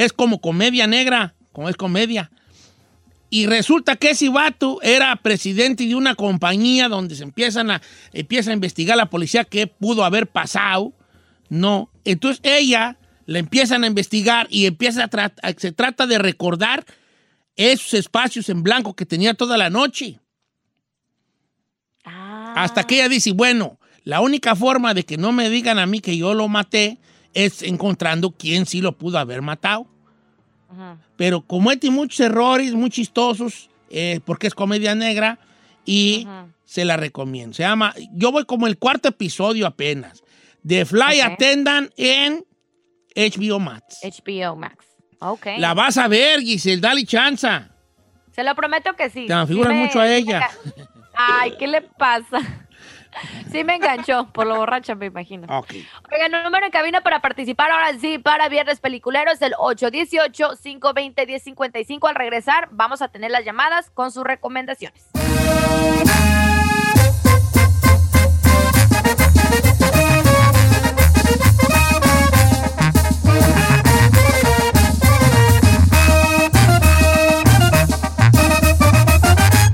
Es 0.00 0.14
como 0.14 0.40
comedia 0.40 0.86
negra, 0.86 1.34
como 1.52 1.68
es 1.68 1.76
comedia. 1.76 2.30
Y 3.28 3.46
resulta 3.46 3.96
que 3.96 4.10
ese 4.10 4.30
vato 4.30 4.80
era 4.82 5.14
presidente 5.16 5.86
de 5.86 5.94
una 5.94 6.14
compañía 6.14 6.88
donde 6.88 7.14
se 7.14 7.22
empiezan 7.22 7.70
a, 7.70 7.82
empieza 8.14 8.50
a 8.50 8.54
investigar 8.54 8.96
la 8.96 9.10
policía 9.10 9.44
qué 9.44 9.66
pudo 9.66 10.02
haber 10.02 10.26
pasado, 10.26 10.94
¿no? 11.50 11.90
Entonces 12.06 12.40
ella 12.44 12.96
la 13.26 13.40
empiezan 13.40 13.84
a 13.84 13.88
investigar 13.88 14.46
y 14.48 14.64
empieza 14.64 15.04
a 15.04 15.10
tra- 15.10 15.58
se 15.58 15.70
trata 15.72 16.06
de 16.06 16.18
recordar 16.18 16.86
esos 17.54 17.92
espacios 17.92 18.48
en 18.48 18.62
blanco 18.62 18.94
que 18.94 19.04
tenía 19.04 19.34
toda 19.34 19.58
la 19.58 19.68
noche. 19.68 20.18
Ah. 22.06 22.54
Hasta 22.56 22.84
que 22.84 22.94
ella 22.94 23.10
dice, 23.10 23.32
bueno, 23.32 23.78
la 24.02 24.22
única 24.22 24.56
forma 24.56 24.94
de 24.94 25.04
que 25.04 25.18
no 25.18 25.30
me 25.32 25.50
digan 25.50 25.78
a 25.78 25.84
mí 25.84 26.00
que 26.00 26.16
yo 26.16 26.32
lo 26.32 26.48
maté 26.48 26.98
es 27.34 27.62
encontrando 27.62 28.30
quién 28.30 28.64
sí 28.64 28.80
lo 28.80 28.96
pudo 28.96 29.18
haber 29.18 29.42
matado. 29.42 29.86
Ajá. 30.72 30.96
Pero 31.16 31.42
comete 31.42 31.90
muchos 31.90 32.20
errores 32.20 32.72
muy 32.72 32.90
chistosos 32.90 33.68
eh, 33.90 34.20
porque 34.24 34.46
es 34.46 34.54
comedia 34.54 34.94
negra 34.94 35.38
y 35.84 36.26
se 36.64 36.84
la 36.84 36.96
recomiendo. 36.96 37.54
Se 37.54 37.62
llama, 37.62 37.94
yo 38.12 38.30
voy 38.30 38.44
como 38.44 38.66
el 38.66 38.78
cuarto 38.78 39.08
episodio 39.08 39.66
apenas, 39.66 40.22
de 40.62 40.84
Fly 40.84 41.20
Ok. 41.20 41.32
Attendant 41.32 41.90
en 41.96 42.44
HBO 43.16 43.58
Max. 43.58 43.98
HBO 44.02 44.54
Max. 44.56 44.86
Ok. 45.18 45.46
La 45.58 45.74
vas 45.74 45.98
a 45.98 46.06
ver, 46.08 46.40
Giselle, 46.40 46.80
dale 46.80 47.04
chanza. 47.04 47.70
Se 48.32 48.44
lo 48.44 48.54
prometo 48.54 48.94
que 48.94 49.10
sí. 49.10 49.26
Te 49.26 49.34
me- 49.34 49.74
mucho 49.74 50.00
a 50.00 50.08
ella. 50.14 50.48
Ay, 51.14 51.54
¿qué 51.58 51.66
le 51.66 51.82
pasa? 51.82 52.38
Sí 53.50 53.64
me 53.64 53.76
enganchó, 53.76 54.28
por 54.32 54.46
lo 54.46 54.56
borracha 54.56 54.94
me 54.94 55.06
imagino. 55.06 55.46
Ok. 55.58 55.72
Oigan, 56.12 56.34
el 56.34 56.44
número 56.44 56.66
en 56.66 56.72
cabina 56.72 57.00
para 57.00 57.20
participar 57.20 57.70
ahora 57.70 57.98
sí 57.98 58.18
para 58.18 58.48
Viernes 58.48 58.80
Peliculero 58.80 59.30
es 59.32 59.40
el 59.42 59.54
818-520-1055. 59.54 62.08
Al 62.08 62.14
regresar 62.14 62.68
vamos 62.70 63.02
a 63.02 63.08
tener 63.08 63.30
las 63.30 63.44
llamadas 63.44 63.90
con 63.90 64.10
sus 64.12 64.24
recomendaciones. 64.24 65.08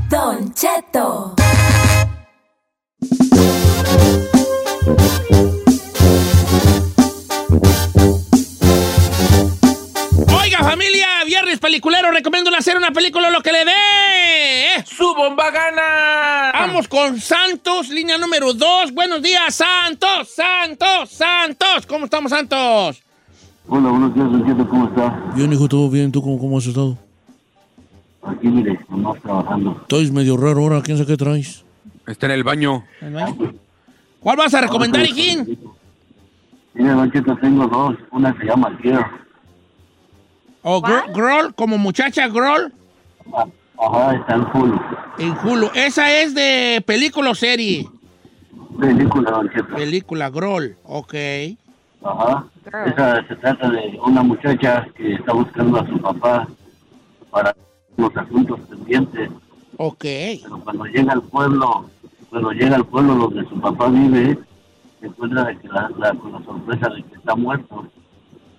Don 0.08 0.54
Cheto. 0.54 1.35
Peliculero, 11.58 12.10
recomiendo 12.10 12.50
hacer 12.56 12.76
una 12.76 12.90
película 12.90 13.30
lo 13.30 13.40
que 13.40 13.52
le 13.52 13.64
dé. 13.64 14.84
¡Su 14.84 15.14
bomba 15.14 15.50
gana! 15.50 16.52
Vamos 16.52 16.88
con 16.88 17.20
Santos, 17.20 17.88
línea 17.88 18.18
número 18.18 18.52
2. 18.52 18.92
Buenos 18.92 19.22
días, 19.22 19.54
Santos, 19.54 20.34
Santos, 20.34 21.10
Santos. 21.10 21.86
¿Cómo 21.86 22.04
estamos, 22.06 22.30
Santos? 22.30 23.02
Hola, 23.68 23.90
buenos 23.90 24.14
días, 24.14 24.28
Cheto, 24.46 24.68
¿cómo 24.68 24.88
está? 24.88 25.22
Bien, 25.34 25.52
hijo, 25.52 25.68
todo 25.68 25.90
bien. 25.90 26.12
¿Tú 26.12 26.22
cómo, 26.22 26.38
cómo 26.38 26.58
has 26.58 26.66
estado? 26.66 26.96
Aquí, 28.22 28.48
mire, 28.48 28.78
nomás 28.88 29.20
trabajando. 29.22 29.78
Estoy 29.82 30.10
medio 30.10 30.36
raro 30.36 30.60
ahora. 30.60 30.82
¿Quién 30.82 30.96
sabe 30.98 31.08
qué 31.08 31.16
traes? 31.16 31.64
Está 32.06 32.26
en 32.26 32.32
el 32.32 32.44
baño. 32.44 32.84
¿Cuál 34.20 34.36
vas 34.36 34.54
a 34.54 34.60
recomendar, 34.60 35.02
hijín? 35.02 35.58
Mire, 36.74 36.90
Don 36.90 37.10
Cheto, 37.12 37.36
tengo 37.36 37.66
dos. 37.66 37.96
Una 38.10 38.36
se 38.38 38.44
llama 38.44 38.76
Girl. 38.82 39.04
¿O 40.68 40.82
Gr- 40.82 41.12
Groll, 41.14 41.54
como 41.54 41.78
muchacha 41.78 42.26
Groll? 42.26 42.72
Ajá, 43.78 44.14
está 44.16 44.34
en 44.34 44.46
Hulu. 44.52 44.80
En 45.18 45.30
Hulu. 45.38 45.70
¿Esa 45.76 46.10
es 46.10 46.34
de 46.34 46.82
película 46.84 47.30
o 47.30 47.34
serie? 47.36 47.88
Película, 48.80 49.30
Don 49.30 49.48
Cheto. 49.50 49.76
Película, 49.76 50.28
Groll. 50.28 50.76
Ok. 50.82 51.14
Ajá. 52.02 52.44
Esa 52.86 53.24
se 53.28 53.36
trata 53.36 53.70
de 53.70 53.96
una 54.04 54.24
muchacha 54.24 54.88
que 54.96 55.14
está 55.14 55.32
buscando 55.34 55.78
a 55.80 55.86
su 55.86 56.00
papá 56.00 56.48
para 57.30 57.54
los 57.96 58.16
asuntos 58.16 58.58
pendientes. 58.68 59.30
Ok. 59.76 60.02
Pero 60.02 60.60
cuando 60.64 60.84
llega 60.86 61.12
al 61.12 61.22
pueblo, 61.22 61.88
cuando 62.28 62.50
llega 62.50 62.74
al 62.74 62.86
pueblo 62.86 63.14
donde 63.14 63.48
su 63.48 63.60
papá 63.60 63.86
vive, 63.88 64.36
se 65.00 65.06
encuentra 65.06 65.44
de 65.44 65.58
que 65.58 65.68
la, 65.68 65.90
la- 65.96 66.14
con 66.14 66.32
la 66.32 66.42
sorpresa 66.42 66.88
de 66.88 67.04
que 67.04 67.14
está 67.14 67.36
muerto. 67.36 67.86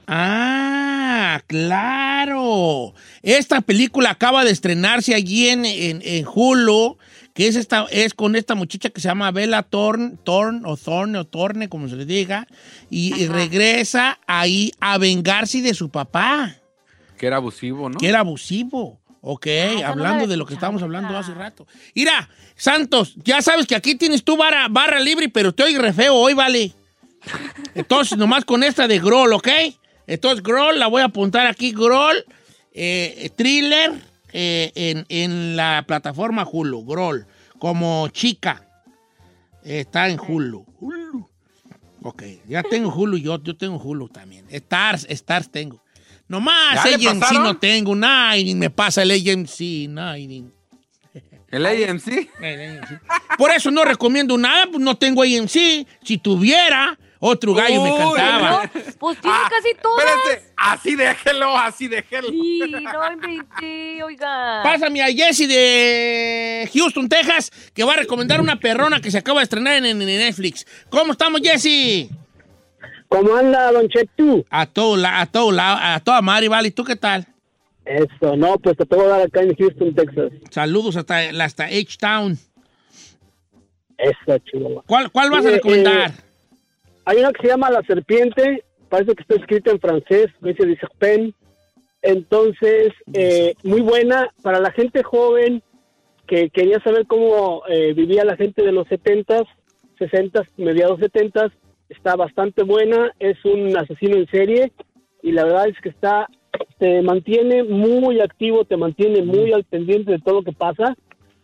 Ah, 0.08 1.41
claro. 1.47 2.93
Esta 3.22 3.62
película 3.62 4.12
acaba 4.12 4.45
de 4.45 4.51
estrenarse 4.51 5.14
allí 5.14 5.49
en, 5.49 5.66
en, 5.66 6.01
en 6.03 6.26
Hulu, 6.26 6.97
que 7.34 7.47
es, 7.47 7.58
esta, 7.58 7.86
es 7.91 8.14
con 8.14 8.38
esta 8.38 8.55
muchacha 8.55 8.89
que 8.89 9.01
se 9.01 9.10
llama 9.10 9.32
Bella 9.32 9.64
Thorne, 9.64 10.16
Thorne 10.24 10.62
o 10.64 10.78
Thorne 10.78 11.18
o 11.20 11.26
Torne, 11.26 11.68
como 11.68 11.89
se 11.89 11.97
le 11.97 12.05
diga, 12.05 12.47
y, 12.89 13.14
y 13.22 13.28
regresa 13.28 14.18
ahí 14.28 14.72
a 14.80 14.97
vengarse 14.97 15.62
de 15.62 15.74
su 15.74 15.89
papá, 15.89 16.55
Que 17.18 17.28
era 17.28 17.36
abusivo, 17.38 17.89
¿no? 17.89 17.97
que 17.97 18.08
era 18.08 18.22
abusivo. 18.22 18.99
Ok, 19.20 19.47
no 19.82 19.88
hablando 19.88 20.24
la 20.24 20.28
de 20.28 20.38
lo 20.38 20.45
que 20.45 20.53
estábamos 20.53 20.82
hablando 20.84 21.18
hace 21.18 21.34
rato. 21.34 21.68
Mira, 21.93 22.30
Santos, 22.55 23.16
ya 23.26 23.41
sabes 23.41 23.66
que 23.68 23.76
aquí 23.76 23.95
tienes 23.95 24.24
tu 24.24 24.38
barra, 24.38 24.68
barra 24.70 25.01
libre, 25.01 25.28
pero 25.28 25.49
estoy 25.49 25.76
re 25.76 25.91
feo 25.91 26.14
hoy, 26.16 26.34
vale. 26.34 26.72
Entonces, 27.76 28.18
nomás 28.18 28.45
con 28.45 28.64
esta 28.64 28.88
de 28.88 28.99
Groll, 28.99 29.34
¿ok? 29.34 29.49
Entonces, 30.08 30.41
Groll, 30.41 30.80
la 30.80 30.88
voy 30.88 31.01
a 31.01 31.05
apuntar 31.05 31.45
aquí, 31.47 31.72
Groll, 31.74 32.24
eh, 32.74 33.30
thriller 33.36 33.91
eh, 34.34 34.72
en, 34.76 35.05
en 35.10 35.55
la 35.55 35.84
plataforma 35.86 36.47
Hulu, 36.49 36.86
Groll, 36.86 37.28
como 37.60 38.08
chica. 38.10 38.64
Está 39.64 40.08
en 40.10 40.20
Hulu. 40.20 40.66
Hulu. 40.80 41.30
Ok, 42.03 42.24
ya 42.47 42.64
tengo 42.64 42.89
Hulu, 42.93 43.18
yo, 43.18 43.41
yo 43.43 43.58
tengo 43.58 43.78
Hulu 43.78 44.08
también. 44.08 44.45
Stars, 44.49 45.05
Stars 45.10 45.51
tengo. 45.51 45.84
Nomás 46.30 46.76
¿Ya 46.76 46.97
le 46.97 47.08
AMC 47.10 47.32
no 47.34 47.58
tengo, 47.58 47.95
y 48.36 48.55
me 48.55 48.70
pasa 48.70 49.03
el 49.03 49.12
AMC, 49.12 49.88
nada, 49.89 50.18
y- 50.18 50.45
¿El 51.49 51.66
AMC? 51.66 52.30
Por 53.38 53.51
eso 53.51 53.72
no 53.72 53.86
recomiendo 53.86 54.38
nada, 54.38 54.66
pues 54.70 54.80
no 54.84 54.97
tengo 54.97 55.24
AMC. 55.24 55.88
Si 56.03 56.18
tuviera, 56.18 56.99
otro 57.20 57.53
gallo 57.53 57.82
me 57.84 57.95
cantaba. 57.97 58.63
no. 58.63 58.82
Pues 58.99 59.20
tiene 59.20 59.38
casi 59.49 59.76
todas. 59.82 60.05
Espérate, 60.05 60.53
así 60.57 60.95
déjelo, 60.95 61.57
así 61.57 61.88
déjelo. 61.88 62.30
Sí, 62.30 62.59
no 62.82 63.11
inventé, 63.13 64.03
oiga. 64.03 64.61
Pásame 64.63 65.01
a 65.01 65.07
Jesse 65.07 65.47
de 65.47 66.70
Houston, 66.74 67.07
Texas, 67.09 67.51
que 67.74 67.84
va 67.84 67.93
a 67.93 67.97
recomendar 67.97 68.41
una 68.41 68.59
perrona 68.59 68.99
que 69.01 69.11
se 69.11 69.18
acaba 69.18 69.39
de 69.39 69.43
estrenar 69.43 69.76
en, 69.76 69.86
en 69.86 69.97
Netflix. 69.99 70.65
¿Cómo 70.89 71.11
estamos, 71.13 71.41
Jesse? 71.41 72.09
¿Cómo 73.09 73.36
anda, 73.36 73.72
Don 73.72 73.88
Chetu? 73.88 74.45
A 74.49 74.65
todo, 74.65 74.97
la- 74.97 75.22
a 75.22 75.26
todo 75.28 75.51
lado, 75.51 75.78
a 75.82 75.99
toda 76.01 76.22
madre, 76.22 76.49
vale. 76.49 76.68
¿Y 76.68 76.72
tú 76.72 76.84
qué 76.84 76.95
tal? 76.95 77.26
Eso, 77.86 78.36
no, 78.36 78.57
pues 78.57 78.76
te 78.76 78.86
puedo 78.86 79.07
dar 79.07 79.22
acá 79.22 79.41
en 79.41 79.55
Houston, 79.55 79.95
Texas. 79.95 80.30
Saludos 80.51 80.97
hasta, 80.97 81.20
hasta 81.41 81.63
H-Town. 81.65 82.38
Eso, 83.97 84.38
chihuahua. 84.39 84.84
¿Cuál, 84.86 85.09
cuál 85.11 85.32
vas 85.32 85.45
a 85.45 85.49
Eh, 85.49 85.51
recomendar? 85.53 86.11
eh, 86.11 86.13
hay 87.08 87.20
una 87.20 87.32
que 87.32 87.41
se 87.41 87.47
llama 87.47 87.72
La 87.72 87.82
Serpiente, 87.84 88.66
parece 88.89 89.16
que 89.16 89.22
está 89.22 89.36
escrita 89.36 89.72
en 89.72 89.80
francés, 89.80 90.28
dice 90.41 90.66
de 90.66 90.78
Serpent. 90.78 91.34
Entonces, 92.01 92.91
eh, 93.14 93.53
muy 93.64 93.80
buena 93.80 94.30
para 94.43 94.60
la 94.60 94.72
gente 94.72 95.03
joven 95.03 95.64
que 96.28 96.49
quería 96.49 96.82
saber 96.82 97.08
cómo 97.08 97.64
eh, 97.70 97.93
vivía 97.93 98.26
la 98.26 98.36
gente 98.36 98.62
de 98.62 98.74
los 98.74 98.86
70s, 98.88 99.45
60s, 99.97 100.47
mediados 100.58 100.99
70s. 100.99 101.53
Está 101.88 102.18
bastante 102.18 102.64
buena, 102.64 103.14
es 103.20 103.38
un 103.45 103.78
asesino 103.78 104.18
en 104.18 104.28
serie 104.28 104.74
y 105.24 105.32
la 105.32 105.45
verdad 105.45 105.70
es 105.70 105.80
que 105.80 105.88
está 105.88 106.28
te 106.78 107.01
mantiene 107.03 107.64
muy 107.64 108.20
activo, 108.20 108.66
te 108.66 108.76
mantiene 108.76 109.22
muy 109.22 109.53
al 109.53 109.64
pendiente 109.64 110.12
de 110.12 110.20
todo 110.20 110.36
lo 110.36 110.43
que 110.43 110.51
pasa. 110.51 110.97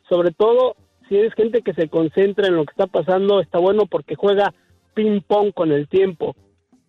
Sobre 0.09 0.32
todo, 0.32 0.76
si 1.07 1.16
eres 1.16 1.34
gente 1.36 1.61
que 1.61 1.74
se 1.74 1.88
concentra 1.88 2.47
en 2.47 2.57
lo 2.57 2.66
que 2.66 2.72
está 2.72 2.88
pasando, 2.88 3.39
está 3.39 3.59
bueno 3.59 3.86
porque 3.86 4.16
juega 4.16 4.53
ping 4.93 5.21
pong 5.21 5.51
con 5.53 5.71
el 5.71 5.87
tiempo. 5.87 6.35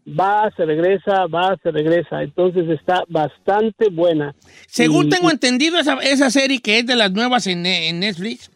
Va, 0.06 0.50
se 0.56 0.64
regresa, 0.66 1.26
va, 1.26 1.56
se 1.62 1.70
regresa. 1.70 2.22
Entonces 2.22 2.68
está 2.68 3.02
bastante 3.08 3.88
buena. 3.90 4.34
Según 4.66 5.06
Y- 5.06 5.08
tengo 5.10 5.30
entendido, 5.30 5.78
esa, 5.78 5.94
esa 6.02 6.30
serie 6.30 6.60
que 6.60 6.78
es 6.80 6.86
de 6.86 6.94
las 6.96 7.10
nuevas 7.12 7.46
en, 7.46 7.64
en 7.64 8.00
Netflix, 8.00 8.50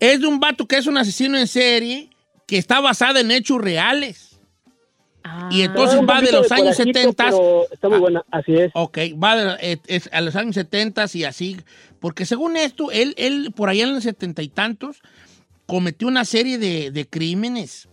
es 0.00 0.20
de 0.20 0.26
un 0.28 0.38
vato 0.38 0.66
que 0.66 0.76
es 0.76 0.86
un 0.86 0.96
asesino 0.96 1.36
en 1.36 1.48
serie 1.48 2.10
que 2.46 2.56
está 2.56 2.80
basada 2.80 3.20
en 3.20 3.30
hechos 3.32 3.60
reales. 3.60 4.38
y 5.50 5.62
entonces 5.62 5.98
Ah, 6.00 6.06
va 6.06 6.20
de 6.22 6.30
los 6.32 6.48
de 6.48 6.54
años 6.54 6.76
corajito, 6.76 6.98
70. 7.00 7.24
pero 7.24 7.64
Está 7.72 7.88
muy 7.88 7.98
buena, 7.98 8.24
así 8.30 8.54
es. 8.54 8.70
Ok, 8.74 8.96
va 9.22 9.36
de- 9.56 9.80
es 9.88 10.08
a 10.12 10.20
los 10.20 10.36
años 10.36 10.54
70 10.54 11.04
y 11.14 11.24
así. 11.24 11.56
Porque 12.00 12.24
según 12.24 12.56
esto, 12.56 12.92
él, 12.92 13.12
él 13.18 13.52
por 13.54 13.68
allá 13.68 13.82
en 13.84 13.92
los 13.94 14.04
setenta 14.04 14.40
y 14.42 14.48
tantos 14.48 15.02
cometió 15.66 16.06
una 16.06 16.24
serie 16.24 16.58
de, 16.58 16.92
de 16.92 17.06
crímenes 17.06 17.88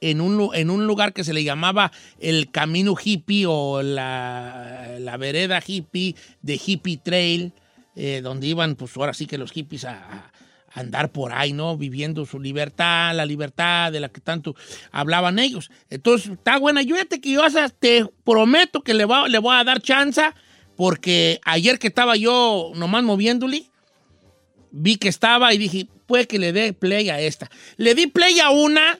en 0.00 0.20
un, 0.20 0.54
en 0.54 0.70
un 0.70 0.86
lugar 0.86 1.12
que 1.12 1.24
se 1.24 1.32
le 1.32 1.44
llamaba 1.44 1.92
el 2.18 2.50
Camino 2.50 2.94
Hippie 3.02 3.46
o 3.46 3.82
la, 3.82 4.96
la 4.98 5.16
vereda 5.16 5.62
hippie 5.66 6.14
de 6.42 6.60
Hippie 6.64 6.96
Trail, 6.98 7.52
eh, 7.96 8.20
donde 8.22 8.46
iban, 8.46 8.76
pues 8.76 8.96
ahora 8.96 9.14
sí 9.14 9.26
que 9.26 9.38
los 9.38 9.52
hippies 9.52 9.84
a, 9.84 9.92
a 9.94 10.32
andar 10.80 11.10
por 11.10 11.32
ahí, 11.32 11.52
¿no? 11.52 11.76
Viviendo 11.76 12.24
su 12.24 12.38
libertad, 12.38 13.14
la 13.14 13.26
libertad 13.26 13.90
de 13.92 14.00
la 14.00 14.08
que 14.08 14.20
tanto 14.20 14.54
hablaban 14.92 15.38
ellos. 15.38 15.70
Entonces, 15.90 16.30
está 16.32 16.58
buena. 16.58 16.82
Yo 16.82 16.94
fíjate 16.94 17.20
que 17.20 17.32
yo 17.32 17.42
te 17.80 18.06
prometo 18.24 18.82
que 18.82 18.94
le, 18.94 19.04
va- 19.04 19.28
le 19.28 19.38
voy 19.38 19.56
a 19.56 19.64
dar 19.64 19.82
chance, 19.82 20.22
porque 20.76 21.40
ayer 21.44 21.78
que 21.78 21.88
estaba 21.88 22.16
yo 22.16 22.70
nomás 22.76 23.02
moviéndole, 23.02 23.64
vi 24.70 24.96
que 24.96 25.08
estaba 25.08 25.52
y 25.52 25.58
dije, 25.58 25.88
puede 26.06 26.26
que 26.26 26.38
le 26.38 26.52
dé 26.52 26.72
play 26.72 27.10
a 27.10 27.20
esta. 27.20 27.50
Le 27.76 27.94
di 27.96 28.06
play 28.06 28.38
a 28.40 28.50
una 28.50 28.98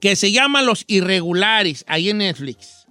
que 0.00 0.16
se 0.16 0.32
llama 0.32 0.62
Los 0.62 0.84
Irregulares, 0.86 1.84
ahí 1.86 2.10
en 2.10 2.18
Netflix. 2.18 2.86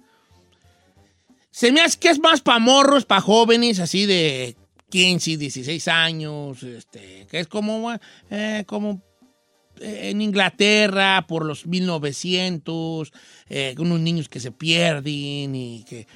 Se 1.50 1.72
me 1.72 1.80
hace 1.80 1.98
que 1.98 2.10
es 2.10 2.18
más 2.18 2.40
para 2.40 2.58
morros, 2.58 3.06
para 3.06 3.20
jóvenes, 3.20 3.80
así 3.80 4.04
de 4.06 4.56
15, 4.90 5.36
16 5.38 5.88
años, 5.88 6.62
este, 6.62 7.26
que 7.30 7.40
es 7.40 7.48
como, 7.48 7.92
eh, 8.30 8.64
como 8.66 9.02
eh, 9.80 10.10
en 10.10 10.22
Inglaterra 10.22 11.26
por 11.26 11.44
los 11.44 11.66
1900, 11.66 13.12
eh, 13.48 13.74
unos 13.78 14.00
niños 14.00 14.28
que 14.28 14.40
se 14.40 14.52
pierden 14.52 15.54
y 15.54 15.84
que 15.88 16.06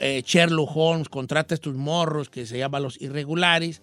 eh, 0.00 0.22
Sherlock 0.26 0.70
Holmes 0.74 1.08
contrata 1.08 1.54
a 1.54 1.56
estos 1.56 1.74
morros 1.74 2.28
que 2.28 2.46
se 2.46 2.58
llaman 2.58 2.82
los 2.82 3.00
irregulares, 3.00 3.80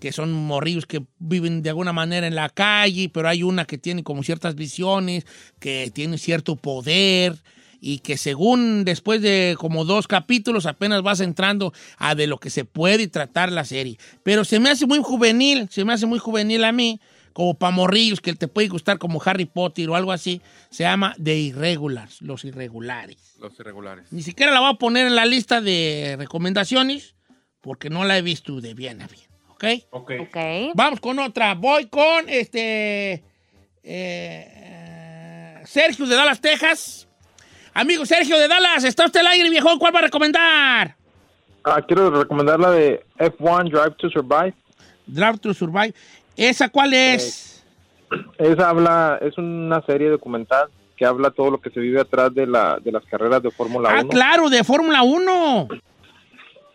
que 0.00 0.12
son 0.12 0.32
morrillos 0.32 0.86
que 0.86 1.02
viven 1.18 1.62
de 1.62 1.68
alguna 1.68 1.92
manera 1.92 2.26
en 2.26 2.34
la 2.34 2.48
calle, 2.48 3.10
pero 3.12 3.28
hay 3.28 3.42
una 3.42 3.66
que 3.66 3.78
tiene 3.78 4.02
como 4.02 4.22
ciertas 4.22 4.54
visiones, 4.56 5.26
que 5.60 5.90
tiene 5.94 6.18
cierto 6.18 6.56
poder 6.56 7.36
y 7.80 8.00
que 8.00 8.16
según 8.16 8.84
después 8.84 9.22
de 9.22 9.56
como 9.58 9.84
dos 9.84 10.08
capítulos 10.08 10.66
apenas 10.66 11.02
vas 11.02 11.20
entrando 11.20 11.72
a 11.98 12.14
de 12.14 12.26
lo 12.26 12.38
que 12.38 12.50
se 12.50 12.64
puede 12.64 13.08
tratar 13.08 13.52
la 13.52 13.64
serie. 13.64 13.98
Pero 14.22 14.44
se 14.44 14.58
me 14.58 14.70
hace 14.70 14.86
muy 14.86 14.98
juvenil, 14.98 15.68
se 15.70 15.84
me 15.84 15.92
hace 15.92 16.06
muy 16.06 16.18
juvenil 16.18 16.64
a 16.64 16.72
mí, 16.72 17.00
como 17.32 17.54
para 17.54 17.70
morrillos 17.70 18.20
que 18.20 18.34
te 18.34 18.48
puede 18.48 18.68
gustar 18.68 18.98
como 18.98 19.22
Harry 19.24 19.46
Potter 19.46 19.88
o 19.88 19.96
algo 19.96 20.12
así. 20.12 20.40
Se 20.70 20.84
llama 20.84 21.14
The 21.22 21.38
Irregulars, 21.38 22.20
Los 22.22 22.44
Irregulares. 22.44 23.34
Los 23.40 23.58
irregulares. 23.58 24.12
Ni 24.12 24.22
siquiera 24.22 24.52
la 24.52 24.60
voy 24.60 24.70
a 24.70 24.78
poner 24.78 25.06
en 25.06 25.16
la 25.16 25.24
lista 25.24 25.60
de 25.60 26.16
recomendaciones 26.18 27.14
porque 27.60 27.90
no 27.90 28.04
la 28.04 28.18
he 28.18 28.22
visto 28.22 28.60
de 28.60 28.74
bien 28.74 29.00
a 29.02 29.06
bien. 29.06 29.29
¿Ok? 29.90 30.14
Ok. 30.20 30.36
Vamos 30.74 31.00
con 31.00 31.18
otra. 31.18 31.54
Voy 31.54 31.86
con 31.86 32.28
este. 32.28 33.22
eh, 33.82 35.60
Sergio 35.64 36.06
de 36.06 36.16
Dallas, 36.16 36.40
Texas. 36.40 37.06
Amigo 37.74 38.04
Sergio 38.04 38.38
de 38.38 38.48
Dallas, 38.48 38.82
está 38.84 39.06
usted 39.06 39.20
al 39.20 39.28
aire, 39.28 39.48
viejo. 39.48 39.78
¿Cuál 39.78 39.94
va 39.94 40.00
a 40.00 40.02
recomendar? 40.02 40.96
Ah, 41.62 41.80
quiero 41.86 42.10
recomendar 42.10 42.58
la 42.58 42.70
de 42.70 43.04
F1 43.18 43.70
Drive 43.70 43.94
to 43.96 44.10
Survive. 44.10 44.54
Drive 45.06 45.38
to 45.38 45.54
Survive. 45.54 45.94
¿Esa 46.36 46.68
cuál 46.68 46.94
es? 46.94 47.62
Esa 48.38 48.70
habla, 48.70 49.18
es 49.20 49.38
una 49.38 49.82
serie 49.82 50.08
documental 50.08 50.68
que 50.96 51.04
habla 51.04 51.30
todo 51.30 51.50
lo 51.50 51.60
que 51.60 51.70
se 51.70 51.80
vive 51.80 52.00
atrás 52.00 52.34
de, 52.34 52.46
la, 52.46 52.78
de 52.82 52.90
las 52.92 53.04
carreras 53.04 53.42
de 53.42 53.50
Fórmula 53.50 53.90
ah, 53.90 54.00
1. 54.00 54.08
claro, 54.08 54.50
de 54.50 54.64
Fórmula 54.64 55.02
1. 55.02 55.68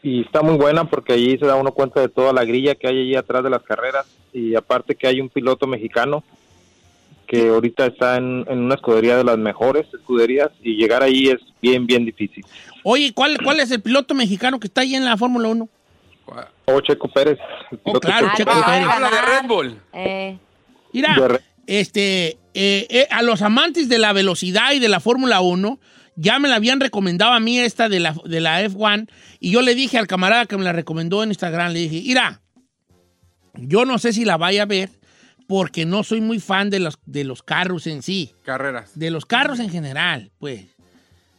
Y 0.07 0.21
está 0.21 0.43
muy 0.43 0.55
buena 0.55 0.87
porque 0.87 1.13
allí 1.13 1.35
se 1.39 1.47
da 1.47 1.55
uno 1.55 1.71
cuenta 1.71 1.99
de 1.99 2.09
toda 2.09 2.31
la 2.31 2.45
grilla 2.45 2.75
que 2.75 2.87
hay 2.87 2.99
allí 3.01 3.15
atrás 3.15 3.43
de 3.43 3.49
las 3.49 3.63
carreras. 3.63 4.05
Y 4.33 4.53
aparte 4.55 4.93
que 4.93 5.07
hay 5.07 5.19
un 5.19 5.29
piloto 5.29 5.65
mexicano 5.65 6.23
que 7.27 7.47
ahorita 7.49 7.87
está 7.87 8.17
en, 8.17 8.45
en 8.47 8.59
una 8.59 8.75
escudería 8.75 9.17
de 9.17 9.23
las 9.23 9.39
mejores 9.39 9.87
escuderías 9.91 10.51
y 10.61 10.75
llegar 10.75 11.01
ahí 11.01 11.29
es 11.29 11.39
bien, 11.59 11.87
bien 11.87 12.05
difícil. 12.05 12.45
Oye, 12.83 13.13
¿cuál, 13.15 13.39
¿cuál 13.43 13.59
es 13.59 13.71
el 13.71 13.81
piloto 13.81 14.13
mexicano 14.13 14.59
que 14.59 14.67
está 14.67 14.81
ahí 14.81 14.93
en 14.93 15.05
la 15.05 15.17
Fórmula 15.17 15.47
1? 15.47 15.67
O 16.65 16.81
Checo 16.81 17.07
Pérez. 17.07 17.39
el 17.71 17.77
Oh, 17.79 17.83
piloto 17.85 17.99
claro, 18.07 18.27
Checo 18.37 18.51
Pérez. 18.51 18.87
Habla 18.87 19.09
de 19.09 19.21
Red 19.21 19.47
Bull. 19.47 19.79
Eh, 19.93 20.37
Mira, 20.93 21.15
De 21.19 21.27
re- 21.27 21.41
este, 21.65 22.27
eh, 22.53 22.85
eh, 22.91 23.07
a 23.09 23.23
los 23.23 23.41
amantes 23.41 23.89
de 23.89 23.97
la 23.97 24.13
velocidad 24.13 24.73
y 24.73 24.79
de 24.79 24.87
la 24.89 24.99
Fórmula 24.99 25.41
1, 25.41 25.79
ya 26.15 26.39
me 26.39 26.49
la 26.49 26.55
habían 26.55 26.79
recomendado 26.79 27.33
a 27.33 27.39
mí 27.39 27.59
esta 27.59 27.89
de 27.89 27.99
la, 27.99 28.15
de 28.25 28.41
la 28.41 28.63
F1, 28.63 29.09
y 29.39 29.51
yo 29.51 29.61
le 29.61 29.75
dije 29.75 29.97
al 29.97 30.07
camarada 30.07 30.45
que 30.45 30.57
me 30.57 30.63
la 30.63 30.73
recomendó 30.73 31.23
en 31.23 31.29
Instagram, 31.29 31.73
le 31.73 31.79
dije, 31.79 32.01
mira, 32.05 32.41
yo 33.53 33.85
no 33.85 33.99
sé 33.99 34.13
si 34.13 34.25
la 34.25 34.37
vaya 34.37 34.63
a 34.63 34.67
ver, 34.67 34.89
porque 35.47 35.85
no 35.85 36.03
soy 36.03 36.21
muy 36.21 36.39
fan 36.39 36.69
de 36.69 36.79
los, 36.79 36.99
de 37.05 37.23
los 37.23 37.43
carros 37.43 37.87
en 37.87 38.01
sí, 38.01 38.33
Carreras. 38.43 38.97
de 38.97 39.11
los 39.11 39.25
carros 39.25 39.59
en 39.59 39.69
general, 39.69 40.31
pues. 40.39 40.65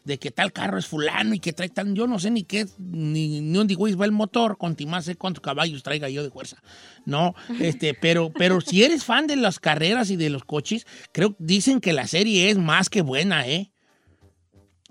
De 0.05 0.21
que 0.21 0.31
tal 0.31 0.53
carro 0.53 0.79
es 0.79 0.87
fulano 0.87 1.35
y 1.35 1.41
que 1.41 1.53
trae 1.53 1.69
tan. 1.69 1.97
Yo 1.97 2.07
no 2.07 2.21
sé 2.21 2.31
ni 2.31 2.45
qué, 2.45 2.65
ni, 2.79 3.41
ni 3.41 3.53
dónde 3.53 3.75
güey 3.75 3.93
va 3.95 4.05
el 4.05 4.13
motor, 4.13 4.57
con 4.57 4.77
más 4.87 5.07
sé 5.07 5.17
cuántos 5.17 5.43
caballos 5.43 5.83
traiga 5.83 6.09
yo 6.09 6.23
de 6.23 6.31
fuerza. 6.31 6.63
No, 7.05 7.35
este, 7.61 7.93
pero, 7.93 8.31
pero 8.31 8.61
si 8.61 8.85
eres 8.85 9.03
fan 9.03 9.27
de 9.27 9.35
las 9.35 9.59
carreras 9.59 10.09
y 10.11 10.17
de 10.17 10.31
los 10.31 10.45
coches, 10.45 10.87
creo 11.11 11.35
dicen 11.41 11.81
que 11.81 11.93
la 11.93 12.07
serie 12.07 12.51
es 12.51 12.57
más 12.57 12.89
que 12.89 13.03
buena, 13.03 13.49
¿eh? 13.49 13.73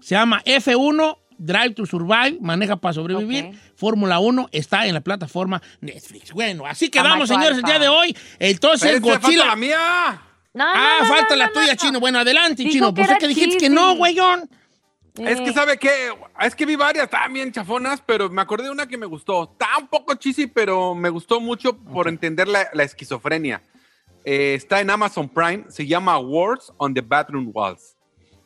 Se 0.06 0.14
llama 0.14 0.44
F1 0.46 1.18
Drive 1.40 1.74
to 1.74 1.88
Survive, 1.88 2.38
maneja 2.40 2.76
para 2.76 2.94
sobrevivir. 2.94 3.60
Fórmula 3.76 4.20
1 4.20 4.50
está 4.52 4.86
en 4.86 4.94
la 4.94 5.02
plataforma 5.02 5.64
Netflix. 5.82 6.32
Bueno, 6.32 6.64
así 6.68 6.90
quedamos, 6.90 7.14
Amazon 7.32 7.38
señores, 7.38 7.58
el 7.58 7.64
día 7.64 7.80
de 7.80 7.88
hoy. 7.88 8.16
Entonces, 8.38 9.02
Godzilla. 9.02 9.20
falta 9.20 9.46
la 9.48 9.56
mía. 9.56 10.22
No, 10.54 10.64
ah, 10.64 10.98
no, 11.00 11.08
no, 11.08 11.12
falta 11.12 11.30
no, 11.32 11.36
la 11.38 11.48
no, 11.48 11.54
tuya, 11.54 11.74
no. 11.74 11.76
Chino. 11.76 12.00
Bueno, 12.00 12.20
adelante, 12.20 12.62
Dijo 12.62 12.72
Chino. 12.72 12.94
que 12.94 13.02
Pues 13.02 13.10
es 13.14 13.18
que 13.18 13.28
dijiste 13.28 13.58
que 13.58 13.68
no, 13.68 13.96
güeyón. 13.96 14.48
Es 15.18 15.42
que 15.42 15.52
sabe 15.52 15.80
qué, 15.80 16.14
es 16.40 16.54
que 16.54 16.68
vi 16.68 16.76
varias 16.76 17.10
también 17.10 17.52
chafonas, 17.52 18.00
pero 18.06 18.30
me 18.30 18.44
acordé 18.44 18.66
de 18.66 18.70
una 18.70 18.86
que 18.86 19.00
me 19.00 19.08
gustó. 19.08 19.54
Está 19.54 19.70
un 19.80 19.88
poco 19.88 20.14
cheesy, 20.14 20.46
pero 20.46 20.94
me 20.94 21.10
gustó 21.10 21.42
mucho 21.42 21.76
por 21.76 22.08
entender 22.08 22.48
la, 22.48 22.70
la 22.74 22.84
esquizofrenia. 22.84 23.64
Eh, 24.24 24.54
está 24.54 24.82
en 24.82 24.92
Amazon 24.92 25.28
Prime, 25.28 25.66
se 25.70 25.88
llama 25.88 26.20
Words 26.20 26.72
on 26.78 26.94
the 26.94 27.02
Bathroom 27.02 27.50
Walls, 27.52 27.95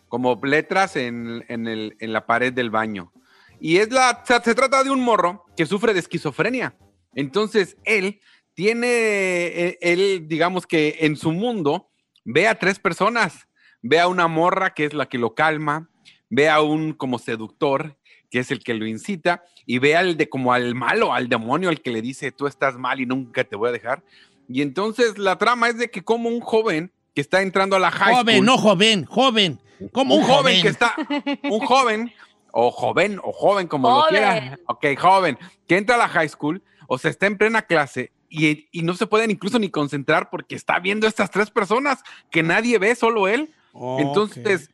como 0.10 0.40
letras 0.44 0.96
en, 0.98 1.46
en 1.48 1.68
el- 1.68 1.96
en 2.00 2.12
la 2.12 2.26
pared 2.26 2.52
del 2.52 2.70
baño. 2.70 3.14
Y 3.62 3.78
es 3.78 3.92
la, 3.92 4.24
se, 4.26 4.40
se 4.42 4.56
trata 4.56 4.84
de 4.84 4.90
un 4.90 5.02
morro 5.02 5.46
que 5.56 5.66
sufre 5.66 5.94
de 5.94 6.00
esquizofrenia. 6.00 6.76
Entonces 7.16 7.78
él 7.86 8.20
tiene, 8.54 8.88
eh, 8.88 9.78
él 9.82 10.26
digamos 10.28 10.68
que 10.68 10.98
en 11.02 11.16
su 11.16 11.32
mundo 11.32 11.90
ve 12.26 12.48
a 12.48 12.56
tres 12.60 12.80
personas. 12.80 13.48
Ve 13.82 14.00
a 14.00 14.08
una 14.10 14.28
morra 14.28 14.74
que 14.74 14.84
es 14.86 14.94
la 14.94 15.08
que 15.08 15.18
lo 15.18 15.34
calma, 15.36 15.90
ve 16.30 16.50
a 16.50 16.62
un 16.62 16.92
como 16.94 17.18
seductor 17.18 17.96
que 18.30 18.40
es 18.40 18.52
el 18.52 18.60
que 18.64 18.74
lo 18.76 18.86
incita 18.86 19.44
y 19.66 19.80
ve 19.80 19.96
al 19.96 20.16
de 20.18 20.30
como 20.30 20.54
al 20.54 20.76
malo, 20.76 21.14
al 21.14 21.30
demonio, 21.30 21.70
al 21.70 21.82
que 21.82 21.90
le 21.90 22.02
dice 22.02 22.32
tú 22.32 22.46
estás 22.46 22.76
mal 22.78 23.00
y 23.00 23.06
nunca 23.08 23.44
te 23.44 23.56
voy 23.56 23.70
a 23.70 23.72
dejar. 23.72 24.04
Y 24.48 24.62
entonces 24.62 25.18
la 25.18 25.38
trama 25.38 25.70
es 25.70 25.78
de 25.78 25.90
que 25.90 26.04
como 26.04 26.30
un 26.30 26.40
joven 26.42 26.92
que 27.16 27.22
está 27.22 27.42
entrando 27.42 27.76
a 27.76 27.80
la 27.80 27.90
high 27.90 28.14
Joven, 28.16 28.36
school, 28.36 28.46
no 28.46 28.58
joven, 28.58 29.06
joven. 29.06 29.60
Como 29.92 30.16
un 30.16 30.24
joven 30.24 30.62
que 30.62 30.68
está, 30.68 30.94
un 31.44 31.60
joven, 31.62 32.14
o 32.52 32.72
joven, 32.72 33.20
o 33.24 33.32
joven, 33.32 33.68
como 33.68 33.90
lo 33.90 34.08
quiera. 34.08 34.58
Ok, 34.68 34.86
joven, 34.98 35.38
que 35.68 35.78
entra 35.78 35.96
a 35.96 36.00
la 36.00 36.08
high 36.08 36.30
school, 36.30 36.62
o 36.88 36.98
sea, 36.98 37.12
está 37.12 37.28
en 37.28 37.38
plena 37.38 37.62
clase 37.62 38.12
y, 38.30 38.68
y 38.72 38.84
no 38.84 38.94
se 38.94 39.08
pueden 39.08 39.32
incluso 39.32 39.60
ni 39.60 39.70
concentrar 39.70 40.30
porque 40.30 40.56
está 40.56 40.80
viendo 40.80 41.08
estas 41.08 41.32
tres 41.32 41.50
personas 41.50 42.04
que 42.30 42.44
nadie 42.44 42.78
ve, 42.78 42.96
solo 42.96 43.28
él. 43.28 43.54
Entonces, 44.00 44.72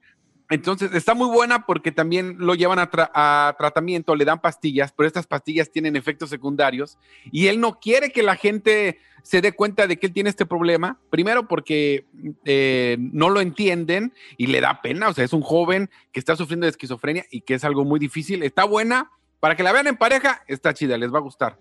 entonces 0.49 0.93
está 0.93 1.13
muy 1.15 1.27
buena 1.27 1.65
porque 1.65 1.91
también 1.91 2.35
lo 2.39 2.53
llevan 2.55 2.79
a, 2.79 2.89
tra- 2.91 3.09
a 3.13 3.55
tratamiento, 3.57 4.15
le 4.15 4.25
dan 4.25 4.39
pastillas, 4.41 4.91
pero 4.95 5.07
estas 5.07 5.25
pastillas 5.27 5.71
tienen 5.71 5.95
efectos 5.95 6.29
secundarios 6.29 6.97
y 7.31 7.47
él 7.47 7.59
no 7.59 7.79
quiere 7.79 8.11
que 8.11 8.21
la 8.23 8.35
gente 8.35 8.99
se 9.23 9.41
dé 9.41 9.53
cuenta 9.53 9.87
de 9.87 9.97
que 9.97 10.05
él 10.07 10.13
tiene 10.13 10.29
este 10.29 10.45
problema. 10.45 10.99
Primero 11.09 11.47
porque 11.47 12.05
eh, 12.45 12.97
no 12.99 13.29
lo 13.29 13.41
entienden 13.41 14.13
y 14.37 14.47
le 14.47 14.61
da 14.61 14.81
pena, 14.83 15.09
o 15.09 15.13
sea, 15.13 15.23
es 15.25 15.33
un 15.33 15.41
joven 15.41 15.89
que 16.11 16.19
está 16.19 16.35
sufriendo 16.35 16.65
de 16.65 16.71
esquizofrenia 16.71 17.25
y 17.31 17.41
que 17.41 17.55
es 17.55 17.63
algo 17.63 17.83
muy 17.85 17.99
difícil. 17.99 18.43
Está 18.43 18.65
buena, 18.65 19.09
para 19.39 19.55
que 19.55 19.63
la 19.63 19.71
vean 19.71 19.87
en 19.87 19.97
pareja, 19.97 20.43
está 20.47 20.73
chida, 20.75 20.95
les 20.97 21.11
va 21.11 21.17
a 21.17 21.21
gustar. 21.21 21.57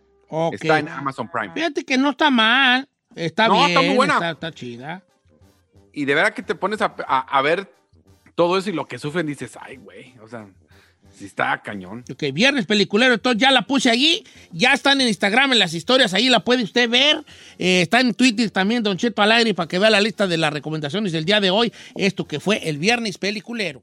Está 0.53 0.79
en 0.79 0.89
Amazon 0.89 1.31
Prime. 1.31 1.55
Fíjate 1.55 1.85
que 1.85 1.97
no 1.97 2.11
está 2.11 2.31
mal. 2.31 2.87
Está 3.15 3.47
No, 3.49 3.55
bien. 3.55 3.69
está 3.69 3.81
muy 3.83 3.95
buena. 3.97 4.15
Está, 4.15 4.31
está 4.33 4.53
chida. 4.53 5.05
Y 5.93 6.05
de 6.05 6.15
verdad 6.15 6.35
que 6.35 6.43
te 6.43 6.55
pones 6.57 6.83
a, 6.83 6.95
a- 7.07 7.39
a 7.39 7.43
ver 7.43 7.73
todo 8.35 8.59
eso 8.59 8.71
y 8.71 8.73
lo 8.73 8.87
que 8.87 8.99
sufren, 8.99 9.27
dices, 9.27 9.57
ay, 9.61 9.77
güey, 9.77 10.15
o 10.23 10.29
sea, 10.29 10.47
sí 11.17 11.25
está 11.27 11.61
cañón. 11.63 12.05
Ok, 12.11 12.25
viernes 12.33 12.67
peliculero, 12.67 13.15
entonces 13.15 13.41
ya 13.41 13.51
la 13.51 13.63
puse 13.63 13.91
allí, 13.91 14.25
ya 14.53 14.73
están 14.73 15.01
en 15.01 15.09
Instagram, 15.09 15.53
en 15.53 15.59
las 15.59 15.75
historias, 15.75 16.15
ahí 16.15 16.29
la 16.29 16.41
puede 16.41 16.65
usted 16.65 16.89
ver. 16.89 17.25
Eh, 17.59 17.83
está 17.83 18.01
en 18.01 18.15
Twitter 18.15 18.51
también, 18.51 18.83
Don 18.83 18.97
Cheto 18.97 19.23
al 19.23 19.33
aire, 19.33 19.55
para 19.55 19.69
que 19.69 19.79
vea 19.79 19.91
la 19.91 20.01
lista 20.01 20.27
de 20.27 20.37
las 20.37 20.53
recomendaciones 20.53 21.13
del 21.13 21.25
día 21.25 21.41
de 21.41 21.51
hoy. 21.51 21.73
Esto 21.95 22.27
que 22.27 22.41
fue 22.41 22.69
el 22.69 22.79
viernes 22.79 23.19
peliculero. 23.19 23.83